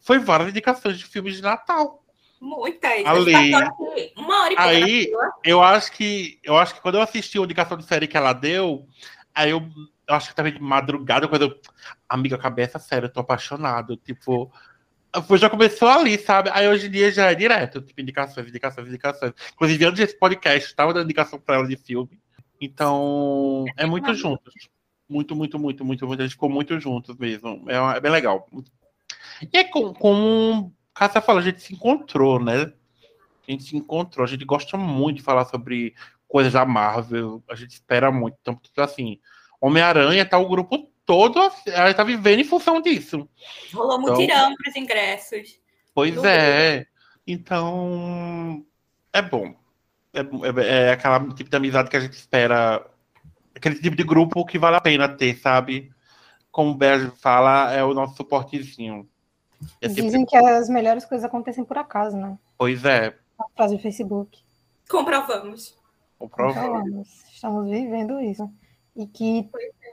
foi 0.00 0.18
várias 0.18 0.50
indicações 0.50 0.98
de 0.98 1.04
filmes 1.04 1.36
de 1.36 1.42
Natal. 1.42 2.04
Muitas. 2.40 3.04
Ali. 3.06 3.52
Uma 4.16 4.42
hora 4.42 4.52
e 4.52 4.56
Aí, 4.58 5.04
fila. 5.06 5.32
eu 5.42 5.62
acho 5.62 5.92
que 5.92 6.38
eu 6.44 6.56
acho 6.56 6.74
que 6.74 6.80
quando 6.80 6.96
eu 6.96 7.00
assisti 7.02 7.38
a 7.38 7.42
indicação 7.42 7.76
de 7.76 7.84
série 7.84 8.06
que 8.06 8.16
ela 8.16 8.32
deu, 8.32 8.86
aí 9.34 9.50
eu, 9.50 9.66
eu 10.06 10.14
acho 10.14 10.28
que 10.28 10.34
também 10.34 10.52
de 10.52 10.60
madrugada, 10.60 11.26
quando 11.26 11.42
eu, 11.42 11.60
amiga, 12.08 12.36
cabeça 12.36 12.78
séria, 12.78 13.06
eu 13.06 13.12
tô 13.12 13.20
apaixonado, 13.20 13.96
tipo, 13.96 14.52
já 15.36 15.48
começou 15.48 15.88
ali, 15.88 16.18
sabe? 16.18 16.50
Aí 16.52 16.68
hoje 16.68 16.86
em 16.88 16.90
dia 16.90 17.10
já 17.10 17.30
é 17.30 17.34
direto, 17.34 17.80
tipo, 17.80 18.00
indicações, 18.00 18.48
indicações, 18.48 18.88
indicações. 18.88 19.32
Inclusive, 19.52 19.84
antes 19.84 19.98
desse 20.00 20.18
podcast, 20.18 20.68
estava 20.68 20.92
dando 20.92 21.04
indicação 21.04 21.38
pra 21.38 21.56
ela 21.56 21.66
de 21.66 21.76
filme. 21.76 22.20
Então, 22.60 23.64
é 23.76 23.86
muito 23.86 24.12
juntos. 24.14 24.54
Muito, 25.08 25.36
muito, 25.36 25.58
muito, 25.58 25.84
muito, 25.84 26.06
muito. 26.06 26.20
A 26.20 26.24
gente 26.24 26.32
ficou 26.32 26.48
muito 26.48 26.78
juntos 26.80 27.16
mesmo. 27.16 27.64
É, 27.68 27.96
é 27.96 28.00
bem 28.00 28.10
legal. 28.10 28.48
E 29.52 29.58
é 29.58 29.64
com, 29.64 29.92
com 29.92 30.72
Cássia 30.94 31.20
falou, 31.20 31.40
a 31.40 31.44
gente 31.44 31.60
se 31.60 31.74
encontrou, 31.74 32.42
né? 32.42 32.72
A 33.46 33.50
gente 33.50 33.64
se 33.64 33.76
encontrou, 33.76 34.24
a 34.24 34.28
gente 34.28 34.44
gosta 34.44 34.76
muito 34.76 35.18
de 35.18 35.22
falar 35.22 35.44
sobre 35.44 35.94
coisas 36.26 36.52
da 36.52 36.64
Marvel, 36.64 37.42
a 37.48 37.54
gente 37.54 37.72
espera 37.72 38.10
muito. 38.10 38.36
Então, 38.40 38.58
assim, 38.78 39.18
Homem-Aranha 39.60 40.24
tá 40.24 40.38
o 40.38 40.48
grupo 40.48 40.90
todo, 41.06 41.38
ela 41.66 41.92
tá 41.94 42.02
vivendo 42.04 42.40
em 42.40 42.44
função 42.44 42.80
disso. 42.80 43.28
Rolou 43.72 44.00
Então- 44.00 44.14
mutirão 44.14 44.54
para 44.54 44.70
os 44.70 44.76
ingressos. 44.76 45.60
Pois 45.94 46.14
Tudo. 46.14 46.26
é. 46.26 46.86
Então, 47.26 48.64
é 49.12 49.22
bom. 49.22 49.54
É, 50.12 50.20
é, 50.20 50.88
é 50.88 50.92
aquela 50.92 51.20
tipo 51.34 51.48
de 51.50 51.56
amizade 51.56 51.90
que 51.90 51.96
a 51.96 52.00
gente 52.00 52.12
espera. 52.14 52.84
Aquele 53.54 53.76
tipo 53.80 53.96
de 53.96 54.02
grupo 54.04 54.44
que 54.44 54.58
vale 54.58 54.76
a 54.76 54.80
pena 54.80 55.08
ter, 55.08 55.36
sabe? 55.38 55.90
Como 56.50 56.70
o 56.70 56.74
Berge 56.74 57.10
fala, 57.20 57.72
é 57.72 57.82
o 57.84 57.94
nosso 57.94 58.16
suportezinho. 58.16 59.08
É 59.80 59.88
sempre- 59.88 60.02
Dizem 60.02 60.26
que 60.26 60.36
as 60.36 60.68
melhores 60.68 61.04
coisas 61.04 61.24
acontecem 61.24 61.64
por 61.64 61.78
acaso, 61.78 62.16
né? 62.16 62.36
Pois 62.58 62.84
é, 62.84 63.16
Uma 63.38 63.48
frase 63.56 63.76
do 63.76 63.82
Facebook. 63.82 64.38
Comprovamos. 64.88 65.76
comprovado. 66.18 66.66
Falamos, 66.66 67.08
estamos 67.32 67.68
vivendo 67.70 68.20
isso. 68.20 68.48
E 68.96 69.06
que 69.06 69.48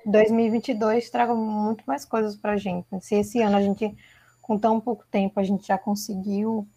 2022 0.05 1.09
traga 1.09 1.33
muito 1.35 1.83
mais 1.85 2.05
coisas 2.05 2.35
pra 2.35 2.57
gente. 2.57 2.85
né? 2.91 2.99
Se 2.99 3.15
esse 3.15 3.41
ano 3.41 3.57
a 3.57 3.61
gente, 3.61 3.95
com 4.41 4.57
tão 4.57 4.79
pouco 4.79 5.05
tempo, 5.09 5.39
a 5.39 5.43
gente 5.43 5.67
já 5.67 5.77
conseguiu 5.77 6.67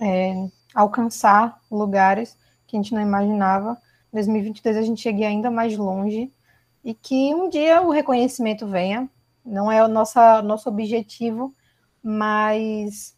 é, 0.00 0.48
alcançar 0.74 1.60
lugares 1.70 2.36
que 2.66 2.76
a 2.76 2.80
gente 2.82 2.92
não 2.94 3.00
imaginava, 3.00 3.76
2022 4.12 4.76
a 4.76 4.82
gente 4.82 5.00
chegue 5.00 5.24
ainda 5.24 5.50
mais 5.50 5.76
longe 5.76 6.32
e 6.84 6.94
que 6.94 7.34
um 7.34 7.48
dia 7.48 7.82
o 7.82 7.90
reconhecimento 7.90 8.66
venha. 8.66 9.08
Não 9.44 9.70
é 9.70 9.84
o 9.84 9.88
nossa, 9.88 10.42
nosso 10.42 10.68
objetivo, 10.68 11.54
mas 12.02 13.16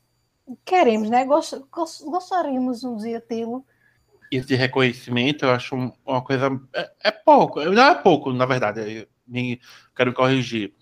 queremos, 0.64 1.09
né? 1.11 1.24
Gost, 1.24 1.55
gos- 1.70 2.03
gostaríamos 2.03 2.84
um 2.84 2.96
dia 2.96 3.20
tê-lo. 3.20 3.64
Esse 4.30 4.55
reconhecimento 4.55 5.44
eu 5.44 5.51
acho 5.51 5.74
um- 5.74 5.92
uma 6.07 6.22
coisa. 6.22 6.49
É, 6.74 6.90
é 7.05 7.11
pouco, 7.11 7.64
não 7.64 7.82
é 7.82 7.94
pouco, 7.94 8.32
na 8.32 8.44
verdade. 8.46 9.09
Me- 9.29 9.61
quero 9.95 10.11
me 10.11 10.16
corrigir. 10.16 10.72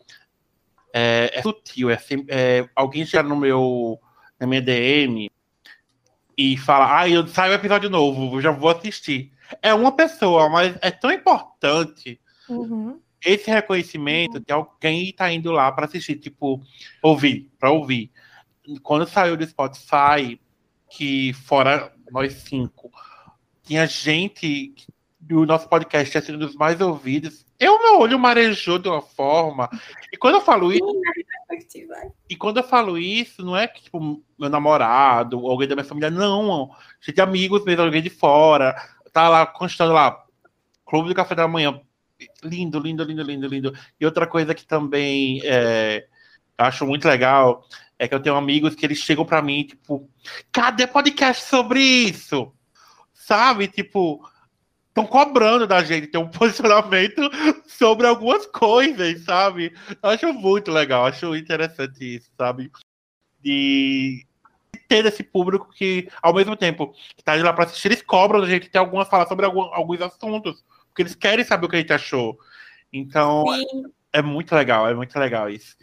É, 0.93 1.31
é 1.35 1.43
sutil, 1.43 1.91
é, 1.91 1.99
é 2.29 2.69
alguém 2.75 3.05
chegar 3.05 3.23
no 3.23 3.37
meu, 3.37 4.01
na 4.41 4.47
minha 4.47 4.63
DM 4.63 5.31
e 6.39 6.57
fala, 6.57 7.01
ah, 7.01 7.09
eu 7.09 7.27
saio 7.27 7.53
um 7.53 7.57
episódio 7.57 7.91
novo, 7.91 8.41
já 8.41 8.51
vou 8.51 8.71
assistir. 8.71 9.33
É 9.63 9.73
uma 9.75 9.93
pessoa, 9.93 10.49
mas 10.49 10.77
é 10.83 10.91
tão 10.91 11.11
importante 11.11 12.21
Uhum. 12.49 13.01
esse 13.25 13.51
reconhecimento 13.51 14.39
de 14.41 14.53
alguém 14.53 15.13
tá 15.13 15.31
indo 15.33 15.51
lá 15.51 15.71
para 15.73 15.87
assistir, 15.87 16.17
tipo, 16.17 16.61
ouvir, 17.03 17.51
para 17.59 17.71
ouvir. 17.71 18.11
Quando 18.83 19.07
saiu 19.09 19.37
do 19.37 19.47
Spotify, 19.47 20.41
que 20.91 21.33
fora 21.33 21.93
nós 22.11 22.33
cinco, 22.35 22.91
tinha 23.63 23.87
gente 23.87 24.73
do 25.27 25.45
nosso 25.45 25.69
podcast 25.69 26.11
tinha 26.11 26.23
sido 26.23 26.37
um 26.37 26.47
dos 26.47 26.55
mais 26.55 26.81
ouvidos. 26.81 27.45
Eu, 27.59 27.83
meu 27.83 27.99
olho 28.01 28.19
marejou 28.19 28.79
de 28.79 28.89
uma 28.89 29.03
forma. 29.03 29.69
E 30.13 30.17
quando 30.17 30.37
eu 30.37 30.41
falo 30.41 30.73
isso. 30.73 30.85
E 32.29 32.37
quando 32.37 32.59
eu 32.59 32.63
falo 32.63 32.97
isso, 32.97 33.45
não 33.45 33.57
é 33.57 33.67
que, 33.67 33.83
tipo, 33.83 34.23
meu 34.39 34.49
namorado, 34.49 35.41
ou 35.41 35.51
alguém 35.51 35.67
da 35.67 35.75
minha 35.75 35.85
família, 35.85 36.11
não. 36.11 36.71
Gente 37.01 37.17
de 37.17 37.21
amigos 37.21 37.65
mesmo, 37.65 37.83
alguém 37.83 38.03
de 38.03 38.11
fora. 38.11 38.77
Tá 39.13 39.29
lá, 39.29 39.47
constando 39.47 39.93
lá, 39.93 40.25
Clube 40.85 41.09
do 41.09 41.15
Café 41.15 41.35
da 41.35 41.49
Manhã. 41.49 41.81
Lindo, 42.45 42.79
lindo, 42.79 43.03
lindo, 43.03 43.23
lindo, 43.23 43.49
lindo. 43.49 43.75
E 44.01 44.07
outra 44.07 44.27
coisa 44.27 44.55
que 44.55 44.65
também 44.65 45.41
é, 45.45 46.07
acho 46.57 46.87
muito 46.87 47.09
legal 47.09 47.65
é 47.99 48.07
que 48.07 48.15
eu 48.15 48.21
tenho 48.21 48.37
amigos 48.37 48.75
que 48.75 48.87
eles 48.87 48.99
chegam 48.99 49.25
para 49.25 49.43
mim, 49.43 49.65
tipo, 49.65 50.09
cadê 50.53 50.87
podcast 50.87 51.45
sobre 51.45 51.81
isso? 51.81 52.53
Sabe? 53.13 53.67
Tipo, 53.67 54.21
estão 54.97 55.07
cobrando 55.07 55.67
da 55.67 55.85
gente 55.85 56.07
ter 56.07 56.17
um 56.17 56.29
posicionamento 56.31 57.21
sobre 57.67 58.07
algumas 58.07 58.47
coisas, 58.47 59.23
sabe? 59.25 59.75
Eu 60.03 60.11
acho 60.11 60.33
muito 60.33 60.71
legal, 60.71 61.05
acho 61.05 61.37
interessante 61.37 62.17
isso, 62.17 62.31
sabe? 62.37 62.73
De 63.41 64.27
ter 64.89 65.05
esse 65.05 65.23
público 65.23 65.69
que, 65.71 66.09
ao 66.23 66.33
mesmo 66.33 66.57
tempo, 66.57 66.95
que 67.15 67.23
tá 67.23 67.35
lá 67.35 67.53
para 67.53 67.65
assistir, 67.65 67.89
eles 67.89 68.03
cobram 68.03 68.41
da 68.41 68.47
gente 68.47 68.71
ter 68.71 68.79
alguma 68.79 69.05
fala 69.05 69.27
sobre 69.27 69.45
algum, 69.45 69.63
alguns 69.63 70.01
assuntos, 70.01 70.65
porque 70.89 71.03
eles 71.03 71.15
querem 71.15 71.45
saber 71.45 71.67
o 71.67 71.69
que 71.69 71.77
a 71.77 71.81
gente 71.81 71.93
achou. 71.93 72.39
Então, 72.93 73.45
é, 74.13 74.19
é 74.19 74.23
muito 74.23 74.55
legal, 74.55 74.89
é 74.89 74.95
muito 74.95 75.19
legal 75.19 75.51
isso. 75.51 75.77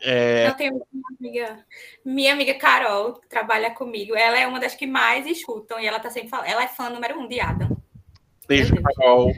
É... 0.00 0.48
Eu 0.48 0.54
tenho 0.54 0.74
uma 0.74 1.08
amiga, 1.18 1.64
minha 2.04 2.32
amiga 2.32 2.54
Carol, 2.54 3.14
que 3.14 3.28
trabalha 3.28 3.70
comigo, 3.70 4.14
ela 4.14 4.38
é 4.38 4.46
uma 4.46 4.60
das 4.60 4.74
que 4.74 4.86
mais 4.86 5.26
escutam 5.26 5.80
e 5.80 5.86
ela 5.86 6.00
tá 6.00 6.10
sempre 6.10 6.28
falando, 6.28 6.46
ela 6.46 6.64
é 6.64 6.68
fã 6.68 6.90
número 6.90 7.18
um 7.18 7.26
de 7.26 7.40
Adam. 7.40 7.77
Beijo, 8.48 8.74
Carol. 8.82 9.30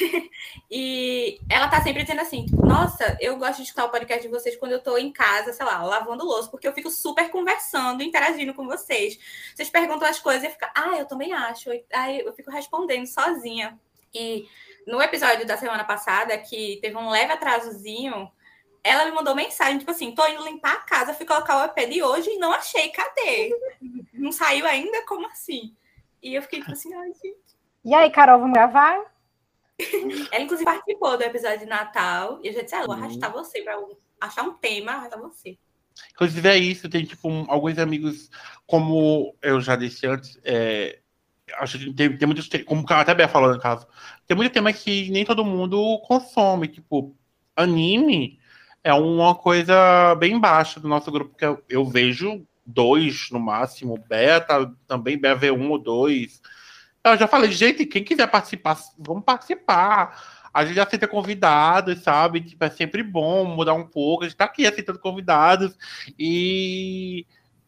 e 0.70 1.38
ela 1.48 1.68
tá 1.68 1.82
sempre 1.82 2.02
dizendo 2.02 2.22
assim: 2.22 2.46
Nossa, 2.52 3.18
eu 3.20 3.36
gosto 3.36 3.58
de 3.58 3.64
escutar 3.64 3.84
o 3.84 3.90
podcast 3.90 4.22
de 4.22 4.32
vocês 4.32 4.56
quando 4.56 4.72
eu 4.72 4.82
tô 4.82 4.96
em 4.96 5.12
casa, 5.12 5.52
sei 5.52 5.64
lá, 5.66 5.84
lavando 5.84 6.24
louça, 6.24 6.50
porque 6.50 6.66
eu 6.66 6.72
fico 6.72 6.90
super 6.90 7.30
conversando, 7.30 8.02
interagindo 8.02 8.54
com 8.54 8.66
vocês. 8.66 9.18
Vocês 9.54 9.68
perguntam 9.68 10.08
as 10.08 10.18
coisas 10.18 10.42
e 10.42 10.50
fica, 10.50 10.72
ah, 10.74 10.96
eu 10.96 11.04
também 11.04 11.34
acho. 11.34 11.68
Aí 11.92 12.20
eu 12.20 12.32
fico 12.32 12.50
respondendo 12.50 13.06
sozinha. 13.06 13.78
E 14.14 14.48
no 14.86 15.02
episódio 15.02 15.46
da 15.46 15.58
semana 15.58 15.84
passada, 15.84 16.38
que 16.38 16.78
teve 16.80 16.96
um 16.96 17.10
leve 17.10 17.34
atrasozinho, 17.34 18.32
ela 18.82 19.04
me 19.04 19.12
mandou 19.12 19.34
mensagem, 19.34 19.78
tipo 19.78 19.90
assim, 19.90 20.14
tô 20.14 20.26
indo 20.26 20.44
limpar 20.44 20.76
a 20.76 20.80
casa, 20.80 21.12
fui 21.12 21.26
colocar 21.26 21.60
o 21.60 21.64
EP 21.66 21.90
de 21.90 22.02
hoje 22.02 22.30
e 22.30 22.38
não 22.38 22.52
achei, 22.52 22.88
cadê? 22.88 23.54
Não 24.14 24.32
saiu 24.32 24.66
ainda? 24.66 25.04
Como 25.04 25.26
assim? 25.26 25.76
E 26.22 26.34
eu 26.34 26.40
fiquei 26.40 26.60
tipo 26.60 26.72
assim, 26.72 26.92
ai, 26.94 27.12
gente. 27.12 27.55
E 27.86 27.94
aí, 27.94 28.10
Carol, 28.10 28.40
vamos 28.40 28.52
gravar? 28.52 28.98
Ela, 30.32 30.42
inclusive, 30.42 30.64
participou 30.64 31.16
do 31.16 31.22
episódio 31.22 31.60
de 31.60 31.66
Natal. 31.66 32.40
E 32.42 32.48
eu 32.48 32.52
já 32.52 32.62
disse, 32.62 32.74
ah, 32.74 32.80
eu 32.80 32.86
vou 32.86 32.96
arrastar 32.96 33.32
você 33.32 33.62
para 33.62 33.80
achar 34.20 34.42
um 34.42 34.54
tema, 34.54 34.90
arrastar 34.90 35.20
você. 35.20 35.56
Inclusive, 36.12 36.48
é 36.48 36.56
isso. 36.56 36.88
Tem, 36.88 37.04
tipo, 37.04 37.28
um, 37.28 37.44
alguns 37.48 37.78
amigos, 37.78 38.28
como 38.66 39.32
eu 39.40 39.60
já 39.60 39.76
disse 39.76 40.04
antes, 40.04 40.36
é, 40.42 40.98
acho 41.60 41.78
que 41.78 41.94
tem, 41.94 42.18
tem 42.18 42.26
muitos, 42.26 42.48
como 42.64 42.84
até 42.88 43.14
Bia 43.14 43.28
falou 43.28 43.54
no 43.54 43.60
caso, 43.60 43.86
tem 44.26 44.36
muito 44.36 44.52
tema 44.52 44.72
que 44.72 45.08
nem 45.12 45.24
todo 45.24 45.44
mundo 45.44 46.00
consome. 46.08 46.66
Tipo, 46.66 47.14
anime 47.54 48.40
é 48.82 48.92
uma 48.92 49.32
coisa 49.32 50.16
bem 50.16 50.40
baixa 50.40 50.80
do 50.80 50.88
nosso 50.88 51.12
grupo, 51.12 51.36
que 51.36 51.44
eu, 51.44 51.62
eu 51.68 51.84
vejo 51.84 52.44
dois 52.66 53.30
no 53.30 53.38
máximo. 53.38 53.96
Beta 54.08 54.74
também, 54.88 55.16
Bea 55.16 55.36
vê 55.36 55.52
um 55.52 55.70
ou 55.70 55.78
dois. 55.78 56.42
Eu 57.12 57.16
já 57.16 57.28
falei, 57.28 57.52
gente, 57.52 57.86
quem 57.86 58.02
quiser 58.02 58.26
participar, 58.26 58.76
vamos 58.98 59.24
participar. 59.24 60.48
A 60.52 60.64
gente 60.64 60.80
aceita 60.80 61.06
convidados, 61.06 62.02
sabe? 62.02 62.40
Tipo, 62.40 62.64
é 62.64 62.70
sempre 62.70 63.02
bom 63.02 63.44
mudar 63.44 63.74
um 63.74 63.86
pouco. 63.86 64.24
A 64.24 64.28
gente 64.28 64.36
tá 64.36 64.46
aqui 64.46 64.66
aceitando 64.66 64.98
convidados. 64.98 65.76
E 66.18 67.24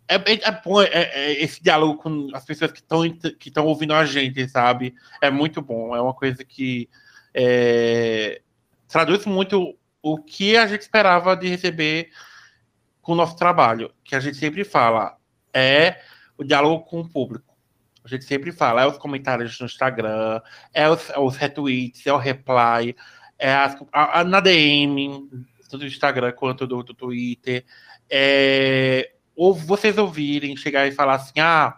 é, 0.08 0.16
é, 0.16 0.40
é 0.42 0.62
bom 0.64 0.82
é, 0.82 0.88
é, 0.90 1.32
esse 1.42 1.62
diálogo 1.62 2.02
com 2.02 2.28
as 2.34 2.44
pessoas 2.44 2.72
que 2.72 2.80
estão 2.80 3.02
que 3.38 3.52
ouvindo 3.60 3.94
a 3.94 4.04
gente, 4.04 4.48
sabe? 4.48 4.94
É 5.22 5.30
muito 5.30 5.62
bom. 5.62 5.94
É 5.94 6.00
uma 6.00 6.14
coisa 6.14 6.44
que 6.44 6.88
é, 7.32 8.40
traduz 8.88 9.24
muito 9.24 9.78
o 10.02 10.18
que 10.18 10.56
a 10.56 10.66
gente 10.66 10.80
esperava 10.82 11.36
de 11.36 11.46
receber 11.46 12.10
com 13.00 13.12
o 13.12 13.16
nosso 13.16 13.36
trabalho. 13.36 13.92
Que 14.02 14.16
a 14.16 14.20
gente 14.20 14.36
sempre 14.36 14.64
fala. 14.64 15.16
É 15.54 16.00
o 16.36 16.42
diálogo 16.44 16.84
com 16.84 17.00
o 17.00 17.08
público 17.08 17.47
a 18.08 18.16
gente 18.16 18.24
sempre 18.24 18.50
fala, 18.52 18.82
é 18.82 18.86
os 18.86 18.98
comentários 18.98 19.58
no 19.60 19.66
Instagram, 19.66 20.40
é 20.72 20.88
os, 20.88 21.10
é 21.10 21.18
os 21.18 21.36
retweets, 21.36 22.06
é 22.06 22.12
o 22.12 22.16
reply, 22.16 22.96
é 23.38 23.54
as, 23.54 23.76
a, 23.92 24.20
a, 24.20 24.24
na 24.24 24.40
DM, 24.40 25.28
tanto 25.62 25.78
do 25.78 25.86
Instagram 25.86 26.32
quanto 26.32 26.66
do, 26.66 26.82
do 26.82 26.94
Twitter. 26.94 27.64
É, 28.10 29.12
ou 29.36 29.54
vocês 29.54 29.96
ouvirem, 29.98 30.56
chegar 30.56 30.86
e 30.86 30.92
falar 30.92 31.14
assim, 31.14 31.38
ah, 31.38 31.76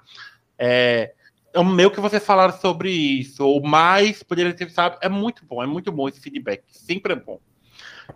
é, 0.58 1.12
é 1.52 1.58
o 1.58 1.64
meu 1.64 1.90
que 1.90 2.00
vocês 2.00 2.24
falaram 2.24 2.56
sobre 2.56 2.90
isso, 2.90 3.44
ou 3.44 3.62
mais 3.62 4.22
poderia 4.22 4.54
ter, 4.54 4.70
sabe? 4.70 4.98
É 5.02 5.08
muito 5.08 5.44
bom, 5.44 5.62
é 5.62 5.66
muito 5.66 5.90
bom 5.90 6.08
esse 6.08 6.20
feedback, 6.20 6.62
sempre 6.68 7.12
é 7.12 7.16
bom. 7.16 7.40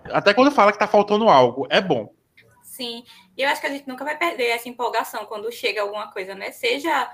Até 0.05 0.33
quando 0.33 0.51
fala 0.51 0.73
que 0.73 0.79
tá 0.79 0.87
faltando 0.87 1.29
algo, 1.29 1.67
é 1.69 1.81
bom. 1.81 2.15
Sim, 2.62 3.05
e 3.37 3.43
eu 3.43 3.49
acho 3.49 3.61
que 3.61 3.67
a 3.67 3.71
gente 3.71 3.87
nunca 3.87 4.05
vai 4.05 4.17
perder 4.17 4.49
essa 4.49 4.69
empolgação 4.69 5.27
quando 5.27 5.51
chega 5.53 5.83
alguma 5.83 6.11
coisa, 6.11 6.35
né? 6.35 6.51
Seja 6.51 7.11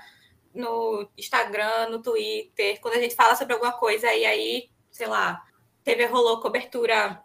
no 0.53 1.09
Instagram, 1.17 1.89
no 1.89 2.01
Twitter, 2.01 2.79
quando 2.81 2.95
a 2.95 2.99
gente 2.99 3.15
fala 3.15 3.35
sobre 3.35 3.53
alguma 3.53 3.71
coisa 3.71 4.13
e 4.13 4.25
aí, 4.25 4.69
sei 4.91 5.07
lá, 5.07 5.43
teve 5.83 6.05
rolou 6.05 6.41
cobertura 6.41 7.21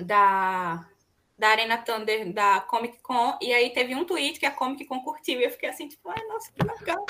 da 0.00 0.86
da 1.38 1.48
Arena 1.48 1.76
Thunder 1.78 2.32
da 2.32 2.60
Comic 2.60 3.02
Con 3.02 3.36
e 3.40 3.52
aí 3.52 3.70
teve 3.70 3.96
um 3.96 4.04
tweet 4.04 4.38
que 4.38 4.46
a 4.46 4.50
Comic 4.50 4.84
Con 4.84 5.00
curtiu 5.00 5.40
e 5.40 5.44
eu 5.44 5.50
fiquei 5.50 5.68
assim, 5.68 5.88
tipo, 5.88 6.08
ai, 6.08 6.24
nossa, 6.28 6.52
que 6.52 6.64
legal. 6.64 7.04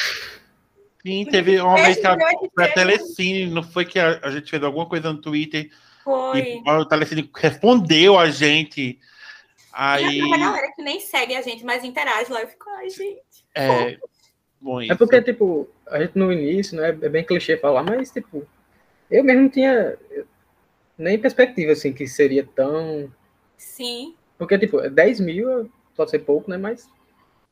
Sim, 1.04 1.24
teve 1.26 1.60
uma 1.60 1.74
vez 1.74 1.98
que 1.98 2.06
a, 2.06 2.14
a 2.14 2.68
Telecine, 2.68 3.50
não 3.50 3.62
foi 3.62 3.84
que 3.84 3.98
a, 3.98 4.20
a, 4.22 4.30
gente 4.30 4.48
fez 4.48 4.62
alguma 4.62 4.88
coisa 4.88 5.12
no 5.12 5.20
Twitter 5.20 5.70
foi. 6.04 6.62
e 6.64 6.70
a 6.70 6.84
Telecine 6.84 7.28
respondeu 7.36 8.18
a 8.18 8.30
gente. 8.30 8.98
Aí... 9.72 10.20
E 10.20 10.32
a 10.32 10.38
galera 10.38 10.72
que 10.74 10.82
nem 10.82 11.00
segue 11.00 11.34
a 11.34 11.42
gente, 11.42 11.64
mas 11.64 11.82
interage 11.82 12.32
lá, 12.32 12.40
eu 12.40 12.48
fico, 12.48 12.70
ai, 12.70 12.88
gente. 12.88 13.44
É, 13.54 13.98
Bom, 14.62 14.80
é 14.80 14.94
porque, 14.94 15.20
tipo, 15.20 15.68
a 15.88 16.00
gente 16.00 16.16
no 16.16 16.32
início, 16.32 16.76
né, 16.76 16.90
é 16.90 17.08
bem 17.08 17.24
clichê 17.24 17.56
falar, 17.56 17.82
mas, 17.82 18.12
tipo, 18.12 18.46
eu 19.10 19.24
mesmo 19.24 19.42
não 19.42 19.48
tinha 19.48 19.98
nem 20.96 21.18
perspectiva, 21.18 21.72
assim, 21.72 21.92
que 21.92 22.06
seria 22.06 22.46
tão... 22.54 23.12
Sim. 23.56 24.14
Porque, 24.38 24.56
tipo, 24.56 24.80
10 24.88 25.18
mil 25.18 25.68
pode 25.96 26.12
ser 26.12 26.20
pouco, 26.20 26.48
né, 26.48 26.56
mas 26.56 26.88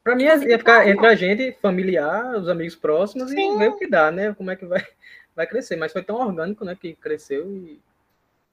pra 0.05 0.15
mim 0.15 0.23
ia 0.23 0.39
ficar 0.39 0.89
entre 0.89 1.05
a 1.05 1.17
gente, 1.17 1.53
familiar, 1.61 2.37
os 2.37 2.49
amigos 2.49 2.77
próximos 2.77 3.31
Sim. 3.31 3.57
e 3.57 3.59
ver 3.59 3.71
o 3.71 3.77
que 3.77 3.89
dá, 3.89 4.13
né, 4.13 4.33
como 4.35 4.53
é 4.53 4.55
que 4.55 4.65
vai, 4.65 4.87
vai 5.35 5.49
crescer. 5.49 5.75
Mas 5.75 5.93
foi 5.93 6.05
tão 6.05 6.15
orgânico, 6.15 6.65
né, 6.65 6.79
que 6.81 6.95
cresceu 6.95 7.51
e 7.51 7.81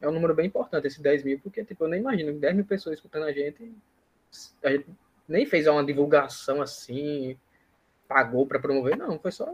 é 0.01 0.09
um 0.09 0.11
número 0.11 0.33
bem 0.33 0.47
importante, 0.47 0.87
esse 0.87 0.99
10 1.01 1.23
mil, 1.23 1.39
porque, 1.39 1.63
tipo, 1.63 1.83
eu 1.83 1.89
nem 1.89 1.99
imagino, 1.99 2.33
10 2.33 2.55
mil 2.55 2.65
pessoas 2.65 2.95
escutando 2.95 3.25
a 3.25 3.31
gente, 3.31 3.71
a 4.63 4.71
gente 4.71 4.87
nem 5.27 5.45
fez 5.45 5.67
uma 5.67 5.83
divulgação 5.83 6.59
assim, 6.59 7.37
pagou 8.07 8.45
para 8.45 8.59
promover, 8.59 8.97
não, 8.97 9.19
foi 9.19 9.31
só 9.31 9.45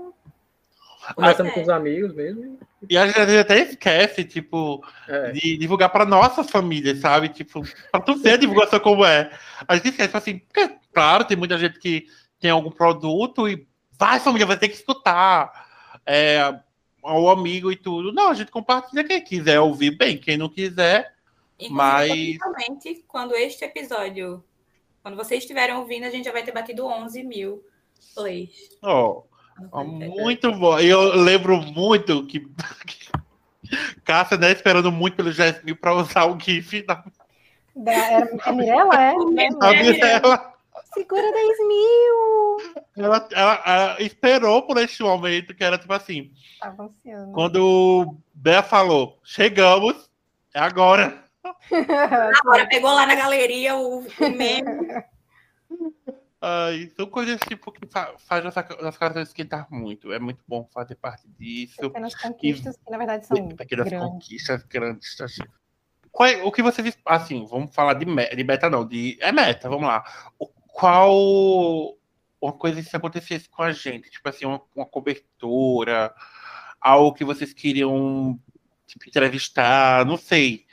conversando 1.16 1.52
com 1.52 1.62
os 1.62 1.70
amigos 1.70 2.14
mesmo. 2.14 2.58
E 2.90 2.98
a 2.98 3.06
gente 3.08 3.38
até 3.38 3.60
esquece, 3.60 4.24
tipo, 4.24 4.84
é. 5.08 5.32
de 5.32 5.58
divulgar 5.58 5.90
para 5.90 6.06
nossa 6.06 6.44
família, 6.44 6.96
sabe? 6.96 7.30
Tipo, 7.30 7.62
para 7.92 8.02
tu 8.02 8.16
ver 8.16 8.34
a 8.34 8.38
divulgação 8.38 8.80
como 8.80 9.04
é. 9.04 9.32
A 9.68 9.76
gente 9.76 9.90
esquece, 9.90 10.16
assim, 10.16 10.40
porque, 10.40 10.78
claro, 10.94 11.26
tem 11.26 11.36
muita 11.36 11.58
gente 11.58 11.80
que 11.80 12.08
tem 12.40 12.52
algum 12.52 12.72
produto 12.72 13.50
e 13.50 13.68
vai, 14.00 14.20
família, 14.20 14.46
vai 14.46 14.58
ter 14.58 14.70
que 14.70 14.76
escutar. 14.76 15.68
É, 16.06 16.58
o 17.04 17.30
amigo 17.30 17.72
e 17.72 17.76
tudo. 17.76 18.14
Não, 18.14 18.30
a 18.30 18.34
gente 18.34 18.52
compartilha 18.52 19.04
quem 19.04 19.22
quiser 19.22 19.60
ouvir 19.60 19.92
bem, 19.92 20.18
quem 20.18 20.38
não 20.38 20.50
quiser. 20.50 21.14
Inclusive, 21.60 21.76
mas. 21.76 22.10
Principalmente 22.12 23.06
quando 23.08 23.36
este 23.36 23.66
episódio, 23.66 24.44
quando 25.02 25.16
vocês 25.16 25.44
estiverem 25.44 25.76
ouvindo, 25.76 26.06
a 26.06 26.10
gente 26.10 26.26
já 26.26 26.32
vai 26.32 26.44
ter 26.44 26.52
batido 26.52 26.86
11 26.86 27.24
mil 27.24 27.64
plays. 28.14 28.70
Oh, 28.82 29.24
oh 29.72 29.84
muito 29.84 30.52
bom. 30.52 30.80
Eu 30.80 31.16
lembro 31.16 31.62
muito 31.62 32.26
que, 32.26 32.46
Cássia 34.04 34.38
né, 34.38 34.52
esperando 34.52 34.92
muito 34.92 35.16
pelo 35.16 35.32
Jasmine 35.32 35.76
para 35.76 35.96
usar 35.96 36.26
o 36.26 36.40
GIF. 36.40 36.84
Da, 36.84 37.04
era 37.92 38.30
a 38.44 38.52
Mirella, 38.52 39.02
é? 39.02 39.14
A 39.62 39.70
Mirella. 39.72 40.54
Segura 40.94 41.32
10 41.32 41.68
mil! 41.68 42.58
Ela, 42.96 43.28
ela, 43.32 43.64
ela, 43.66 44.02
esperou 44.02 44.62
por 44.62 44.78
este 44.78 45.02
momento, 45.02 45.56
que 45.56 45.64
era 45.64 45.78
tipo 45.78 45.92
assim. 45.92 46.32
Tá 46.60 46.72
quando 47.34 47.66
o 47.66 48.18
Bé 48.34 48.62
falou, 48.62 49.20
chegamos, 49.24 50.10
é 50.54 50.60
agora. 50.60 51.24
Agora 52.42 52.68
pegou 52.68 52.92
lá 52.92 53.06
na 53.06 53.16
galeria 53.16 53.76
o, 53.76 54.00
o 54.00 54.30
meme. 54.30 54.64
Ai, 56.46 56.92
são 56.96 57.06
coisas 57.06 57.40
tipo 57.48 57.72
que 57.72 57.88
fa 57.88 58.14
faz 58.18 58.44
nossa, 58.44 58.68
nossa 58.82 59.00
casa 59.00 59.22
esquentar 59.22 59.66
muito. 59.72 60.12
É 60.12 60.20
muito 60.20 60.44
bom 60.46 60.68
fazer 60.74 60.96
parte 60.96 61.26
disso. 61.40 61.78
Pequenas 61.80 62.14
conquistas 62.16 62.76
que, 62.76 62.92
na 62.92 62.98
verdade, 62.98 63.26
são 63.26 63.48
Pequenas 63.50 63.88
grandes. 63.88 64.10
conquistas 64.10 64.64
grandes. 64.64 65.22
assim. 65.22 65.44
Qual 66.12 66.28
é- 66.28 66.44
o 66.44 66.52
que 66.52 66.62
vocês. 66.62 66.98
Assim, 67.06 67.46
vamos 67.46 67.74
falar 67.74 67.94
de, 67.94 68.06
me- 68.06 68.28
de 68.36 68.44
meta, 68.44 68.70
não. 68.70 68.86
De, 68.86 69.18
é 69.22 69.32
meta, 69.32 69.70
vamos 69.70 69.88
lá. 69.88 70.04
O- 70.38 70.48
qual. 70.48 71.98
Uma 72.42 72.52
coisa 72.52 72.82
que 72.84 72.90
se 72.90 72.96
acontecesse 72.98 73.48
com 73.48 73.64
a 73.64 73.72
gente, 73.72 74.10
tipo 74.12 74.28
assim, 74.28 74.46
uma, 74.46 74.62
uma 74.76 74.86
cobertura, 74.86 76.14
algo 76.82 77.14
que 77.14 77.24
vocês 77.24 77.54
queriam 77.54 78.38
tipo, 78.86 79.08
entrevistar, 79.08 80.06
não 80.06 80.18
sei. 80.18 80.66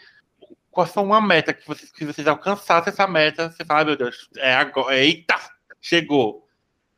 Qual 0.69 0.85
foi 0.85 1.03
uma 1.05 1.21
meta 1.21 1.55
que 1.55 1.65
vocês, 1.67 1.93
que 1.93 2.05
vocês 2.05 2.27
alcançassem 2.27 2.93
essa 2.93 3.07
meta? 3.07 3.51
Você 3.53 3.65
fala, 3.65 3.83
"Ah, 3.83 3.85
meu 3.85 3.97
Deus, 3.97 4.29
é 4.39 4.53
agora. 4.53 4.99
Eita! 4.99 5.37
Chegou! 5.81 6.47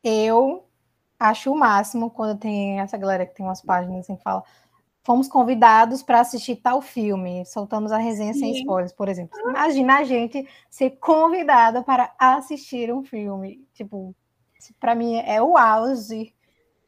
Eu 0.02 0.66
acho 1.18 1.52
o 1.52 1.56
máximo 1.56 2.10
quando 2.10 2.38
tem 2.38 2.80
essa 2.80 2.96
galera 2.98 3.24
que 3.24 3.34
tem 3.34 3.46
umas 3.46 3.62
páginas 3.62 4.00
assim 4.00 4.16
que 4.16 4.22
fala 4.22 4.42
fomos 5.04 5.26
convidados 5.28 6.00
para 6.02 6.20
assistir 6.20 6.56
tal 6.56 6.80
filme, 6.80 7.44
soltamos 7.44 7.90
a 7.90 7.98
resenha 7.98 8.32
sem 8.34 8.54
Sim. 8.54 8.60
spoilers, 8.60 8.92
por 8.92 9.08
exemplo. 9.08 9.36
Imagina 9.48 9.98
a 9.98 10.04
gente 10.04 10.48
ser 10.70 10.90
convidada 10.90 11.82
para 11.82 12.14
assistir 12.16 12.92
um 12.92 13.02
filme. 13.02 13.66
Tipo, 13.74 14.14
para 14.78 14.94
mim 14.94 15.16
é 15.16 15.42
o 15.42 15.56
auge. 15.56 16.32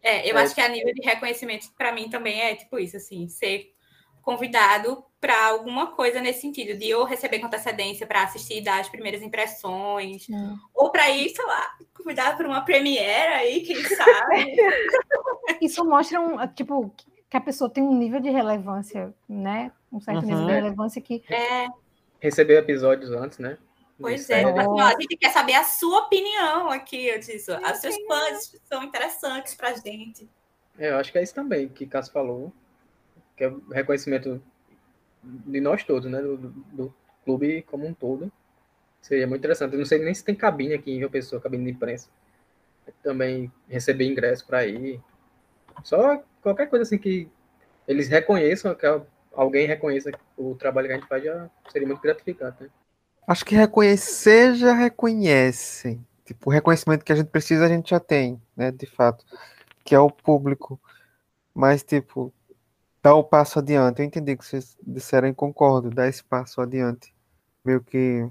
É, 0.01 0.31
eu 0.31 0.39
É. 0.39 0.43
acho 0.43 0.55
que 0.55 0.61
a 0.61 0.69
nível 0.69 0.95
de 0.95 1.03
reconhecimento, 1.03 1.73
para 1.77 1.91
mim, 1.93 2.09
também 2.09 2.41
é 2.41 2.55
tipo 2.55 2.79
isso, 2.79 2.97
assim, 2.97 3.27
ser 3.29 3.74
convidado 4.25 5.05
para 5.21 5.47
alguma 5.49 5.93
coisa 5.93 6.21
nesse 6.21 6.43
sentido, 6.43 6.79
de 6.79 6.95
ou 6.95 7.05
receber 7.05 7.39
com 7.39 7.47
antecedência 7.47 8.07
para 8.07 8.25
assistir 8.25 8.59
e 8.59 8.65
dar 8.65 8.81
as 8.81 8.89
primeiras 8.89 9.23
impressões, 9.23 10.27
ou 10.75 10.91
para 10.91 11.09
ir, 11.11 11.31
sei 11.31 11.45
lá, 11.47 11.77
convidado 11.97 12.37
para 12.37 12.47
uma 12.47 12.63
premiere 12.65 13.33
aí, 13.33 13.61
quem 13.63 13.83
sabe. 13.85 14.57
Isso 15.63 15.85
mostra 15.85 16.21
um, 16.21 16.47
tipo, 16.49 16.93
que 17.31 17.37
a 17.37 17.41
pessoa 17.41 17.71
tem 17.71 17.83
um 17.83 17.97
nível 17.97 18.21
de 18.21 18.31
relevância, 18.31 19.15
né? 19.29 19.73
Um 19.93 20.01
certo 20.01 20.23
Uhum. 20.23 20.29
nível 20.29 20.47
de 20.47 20.53
relevância 20.53 21.01
que 21.01 21.23
É, 21.31 21.69
Receber 22.21 22.59
episódios 22.59 23.11
antes, 23.11 23.39
né? 23.39 23.59
pois 24.01 24.29
é, 24.29 24.43
assim, 24.43 24.81
ó, 24.81 24.81
a 24.81 25.01
gente 25.01 25.17
quer 25.17 25.31
saber 25.31 25.55
a 25.55 25.65
sua 25.65 26.01
opinião 26.01 26.69
aqui 26.69 27.17
disso. 27.19 27.53
Os 27.53 27.79
seus 27.79 27.97
fãs 28.07 28.53
são 28.65 28.83
interessantes 28.83 29.55
pra 29.55 29.73
gente. 29.73 30.29
É, 30.79 30.91
eu 30.91 30.97
acho 30.97 31.13
que 31.13 31.19
é 31.19 31.23
isso 31.23 31.35
também 31.35 31.69
que 31.69 31.87
Cássio 31.87 32.13
falou, 32.13 32.53
que 33.37 33.45
é 33.45 33.49
o 33.49 33.61
reconhecimento 33.71 34.43
de 35.23 35.61
nós 35.61 35.85
todos, 35.85 36.11
né? 36.11 36.21
Do, 36.21 36.37
do- 36.39 36.95
clube 37.25 37.63
como 37.63 37.87
um 37.87 37.95
todo. 37.95 38.31
Seria 39.03 39.27
muito 39.27 39.41
interessante. 39.41 39.75
Eu 39.75 39.81
não 39.81 39.87
sei 39.87 39.99
nem 39.99 40.15
se 40.15 40.25
tem 40.25 40.35
cabine 40.35 40.75
aqui 40.75 40.93
em 40.93 40.99
Rio 40.99 41.11
Pessoa, 41.11 41.41
cabine 41.43 41.65
de 41.65 41.71
imprensa. 41.73 42.09
Também 43.03 43.53
receber 43.69 44.07
ingresso 44.07 44.47
para 44.47 44.67
ir. 44.67 45.01
Só 45.85 46.23
qualquer 46.43 46.69
coisa 46.71 46.85
assim 46.85 46.99
que 46.99 47.29
eles 47.89 48.09
reconheçam, 48.09 48.75
que 48.75 48.87
alguém 49.35 49.67
reconheça 49.67 50.11
o 50.37 50.55
trabalho 50.57 50.89
que 50.89 50.95
a 50.95 50.97
gente 50.99 51.09
faz, 51.09 51.25
já 51.25 51.51
seria 51.71 51.89
muito 51.89 52.03
gratificante, 52.03 52.65
né? 52.65 52.71
Acho 53.27 53.45
que 53.45 53.55
reconhecer 53.55 54.55
já 54.55 54.73
reconhece. 54.75 56.01
Tipo, 56.25 56.51
o 56.51 56.53
reconhecimento 56.53 57.05
que 57.05 57.13
a 57.13 57.17
gente 57.17 57.29
precisa, 57.31 57.65
a 57.67 57.69
gente 57.69 57.91
já 57.91 58.01
tem, 58.01 58.41
né? 58.57 58.71
De 58.71 58.87
fato. 58.87 59.25
Que 59.85 59.95
é 59.95 59.99
o 60.01 60.11
público. 60.11 60.81
Mas, 61.55 61.83
tipo, 61.85 62.33
dar 63.05 63.15
o 63.17 63.23
passo 63.23 63.59
adiante. 63.59 64.01
Eu 64.01 64.07
entendi 64.07 64.35
que 64.35 64.47
vocês 64.47 64.79
disseram 64.83 65.29
e 65.29 65.35
concordo. 65.35 65.91
Dar 65.91 66.09
esse 66.09 66.25
passo 66.25 66.63
adiante. 66.63 67.15
Meio 67.63 67.85
que 67.85 68.27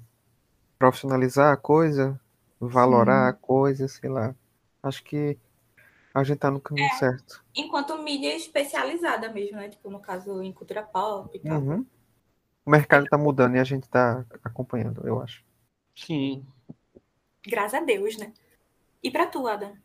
profissionalizar 0.79 1.53
a 1.53 1.57
coisa, 1.57 2.19
valorar 2.59 3.29
a 3.29 3.33
coisa, 3.33 3.87
sei 3.87 4.09
lá. 4.09 4.35
Acho 4.81 5.03
que 5.03 5.37
a 6.11 6.23
gente 6.23 6.39
tá 6.39 6.49
no 6.49 6.59
caminho 6.59 6.89
certo. 6.95 7.45
Enquanto 7.55 8.01
mídia 8.01 8.35
especializada 8.35 9.31
mesmo, 9.31 9.57
né? 9.57 9.69
Tipo, 9.69 9.91
no 9.91 9.99
caso, 9.99 10.41
em 10.41 10.51
cultura 10.51 10.81
pop 10.81 11.29
e 11.37 11.39
tal. 11.39 11.61
Uhum. 11.61 11.85
O 12.65 12.71
mercado 12.71 13.05
tá 13.05 13.17
mudando 13.17 13.55
e 13.55 13.59
a 13.59 13.63
gente 13.63 13.87
tá 13.87 14.25
acompanhando, 14.43 15.05
eu 15.05 15.21
acho. 15.21 15.45
Sim. 15.95 16.43
Graças 17.45 17.79
a 17.79 17.83
Deus, 17.83 18.17
né? 18.17 18.33
E 19.03 19.11
pra 19.11 19.27
tu, 19.27 19.47
Adam? 19.47 19.75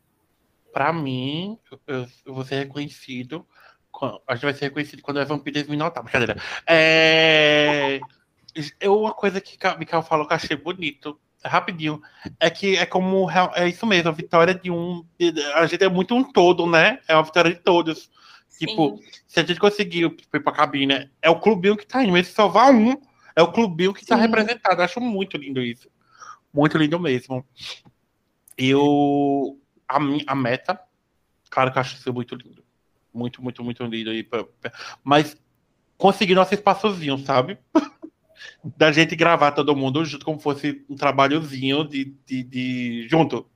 Pra 0.72 0.93
mim, 0.93 1.59
eu, 1.86 2.07
eu 2.24 2.34
vou 2.34 2.45
ser 2.45 2.64
reconhecido. 2.64 3.47
A 4.27 4.35
gente 4.35 4.45
vai 4.45 4.55
ser 4.55 4.67
reconhecido 4.67 5.03
quando 5.03 5.21
é 5.21 5.25
Vampiros 5.25 5.67
me 5.67 5.77
notar. 5.77 6.03
Brincadeira. 6.03 6.41
É. 6.67 8.01
Eu, 8.81 8.99
uma 9.01 9.13
coisa 9.15 9.41
que 9.41 9.57
o 9.67 9.79
Mikael 9.79 10.03
falou 10.03 10.27
que 10.27 10.33
eu 10.33 10.37
achei 10.37 10.57
bonito, 10.57 11.21
rapidinho, 11.45 12.01
é 12.41 12.51
que 12.51 12.77
é 12.77 12.87
como. 12.87 13.29
É 13.55 13.69
isso 13.69 13.87
mesmo, 13.87 14.09
a 14.09 14.13
vitória 14.13 14.55
de 14.55 14.71
um. 14.71 15.05
A 15.55 15.67
gente 15.67 15.85
é 15.85 15.89
muito 15.89 16.15
um 16.15 16.25
todo, 16.25 16.67
né? 16.67 16.99
É 17.07 17.15
uma 17.15 17.23
vitória 17.23 17.53
de 17.53 17.61
todos. 17.61 18.11
Tipo, 18.59 18.97
Sim. 18.97 19.05
se 19.27 19.41
a 19.41 19.45
gente 19.45 19.61
conseguiu 19.61 20.17
ir 20.35 20.41
pra 20.41 20.53
cabine, 20.53 21.09
é 21.23 21.31
o 21.31 21.39
clubinho 21.39 21.77
que 21.77 21.87
tá 21.87 22.03
indo, 22.03 22.11
mas 22.13 22.27
se 22.27 22.33
salvar 22.33 22.73
um, 22.73 23.01
é 23.37 23.43
o 23.43 23.53
clubinho 23.53 23.95
que 23.95 24.05
tá 24.05 24.17
Sim. 24.17 24.23
representado. 24.23 24.81
Eu 24.81 24.85
acho 24.85 25.01
muito 25.01 25.37
lindo 25.37 25.61
isso. 25.63 25.89
Muito 26.53 26.77
lindo 26.77 26.99
mesmo. 26.99 27.47
Eu. 28.57 29.59
A, 29.87 30.01
mi- 30.01 30.25
a 30.27 30.35
meta, 30.35 30.79
claro 31.49 31.71
que 31.73 31.79
eu 31.79 31.81
acho 31.81 31.97
isso 31.97 32.13
muito 32.13 32.35
lindo. 32.35 32.63
Muito, 33.13 33.43
muito, 33.43 33.63
muito 33.65 33.85
lindo. 33.85 34.11
aí 34.11 34.23
pra- 34.23 34.45
pra- 34.45 34.73
Mas 35.03 35.37
conseguir 35.97 36.35
nosso 36.35 36.55
espaçozinho, 36.55 37.19
sabe? 37.19 37.59
da 38.77 38.93
gente 38.93 39.17
gravar 39.17 39.53
todo 39.53 39.75
mundo 39.75 40.05
junto, 40.05 40.25
como 40.25 40.39
fosse 40.39 40.85
um 40.89 40.95
trabalhozinho 40.95 41.85
de, 41.85 42.15
de, 42.27 42.43
de- 42.45 43.09
junto. 43.09 43.47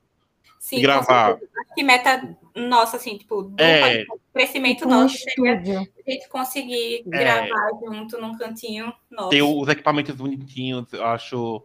Sim, 0.58 0.76
de 0.76 0.82
gravar. 0.82 1.38
que 1.74 1.82
meta 1.82 2.36
nossa, 2.54 2.96
assim, 2.96 3.16
tipo, 3.18 3.52
É. 3.58 4.04
crescimento 4.32 4.84
Um 4.86 4.90
nosso 4.90 5.16
seria 5.18 5.54
a 5.58 6.10
gente 6.10 6.28
conseguir 6.28 7.02
É. 7.12 7.18
gravar 7.48 7.70
junto 7.84 8.20
num 8.20 8.36
cantinho 8.36 8.92
nosso. 9.10 9.30
ter 9.30 9.42
os 9.42 9.68
equipamentos 9.68 10.14
bonitinhos, 10.14 10.92
eu 10.92 11.04
acho, 11.04 11.64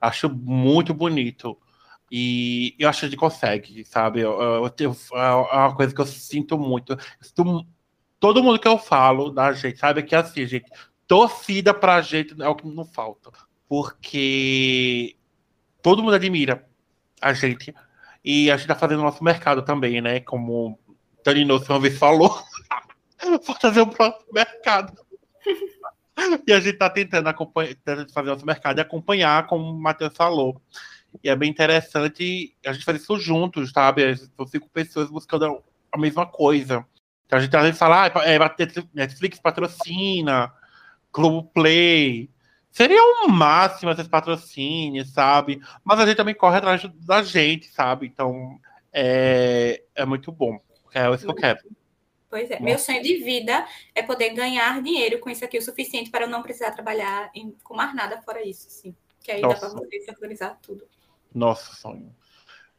acho 0.00 0.28
muito 0.28 0.92
bonito. 0.92 1.56
E 2.10 2.74
eu 2.78 2.88
acho 2.88 3.00
que 3.00 3.06
gente 3.08 3.18
consegue, 3.18 3.84
sabe? 3.84 4.20
Eu, 4.20 4.40
eu, 4.40 4.64
eu 4.64 4.70
tenho- 4.70 4.96
é 5.12 5.34
uma 5.56 5.74
coisa 5.74 5.94
que 5.94 6.00
eu 6.00 6.06
sinto 6.06 6.58
muito. 6.58 6.96
Sinto- 7.20 7.66
todo 8.20 8.42
mundo 8.42 8.58
que 8.58 8.68
eu 8.68 8.78
falo 8.78 9.30
da 9.30 9.52
gente, 9.52 9.78
sabe? 9.78 10.02
Que 10.02 10.14
assim, 10.14 10.46
gente, 10.46 10.70
torcida 11.06 11.74
pra 11.74 12.00
gente 12.00 12.40
é 12.40 12.48
o 12.48 12.54
que 12.54 12.66
não 12.66 12.84
falta. 12.84 13.30
Porque 13.68 15.16
todo 15.82 16.02
mundo 16.02 16.14
admira 16.14 16.68
a 17.20 17.32
gente. 17.32 17.74
E 18.24 18.50
a 18.50 18.56
gente 18.56 18.68
tá 18.68 18.74
fazendo 18.74 19.02
nosso 19.02 19.22
mercado 19.22 19.62
também, 19.62 20.00
né? 20.00 20.20
Como 20.20 20.78
Dani 21.24 21.44
uma 21.44 21.80
vez 21.80 21.98
falou. 21.98 22.36
fazer 23.60 23.80
o 23.80 23.86
próximo 23.86 24.32
mercado. 24.32 24.92
E 26.46 26.50
a 26.50 26.58
gente 26.58 26.78
tá 26.78 26.88
tentando 26.88 27.28
acompanhar, 27.28 27.76
fazer 28.10 28.30
nosso 28.30 28.46
mercado 28.46 28.78
e 28.78 28.80
acompanhar, 28.80 29.46
como 29.46 29.70
o 29.70 29.78
Matheus 29.78 30.16
falou. 30.16 30.62
E 31.22 31.28
é 31.28 31.36
bem 31.36 31.50
interessante 31.50 32.56
a 32.64 32.72
gente 32.72 32.84
fazer 32.84 32.98
isso 32.98 33.18
juntos, 33.18 33.70
sabe? 33.70 34.16
São 34.16 34.46
cinco 34.46 34.68
pessoas 34.68 35.10
buscando 35.10 35.62
a 35.92 35.98
mesma 35.98 36.26
coisa. 36.26 36.86
Então 37.26 37.38
a 37.38 37.42
gente 37.42 37.56
às 37.56 37.62
vezes 37.62 37.78
fala, 37.78 38.06
ah, 38.06 38.24
é, 38.24 38.38
Netflix 38.94 39.38
patrocina, 39.38 40.52
Globoplay. 41.12 42.30
Seria 42.70 43.02
o 43.24 43.28
máximo 43.28 43.90
esses 43.90 44.06
patrocínios, 44.06 45.12
sabe? 45.12 45.60
Mas 45.82 45.98
a 45.98 46.06
gente 46.06 46.16
também 46.16 46.34
corre 46.34 46.58
atrás 46.58 46.82
da 47.06 47.22
gente, 47.22 47.68
sabe? 47.68 48.06
Então 48.06 48.60
é, 48.92 49.82
é 49.94 50.04
muito 50.04 50.30
bom. 50.30 50.60
É 50.94 51.08
isso 51.14 51.24
que 51.24 51.30
eu 51.30 51.34
quero. 51.34 51.58
Pois 52.28 52.50
é, 52.50 52.60
meu 52.60 52.78
sonho 52.78 53.02
de 53.02 53.16
vida 53.18 53.66
é 53.94 54.02
poder 54.02 54.30
ganhar 54.30 54.82
dinheiro 54.82 55.18
com 55.20 55.30
isso 55.30 55.44
aqui 55.44 55.56
o 55.56 55.62
suficiente 55.62 56.10
para 56.10 56.24
eu 56.24 56.28
não 56.28 56.42
precisar 56.42 56.72
trabalhar 56.72 57.30
em, 57.34 57.52
com 57.62 57.74
mais 57.74 57.94
nada 57.94 58.20
fora 58.20 58.46
isso, 58.46 58.68
sim. 58.68 58.94
Que 59.22 59.32
aí 59.32 59.40
dá 59.40 59.48
Nossa. 59.48 59.70
para 59.70 59.78
você 59.78 60.00
se 60.00 60.10
organizar 60.10 60.58
tudo. 60.60 60.86
Nosso 61.34 61.76
sonho. 61.76 62.14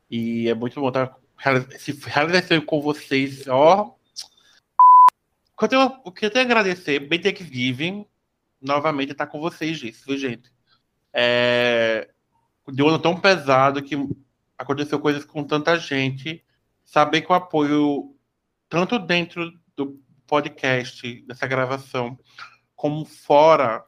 E 0.09 0.47
é 0.49 0.53
muito 0.53 0.79
bom 0.79 0.87
estar 0.87 1.15
se 1.77 1.91
realizando 1.91 2.65
com 2.65 2.81
vocês, 2.81 3.47
ó. 3.47 3.95
O 5.55 5.59
que 5.59 5.65
eu 5.65 5.69
tenho, 5.69 6.01
o 6.05 6.11
que 6.11 6.25
eu 6.25 6.31
tenho 6.31 6.45
a 6.45 6.47
agradecer, 6.47 6.99
que 7.33 7.43
vivem, 7.43 8.07
novamente 8.61 9.11
estar 9.11 9.27
com 9.27 9.39
vocês 9.39 9.79
disso, 9.79 10.03
viu, 10.05 10.17
gente? 10.17 10.51
É, 11.13 12.09
de 12.67 12.83
um 12.83 12.89
ano 12.89 12.99
tão 12.99 13.19
pesado 13.19 13.81
que 13.81 13.95
aconteceu 14.57 14.99
coisas 14.99 15.25
com 15.25 15.43
tanta 15.43 15.77
gente, 15.77 16.43
saber 16.83 17.21
que 17.21 17.31
o 17.31 17.35
apoio, 17.35 18.15
tanto 18.69 18.99
dentro 18.99 19.51
do 19.75 19.99
podcast, 20.25 21.21
dessa 21.25 21.47
gravação, 21.47 22.19
como 22.75 23.05
fora, 23.05 23.83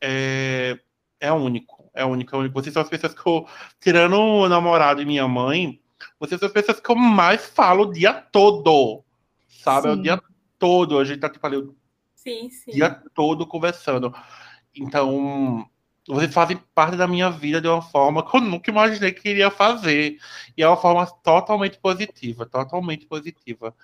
é, 0.00 0.78
é 1.18 1.32
único. 1.32 1.79
É 1.94 2.02
é 2.02 2.04
único. 2.04 2.36
Vocês 2.52 2.72
são 2.72 2.82
as 2.82 2.88
pessoas 2.88 3.14
que 3.14 3.26
eu, 3.26 3.46
tirando 3.80 4.16
o 4.16 4.48
namorado 4.48 5.02
e 5.02 5.06
minha 5.06 5.26
mãe, 5.26 5.80
vocês 6.18 6.38
são 6.38 6.46
as 6.46 6.52
pessoas 6.52 6.80
que 6.80 6.90
eu 6.90 6.96
mais 6.96 7.46
falo 7.46 7.84
o 7.84 7.92
dia 7.92 8.12
todo. 8.14 9.04
Sabe? 9.48 9.88
É 9.88 9.92
o 9.92 10.02
dia 10.02 10.22
todo. 10.58 10.98
A 10.98 11.04
gente 11.04 11.20
tá 11.20 11.28
tipo 11.28 11.46
ali 11.46 11.56
o 11.56 11.74
Sim, 12.14 12.50
sim. 12.50 12.72
dia 12.72 13.02
todo 13.14 13.46
conversando. 13.46 14.14
Então, 14.74 15.66
vocês 16.06 16.32
fazem 16.32 16.58
parte 16.74 16.96
da 16.96 17.06
minha 17.06 17.30
vida 17.30 17.60
de 17.60 17.68
uma 17.68 17.80
forma 17.82 18.28
que 18.28 18.36
eu 18.36 18.40
nunca 18.40 18.70
imaginei 18.70 19.12
que 19.12 19.28
iria 19.28 19.50
fazer. 19.50 20.18
E 20.56 20.62
é 20.62 20.68
uma 20.68 20.76
forma 20.76 21.06
totalmente 21.22 21.78
positiva, 21.78 22.44
totalmente 22.46 23.06
positiva. 23.06 23.74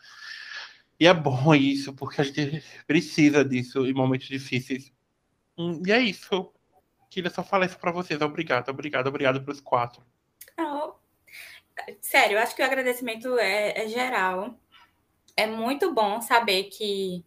E 0.99 1.07
é 1.07 1.15
bom 1.15 1.55
isso, 1.55 1.93
porque 1.95 2.21
a 2.21 2.25
gente 2.25 2.63
precisa 2.87 3.45
disso 3.45 3.87
em 3.87 3.93
momentos 3.93 4.29
difíceis. 4.29 4.93
E 5.87 5.93
é 5.93 6.01
isso. 6.01 6.53
Queria 7.11 7.31
só 7.31 7.43
falar 7.43 7.67
isso 7.67 7.79
para 7.79 7.93
vocês. 7.93 8.21
Obrigado, 8.21 8.69
obrigado, 8.69 9.07
obrigado 9.07 9.43
pelos 9.43 9.61
quatro. 9.61 10.03
Oh. 10.59 10.95
Sério, 12.01 12.37
eu 12.37 12.43
acho 12.43 12.55
que 12.55 12.63
o 12.63 12.65
agradecimento 12.65 13.39
é, 13.39 13.85
é 13.85 13.89
geral. 13.89 14.59
É 15.37 15.47
muito 15.47 15.93
bom 15.93 16.21
saber 16.21 16.65
que, 16.65 17.25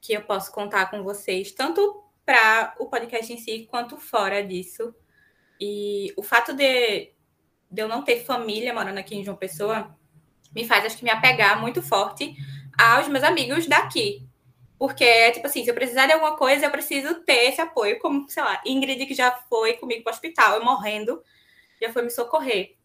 que 0.00 0.12
eu 0.12 0.22
posso 0.22 0.52
contar 0.52 0.90
com 0.90 1.02
vocês, 1.02 1.52
tanto 1.52 2.04
para 2.24 2.74
o 2.78 2.86
podcast 2.86 3.32
em 3.32 3.38
si, 3.38 3.66
quanto 3.70 3.96
fora 3.96 4.44
disso. 4.44 4.94
E 5.60 6.12
o 6.16 6.22
fato 6.22 6.54
de, 6.54 7.12
de 7.70 7.82
eu 7.82 7.88
não 7.88 8.02
ter 8.02 8.24
família 8.24 8.72
morando 8.72 8.98
aqui 8.98 9.16
em 9.16 9.24
João 9.24 9.36
Pessoa 9.36 9.96
me 10.54 10.64
faz, 10.64 10.84
acho 10.84 10.96
que, 10.96 11.04
me 11.04 11.10
apegar 11.10 11.60
muito 11.60 11.82
forte 11.82 12.34
aos 12.78 13.08
meus 13.08 13.24
amigos 13.24 13.66
daqui. 13.66 14.28
Porque, 14.80 15.32
tipo 15.32 15.46
assim, 15.46 15.62
se 15.62 15.68
eu 15.68 15.74
precisar 15.74 16.06
de 16.06 16.14
alguma 16.14 16.38
coisa, 16.38 16.64
eu 16.64 16.70
preciso 16.70 17.16
ter 17.16 17.50
esse 17.50 17.60
apoio, 17.60 17.98
como, 17.98 18.26
sei 18.30 18.42
lá, 18.42 18.62
Ingrid, 18.64 19.04
que 19.04 19.12
já 19.12 19.30
foi 19.30 19.74
comigo 19.74 20.02
para 20.02 20.10
o 20.10 20.14
hospital, 20.14 20.56
eu 20.56 20.64
morrendo, 20.64 21.22
já 21.82 21.92
foi 21.92 22.00
me 22.00 22.08
socorrer. 22.08 22.76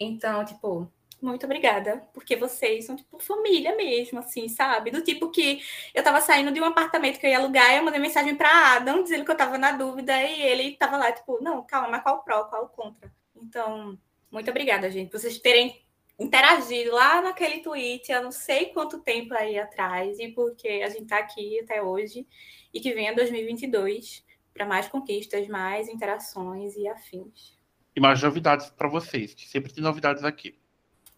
Então, 0.00 0.44
tipo, 0.44 0.90
muito 1.22 1.46
obrigada, 1.46 2.08
porque 2.12 2.34
vocês 2.34 2.86
são, 2.86 2.96
tipo, 2.96 3.20
família 3.20 3.76
mesmo, 3.76 4.18
assim, 4.18 4.48
sabe? 4.48 4.90
Do 4.90 5.00
tipo 5.00 5.30
que 5.30 5.62
eu 5.94 6.02
tava 6.02 6.20
saindo 6.20 6.50
de 6.50 6.60
um 6.60 6.64
apartamento 6.64 7.20
que 7.20 7.26
eu 7.26 7.30
ia 7.30 7.38
alugar 7.38 7.72
e 7.72 7.76
eu 7.76 7.84
mandei 7.84 8.00
mensagem 8.00 8.34
para 8.34 8.74
Adam 8.74 9.04
dizendo 9.04 9.24
que 9.24 9.30
eu 9.30 9.36
tava 9.36 9.56
na 9.56 9.70
dúvida 9.70 10.20
e 10.24 10.42
ele 10.42 10.72
tava 10.76 10.96
lá, 10.96 11.12
tipo, 11.12 11.40
não, 11.40 11.64
calma, 11.64 11.86
mas 11.88 12.02
qual 12.02 12.24
pró, 12.24 12.46
qual 12.46 12.68
contra? 12.70 13.12
Então, 13.36 13.96
muito 14.28 14.50
obrigada, 14.50 14.90
gente, 14.90 15.12
vocês 15.12 15.38
terem 15.38 15.83
interagido 16.18 16.92
lá 16.92 17.20
naquele 17.20 17.60
tweet 17.60 18.12
há 18.12 18.22
não 18.22 18.30
sei 18.30 18.66
quanto 18.66 19.00
tempo 19.00 19.34
aí 19.34 19.58
atrás 19.58 20.18
e 20.18 20.28
porque 20.28 20.82
a 20.84 20.88
gente 20.88 21.06
tá 21.06 21.18
aqui 21.18 21.60
até 21.60 21.82
hoje 21.82 22.26
e 22.72 22.80
que 22.80 22.92
venha 22.92 23.14
2022 23.14 24.24
para 24.52 24.64
mais 24.64 24.88
conquistas, 24.88 25.48
mais 25.48 25.88
interações 25.88 26.76
e 26.76 26.86
afins. 26.88 27.58
E 27.96 28.00
mais 28.00 28.22
novidades 28.22 28.70
para 28.70 28.88
vocês, 28.88 29.34
que 29.34 29.48
sempre 29.48 29.72
tem 29.72 29.82
novidades 29.82 30.24
aqui. 30.24 30.56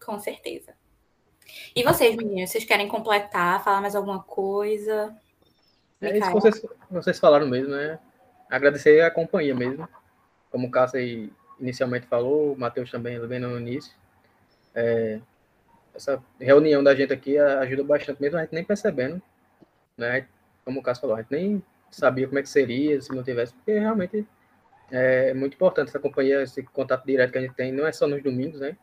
Com 0.03 0.19
certeza. 0.19 0.75
E 1.75 1.83
vocês, 1.83 2.15
meninos, 2.15 2.49
vocês 2.49 2.65
querem 2.65 2.87
completar, 2.87 3.63
falar 3.63 3.81
mais 3.81 3.95
alguma 3.95 4.21
coisa? 4.21 5.15
É 6.01 6.17
isso 6.17 6.27
que 6.27 6.33
vocês, 6.33 6.65
vocês 6.89 7.19
falaram 7.19 7.47
mesmo, 7.47 7.69
né? 7.69 7.99
Agradecer 8.49 9.01
a 9.01 9.11
companhia 9.11 9.55
mesmo. 9.55 9.87
Como 10.51 10.67
o 10.67 10.71
Cássio 10.71 11.31
inicialmente 11.59 12.07
falou, 12.07 12.53
o 12.53 12.57
Matheus 12.57 12.91
também 12.91 13.19
bem 13.27 13.39
no 13.39 13.59
início. 13.59 13.93
É, 14.77 15.19
essa 15.95 16.23
reunião 16.39 16.83
da 16.83 16.93
gente 16.93 17.11
aqui 17.11 17.35
ajuda 17.37 17.83
bastante, 17.83 18.21
mesmo 18.21 18.37
a 18.37 18.41
gente 18.41 18.53
nem 18.53 18.63
percebendo, 18.63 19.19
né? 19.97 20.27
Como 20.63 20.79
o 20.79 20.83
Cássio 20.83 21.01
falou, 21.01 21.15
a 21.15 21.21
gente 21.21 21.31
nem 21.31 21.63
sabia 21.89 22.27
como 22.27 22.37
é 22.37 22.43
que 22.43 22.49
seria 22.49 23.01
se 23.01 23.13
não 23.13 23.23
tivesse, 23.23 23.53
porque 23.53 23.79
realmente 23.79 24.27
é 24.91 25.33
muito 25.33 25.55
importante 25.55 25.89
essa 25.89 25.99
companhia, 25.99 26.43
esse 26.43 26.61
contato 26.61 27.05
direto 27.05 27.31
que 27.31 27.37
a 27.39 27.41
gente 27.41 27.55
tem, 27.55 27.71
não 27.71 27.87
é 27.87 27.91
só 27.91 28.05
nos 28.05 28.21
domingos, 28.21 28.59
né? 28.59 28.77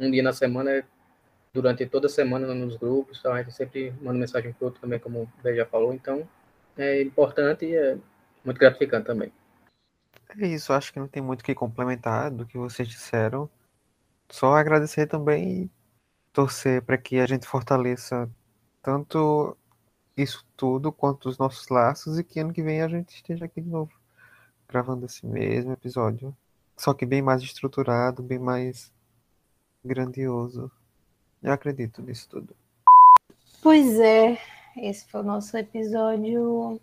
um 0.00 0.10
dia 0.10 0.22
na 0.22 0.32
semana, 0.32 0.72
é 0.72 0.84
durante 1.54 1.86
toda 1.86 2.08
a 2.08 2.10
semana 2.10 2.52
nos 2.52 2.76
grupos, 2.76 3.18
então 3.20 3.32
a 3.32 3.42
gente 3.42 3.54
sempre 3.54 3.92
manda 4.00 4.18
mensagem 4.18 4.52
para 4.52 4.66
outro 4.66 4.80
também, 4.80 4.98
como 4.98 5.30
o 5.44 5.54
já 5.54 5.66
falou, 5.66 5.94
então 5.94 6.26
é 6.76 7.00
importante 7.00 7.66
e 7.66 7.76
é 7.76 7.96
muito 8.44 8.58
gratificante 8.58 9.06
também. 9.06 9.32
É 10.36 10.46
isso, 10.46 10.72
acho 10.72 10.92
que 10.92 10.98
não 10.98 11.06
tem 11.06 11.22
muito 11.22 11.42
o 11.42 11.44
que 11.44 11.54
complementar 11.54 12.30
do 12.30 12.46
que 12.46 12.58
vocês 12.58 12.88
disseram. 12.88 13.48
Só 14.32 14.54
agradecer 14.54 15.06
também 15.06 15.64
e 15.64 15.70
torcer 16.32 16.80
para 16.80 16.96
que 16.96 17.20
a 17.20 17.26
gente 17.26 17.46
fortaleça 17.46 18.30
tanto 18.80 19.54
isso 20.16 20.42
tudo 20.56 20.90
quanto 20.90 21.28
os 21.28 21.36
nossos 21.36 21.68
laços 21.68 22.18
e 22.18 22.24
que 22.24 22.40
ano 22.40 22.50
que 22.50 22.62
vem 22.62 22.80
a 22.80 22.88
gente 22.88 23.14
esteja 23.14 23.44
aqui 23.44 23.60
de 23.60 23.68
novo 23.68 23.92
gravando 24.66 25.04
esse 25.04 25.26
mesmo 25.26 25.70
episódio, 25.72 26.34
só 26.78 26.94
que 26.94 27.04
bem 27.04 27.20
mais 27.20 27.42
estruturado, 27.42 28.22
bem 28.22 28.38
mais 28.38 28.90
grandioso. 29.84 30.72
Eu 31.42 31.52
acredito 31.52 32.00
nisso 32.00 32.26
tudo. 32.30 32.56
Pois 33.62 34.00
é, 34.00 34.38
esse 34.78 35.06
foi 35.10 35.20
o 35.20 35.24
nosso 35.24 35.54
episódio. 35.58 36.80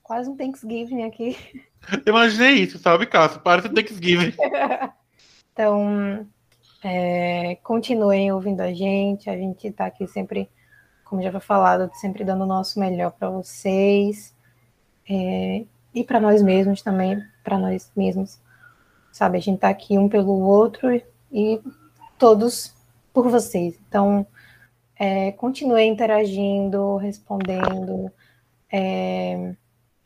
Quase 0.00 0.30
um 0.30 0.36
Thanksgiving 0.36 1.02
aqui. 1.02 1.36
Imaginei 2.06 2.62
isso, 2.62 2.78
sabe, 2.78 3.04
Cássio? 3.04 3.40
Parece 3.40 3.66
um 3.66 3.74
Thanksgiving. 3.74 4.32
então, 5.52 6.24
é, 6.82 7.56
continuem 7.62 8.32
ouvindo 8.32 8.60
a 8.60 8.72
gente. 8.72 9.28
A 9.28 9.36
gente 9.36 9.68
está 9.68 9.86
aqui 9.86 10.06
sempre, 10.06 10.48
como 11.04 11.22
já 11.22 11.30
foi 11.30 11.40
falado, 11.40 11.90
sempre 11.94 12.24
dando 12.24 12.44
o 12.44 12.46
nosso 12.46 12.78
melhor 12.78 13.12
para 13.12 13.30
vocês. 13.30 14.34
É, 15.08 15.64
e 15.94 16.04
para 16.04 16.20
nós 16.20 16.42
mesmos 16.42 16.82
também, 16.82 17.22
para 17.42 17.58
nós 17.58 17.90
mesmos. 17.96 18.40
Sabe, 19.10 19.38
a 19.38 19.40
gente 19.40 19.56
está 19.56 19.68
aqui 19.68 19.98
um 19.98 20.08
pelo 20.08 20.40
outro 20.40 20.88
e 21.32 21.60
todos 22.18 22.74
por 23.12 23.28
vocês. 23.28 23.78
Então, 23.88 24.26
é, 24.96 25.32
continue 25.32 25.84
interagindo, 25.84 26.96
respondendo, 26.96 28.12
é, 28.70 29.54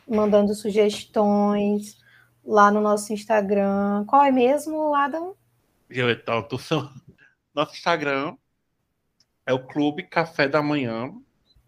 mandando 0.09 0.55
sugestões 0.55 1.99
lá 2.45 2.71
no 2.71 2.81
nosso 2.81 3.13
Instagram. 3.13 4.05
Qual 4.07 4.23
é 4.23 4.31
mesmo, 4.31 4.95
Adam? 4.95 5.35
Eu, 5.95 6.25
tô, 6.25 6.59
Nosso 7.55 7.75
Instagram 7.75 8.35
é 9.45 9.53
o 9.53 9.67
Clube 9.67 10.05
Café 10.05 10.49
da 10.49 10.63
Manhã. 10.63 11.13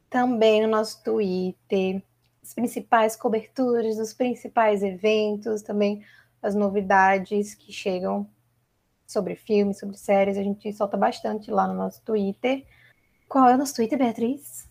Também 0.08 0.62
no 0.62 0.68
nosso 0.68 1.04
Twitter, 1.04 2.02
as 2.42 2.54
principais 2.54 3.16
coberturas 3.16 3.98
dos 3.98 4.14
principais 4.14 4.82
eventos, 4.82 5.60
também 5.60 6.02
as 6.42 6.54
novidades 6.54 7.54
que 7.54 7.70
chegam 7.70 8.26
sobre 9.06 9.36
filmes, 9.36 9.78
sobre 9.78 9.98
séries, 9.98 10.38
a 10.38 10.42
gente 10.42 10.72
solta 10.72 10.96
bastante 10.96 11.50
lá 11.50 11.68
no 11.68 11.74
nosso 11.74 12.02
Twitter. 12.02 12.64
Qual 13.28 13.46
é 13.46 13.54
o 13.54 13.58
nosso 13.58 13.74
Twitter, 13.74 13.98
Beatriz? 13.98 14.66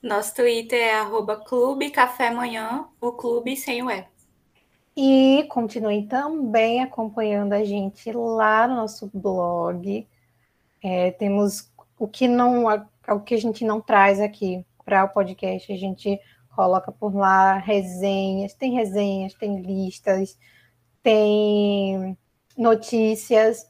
Nosso 0.00 0.32
Twitter 0.32 0.78
é 0.78 0.94
arroba 1.00 1.36
Clube 1.36 1.90
Café 1.90 2.30
Manhã, 2.30 2.86
o 3.00 3.10
clube 3.10 3.56
sem 3.56 3.82
o 3.82 3.90
E. 3.90 4.13
E 4.96 5.44
continuem 5.48 6.06
também 6.06 6.80
acompanhando 6.82 7.52
a 7.52 7.64
gente 7.64 8.12
lá 8.12 8.68
no 8.68 8.76
nosso 8.76 9.10
blog. 9.12 10.06
É, 10.82 11.10
temos 11.12 11.72
o 11.98 12.06
que 12.06 12.28
não 12.28 12.64
o 13.08 13.20
que 13.20 13.34
a 13.34 13.40
gente 13.40 13.64
não 13.64 13.80
traz 13.80 14.20
aqui 14.20 14.64
para 14.84 15.04
o 15.04 15.08
podcast, 15.08 15.72
a 15.72 15.76
gente 15.76 16.20
coloca 16.54 16.92
por 16.92 17.14
lá 17.14 17.58
resenhas, 17.58 18.54
tem 18.54 18.74
resenhas, 18.74 19.34
tem 19.34 19.60
listas, 19.60 20.38
tem 21.02 22.16
notícias. 22.56 23.68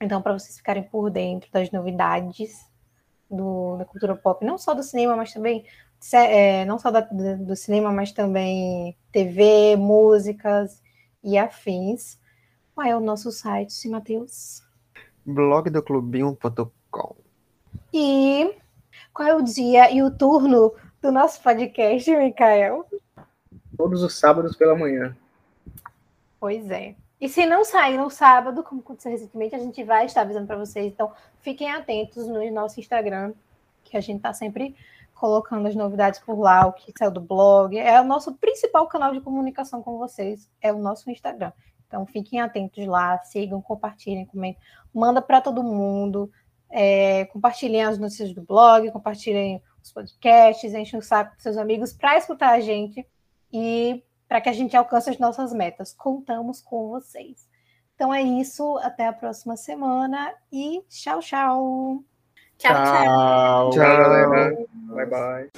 Então, 0.00 0.22
para 0.22 0.32
vocês 0.32 0.56
ficarem 0.56 0.82
por 0.82 1.10
dentro 1.10 1.50
das 1.50 1.70
novidades 1.70 2.66
do, 3.30 3.76
da 3.76 3.84
cultura 3.84 4.16
pop, 4.16 4.44
não 4.44 4.58
só 4.58 4.74
do 4.74 4.82
cinema, 4.82 5.16
mas 5.16 5.32
também 5.32 5.64
é, 6.12 6.64
não 6.64 6.78
só 6.78 6.90
da, 6.90 7.00
do 7.00 7.56
cinema, 7.56 7.92
mas 7.92 8.12
também 8.12 8.96
TV, 9.10 9.76
músicas 9.76 10.82
e 11.22 11.36
afins. 11.36 12.18
Qual 12.74 12.86
é 12.86 12.96
o 12.96 13.00
nosso 13.00 13.32
site, 13.32 13.88
Matheus? 13.88 14.66
blogdoclubinho.com 15.26 17.16
E 17.92 18.54
qual 19.12 19.28
é 19.28 19.34
o 19.34 19.42
dia 19.42 19.90
e 19.92 20.02
o 20.02 20.10
turno 20.10 20.72
do 21.02 21.10
nosso 21.10 21.42
podcast, 21.42 22.16
Mikael? 22.16 22.86
Todos 23.76 24.02
os 24.02 24.18
sábados 24.18 24.56
pela 24.56 24.76
manhã. 24.76 25.16
Pois 26.38 26.70
é. 26.70 26.94
E 27.20 27.28
se 27.28 27.46
não 27.46 27.64
sair 27.64 27.96
no 27.96 28.10
sábado, 28.10 28.62
como 28.62 28.80
aconteceu 28.80 29.10
recentemente, 29.10 29.54
a 29.54 29.58
gente 29.58 29.82
vai 29.82 30.06
estar 30.06 30.20
avisando 30.20 30.46
para 30.46 30.58
vocês. 30.58 30.92
Então, 30.92 31.10
fiquem 31.40 31.70
atentos 31.70 32.26
no 32.26 32.48
nosso 32.52 32.78
Instagram, 32.78 33.32
que 33.82 33.96
a 33.96 34.00
gente 34.00 34.18
está 34.18 34.32
sempre 34.32 34.76
colocando 35.16 35.66
as 35.66 35.74
novidades 35.74 36.20
por 36.20 36.38
lá, 36.38 36.66
o 36.66 36.72
que 36.72 36.92
saiu 36.96 37.10
do 37.10 37.20
blog. 37.20 37.76
É 37.76 38.00
o 38.00 38.04
nosso 38.04 38.34
principal 38.34 38.86
canal 38.86 39.12
de 39.12 39.20
comunicação 39.20 39.82
com 39.82 39.98
vocês, 39.98 40.48
é 40.60 40.72
o 40.72 40.78
nosso 40.78 41.10
Instagram. 41.10 41.52
Então, 41.86 42.06
fiquem 42.06 42.40
atentos 42.40 42.86
lá, 42.86 43.18
sigam, 43.24 43.60
compartilhem, 43.62 44.26
comentem. 44.26 44.60
Manda 44.92 45.22
para 45.22 45.40
todo 45.40 45.62
mundo. 45.62 46.30
É, 46.68 47.24
compartilhem 47.26 47.84
as 47.84 47.98
notícias 47.98 48.34
do 48.34 48.42
blog, 48.42 48.90
compartilhem 48.90 49.62
os 49.82 49.92
podcasts, 49.92 50.74
enchem 50.74 50.98
o 50.98 51.02
saco 51.02 51.34
dos 51.34 51.42
seus 51.42 51.56
amigos 51.56 51.92
para 51.92 52.16
escutar 52.16 52.50
a 52.50 52.60
gente. 52.60 53.06
E 53.52 54.02
para 54.28 54.40
que 54.40 54.48
a 54.48 54.52
gente 54.52 54.76
alcance 54.76 55.08
as 55.08 55.18
nossas 55.18 55.52
metas. 55.52 55.92
Contamos 55.92 56.60
com 56.60 56.88
vocês. 56.88 57.48
Então 57.94 58.12
é 58.12 58.22
isso, 58.22 58.76
até 58.78 59.06
a 59.06 59.12
próxima 59.12 59.56
semana 59.56 60.34
e 60.52 60.82
tchau, 60.88 61.20
tchau. 61.20 62.15
Ciao, 62.58 62.72
ciao. 62.74 63.70
Ciao. 63.72 64.66
Bye 64.94 65.04
bye. 65.06 65.48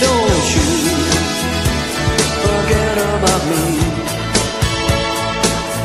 Don't 0.00 0.54
you 0.54 0.66
forget 2.42 2.98
about 2.98 3.42
me. 3.50 3.62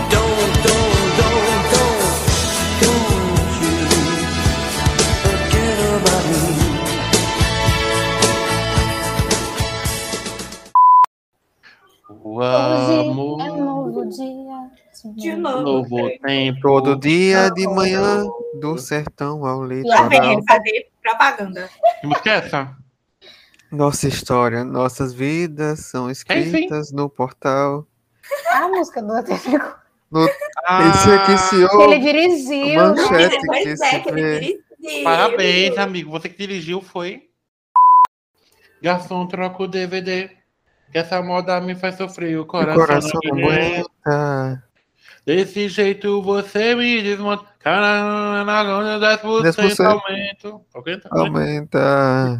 Don't, 0.10 0.54
don't, 0.66 0.94
don't, 1.20 1.62
don't, 1.74 2.02
don't 2.82 3.54
you 3.62 3.76
forget 5.24 5.80
about 5.98 6.26
me. 6.30 6.42
O 12.24 12.42
amor. 12.42 13.42
É 13.42 13.48
novo 13.52 14.06
dia. 14.10 14.43
Novo 15.04 16.08
tempo. 16.08 16.22
tempo. 16.28 16.62
Todo 16.62 16.96
dia 17.00 17.50
de 17.52 17.68
manhã, 17.68 18.26
do 18.60 18.78
sertão 18.78 19.46
ao 19.46 19.62
Lá 19.62 19.68
litoral. 19.68 20.10
vem 20.10 20.44
fazer 20.46 20.88
propaganda. 21.02 21.70
Que 22.00 22.08
música 22.08 22.30
é 22.32 22.34
essa? 22.38 22.76
Nossa 23.72 24.08
história, 24.08 24.64
nossas 24.64 25.14
vidas 25.14 25.80
são 25.82 26.10
escritas 26.10 26.92
no 26.92 27.10
portal. 27.10 27.86
A 28.54 28.68
música 28.70 29.02
do 29.02 29.12
Atlético. 29.14 29.76
Esse 30.94 31.12
aqui 31.12 31.38
se 31.40 31.68
Que 31.68 31.82
ele 31.82 32.00
dirigiu. 32.00 32.82
Manchete. 32.82 33.38
que 33.40 33.68
é, 33.70 33.76
se 33.76 34.00
que 34.00 34.10
ele 34.10 34.22
vê. 34.22 34.40
dirigiu. 34.40 35.04
Parabéns, 35.04 35.78
amigo. 35.78 36.12
Você 36.12 36.30
que 36.30 36.38
dirigiu 36.38 36.82
foi. 36.82 37.24
Garçom, 38.82 39.26
troca 39.28 39.64
o 39.64 39.68
DVD. 39.68 40.30
Que 40.92 41.00
essa 41.00 41.22
moda 41.22 41.60
me 41.60 41.74
faz 41.76 41.96
sofrer. 41.96 42.38
O 42.38 42.44
O 42.44 42.46
coração, 42.46 42.76
coração 42.86 43.20
não 43.24 43.36
não 43.38 43.50
aguenta. 43.50 44.64
Desse 45.26 45.70
jeito 45.70 46.22
você 46.22 46.76
me 46.76 47.02
desmonta. 47.02 47.46
Caramba, 47.60 48.44
na 48.44 48.62
onda 48.78 49.18
10%, 49.18 49.42
10%. 49.42 49.86
aumento. 49.86 50.62
Aumenta? 50.74 51.10
Aumenta. 51.12 52.40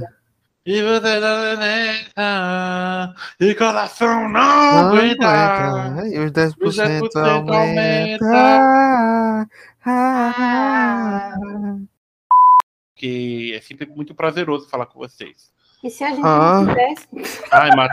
E 0.66 0.82
você 0.82 1.20
não 1.20 1.54
aguenta. 1.54 3.16
E 3.40 3.56
coração 3.56 4.30
não, 4.30 4.32
Não 4.32 4.90
aguenta. 4.90 5.28
aguenta. 5.28 6.08
E 6.08 6.20
os 6.20 6.32
10%, 6.32 6.56
Os 6.68 6.76
10% 6.78 7.16
aumenta. 7.50 8.26
Ah, 8.34 9.46
Ah. 9.86 11.34
Que 12.96 13.54
é 13.56 13.62
sempre 13.62 13.86
muito 13.88 14.14
prazeroso 14.16 14.70
falar 14.70 14.86
com 14.86 15.00
vocês. 15.00 15.52
e 15.84 15.90
se 15.90 16.04
a 16.04 16.10
gente 16.12 16.22
Ah. 16.24 16.62
não 16.62 16.68
fizesse? 16.74 17.08
Ai, 17.52 17.70
Mar... 17.76 17.90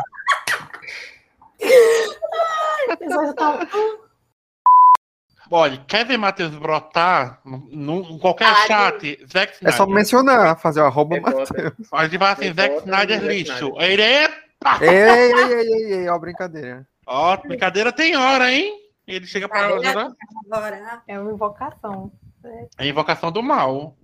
as 2.90 2.96
pessoas 2.96 3.28
estão- 3.30 3.58
Olha, 5.52 5.78
quer 5.88 6.06
ver 6.06 6.16
Matheus 6.16 6.54
brotar 6.54 7.40
num, 7.44 8.02
em 8.02 8.18
qualquer 8.20 8.46
Ah, 8.46 8.66
chat? 8.66 9.18
Zack 9.26 9.52
É 9.52 9.56
Snyder. 9.56 9.76
só 9.76 9.86
mencionar, 9.86 10.56
fazer 10.60 10.80
o 10.80 10.84
arroba 10.86 11.16
É. 11.16 11.20
Matheus. 11.20 11.72
A 11.92 12.04
gente 12.04 12.18
vai 12.18 12.32
assim, 12.32 12.48
É 12.50 12.54
Zack 12.54 12.68
bota 12.74 12.84
Snyder 12.84 13.20
Zack 13.20 13.28
lixo. 13.34 13.74
Ele 13.78 14.02
é... 14.02 14.28
Ei, 14.80 14.88
ei, 14.88 15.32
ei, 15.32 15.52
ei, 15.52 15.92
ei, 16.02 16.08
ó, 16.08 16.18
brincadeira. 16.18 16.86
Ó, 17.04 17.36
brincadeira 17.38 17.90
tem 17.92 18.16
hora, 18.16 18.52
hein? 18.52 18.78
Ele 19.06 19.26
chega 19.26 19.48
pra... 19.48 19.66
Brincadeira. 19.66 20.14
Agora, 20.52 21.02
É 21.08 21.18
uma 21.18 21.32
invocação. 21.32 22.12
É 22.44 22.84
a 22.84 22.86
invocação 22.86 23.32
do 23.32 23.42
mal. 23.42 23.96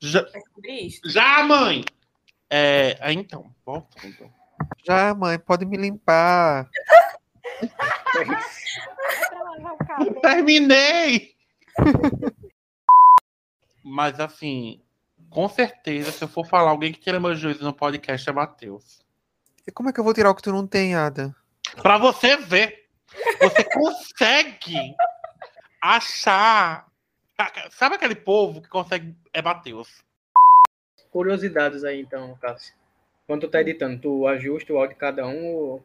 Já, 0.00 0.20
é 0.20 0.88
já 1.04 1.44
mãe! 1.44 1.84
É, 2.48 3.12
então, 3.12 3.54
voltando. 3.66 4.30
Já, 4.86 5.14
mãe, 5.14 5.38
pode 5.38 5.66
me 5.66 5.76
limpar. 5.76 6.68
Terminei! 10.22 11.34
Mas 13.84 14.18
assim, 14.18 14.82
com 15.30 15.48
certeza, 15.48 16.12
se 16.12 16.22
eu 16.22 16.28
for 16.28 16.46
falar 16.46 16.70
alguém 16.70 16.92
que 16.92 17.00
tira 17.00 17.20
meu 17.20 17.34
juízo 17.34 17.64
no 17.64 17.74
podcast 17.74 18.28
é 18.28 18.32
Matheus. 18.32 19.04
E 19.66 19.72
como 19.72 19.88
é 19.88 19.92
que 19.92 20.00
eu 20.00 20.04
vou 20.04 20.14
tirar 20.14 20.30
o 20.30 20.34
que 20.34 20.42
tu 20.42 20.52
não 20.52 20.66
tem, 20.66 20.94
Ada? 20.94 21.34
Pra 21.82 21.98
você 21.98 22.36
ver, 22.36 22.86
você 23.40 23.64
consegue 23.72 24.94
achar. 25.80 26.86
Sabe 27.70 27.96
aquele 27.96 28.14
povo 28.14 28.62
que 28.62 28.68
consegue. 28.68 29.14
É 29.32 29.42
Matheus. 29.42 30.02
Curiosidades 31.10 31.84
aí, 31.84 32.00
então, 32.00 32.36
Cássio. 32.40 32.74
Quando 33.26 33.42
tu 33.42 33.48
tá 33.48 33.60
editando, 33.60 34.00
tu 34.00 34.26
ajusta 34.26 34.72
o 34.72 34.76
áudio 34.76 34.94
de 34.94 35.00
cada 35.00 35.26
um 35.26 35.46
ou, 35.46 35.84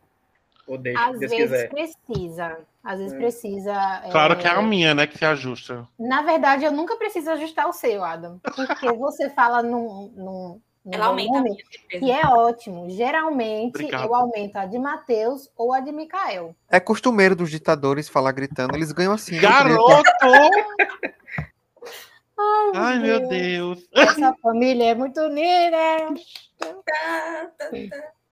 ou 0.69 0.77
deixa, 0.77 1.03
Às 1.03 1.19
Deus 1.19 1.31
vezes 1.31 1.49
quiser? 1.49 1.69
precisa. 1.69 2.57
Às 2.83 2.99
vezes 2.99 3.13
É. 3.13 3.17
precisa. 3.17 4.03
Claro 4.11 4.33
é, 4.33 4.35
que 4.37 4.47
é 4.47 4.51
a 4.51 4.61
minha, 4.61 4.93
né, 4.93 5.07
que 5.07 5.17
se 5.17 5.25
ajusta. 5.25 5.87
Na 5.99 6.21
verdade, 6.21 6.63
eu 6.63 6.71
nunca 6.71 6.95
preciso 6.95 7.29
ajustar 7.31 7.67
o 7.67 7.73
seu, 7.73 8.03
Adam. 8.03 8.39
Porque 8.55 8.91
você 8.93 9.29
fala 9.31 9.61
num, 9.63 10.11
num, 10.15 10.61
num 10.85 10.93
Ela 10.93 11.07
aumenta 11.07 11.29
a 11.39 11.41
volume 11.41 11.49
minha 11.89 11.99
que 11.99 12.11
é 12.11 12.25
ótimo. 12.27 12.89
Geralmente, 12.89 13.75
Obrigado. 13.75 14.05
eu 14.05 14.15
aumento 14.15 14.55
a 14.55 14.65
de 14.65 14.77
Matheus 14.79 15.49
ou 15.57 15.73
a 15.73 15.79
de 15.79 15.91
Mikael. 15.91 16.55
É 16.69 16.79
costumeiro 16.79 17.35
dos 17.35 17.49
ditadores 17.49 18.07
falar 18.07 18.31
gritando, 18.31 18.75
eles 18.75 18.91
ganham 18.91 19.11
assim. 19.13 19.35
né, 19.35 19.41
Garoto! 19.41 20.03
Ai, 20.21 20.49
Ai, 22.75 22.99
meu 22.99 23.27
Deus. 23.27 23.85
Essa 23.93 24.33
família 24.41 24.91
é 24.91 24.95
muito 24.95 25.19
unida. 25.19 25.77
Tá, 26.57 26.67
tá, 26.85 27.51
tá. 27.65 28.09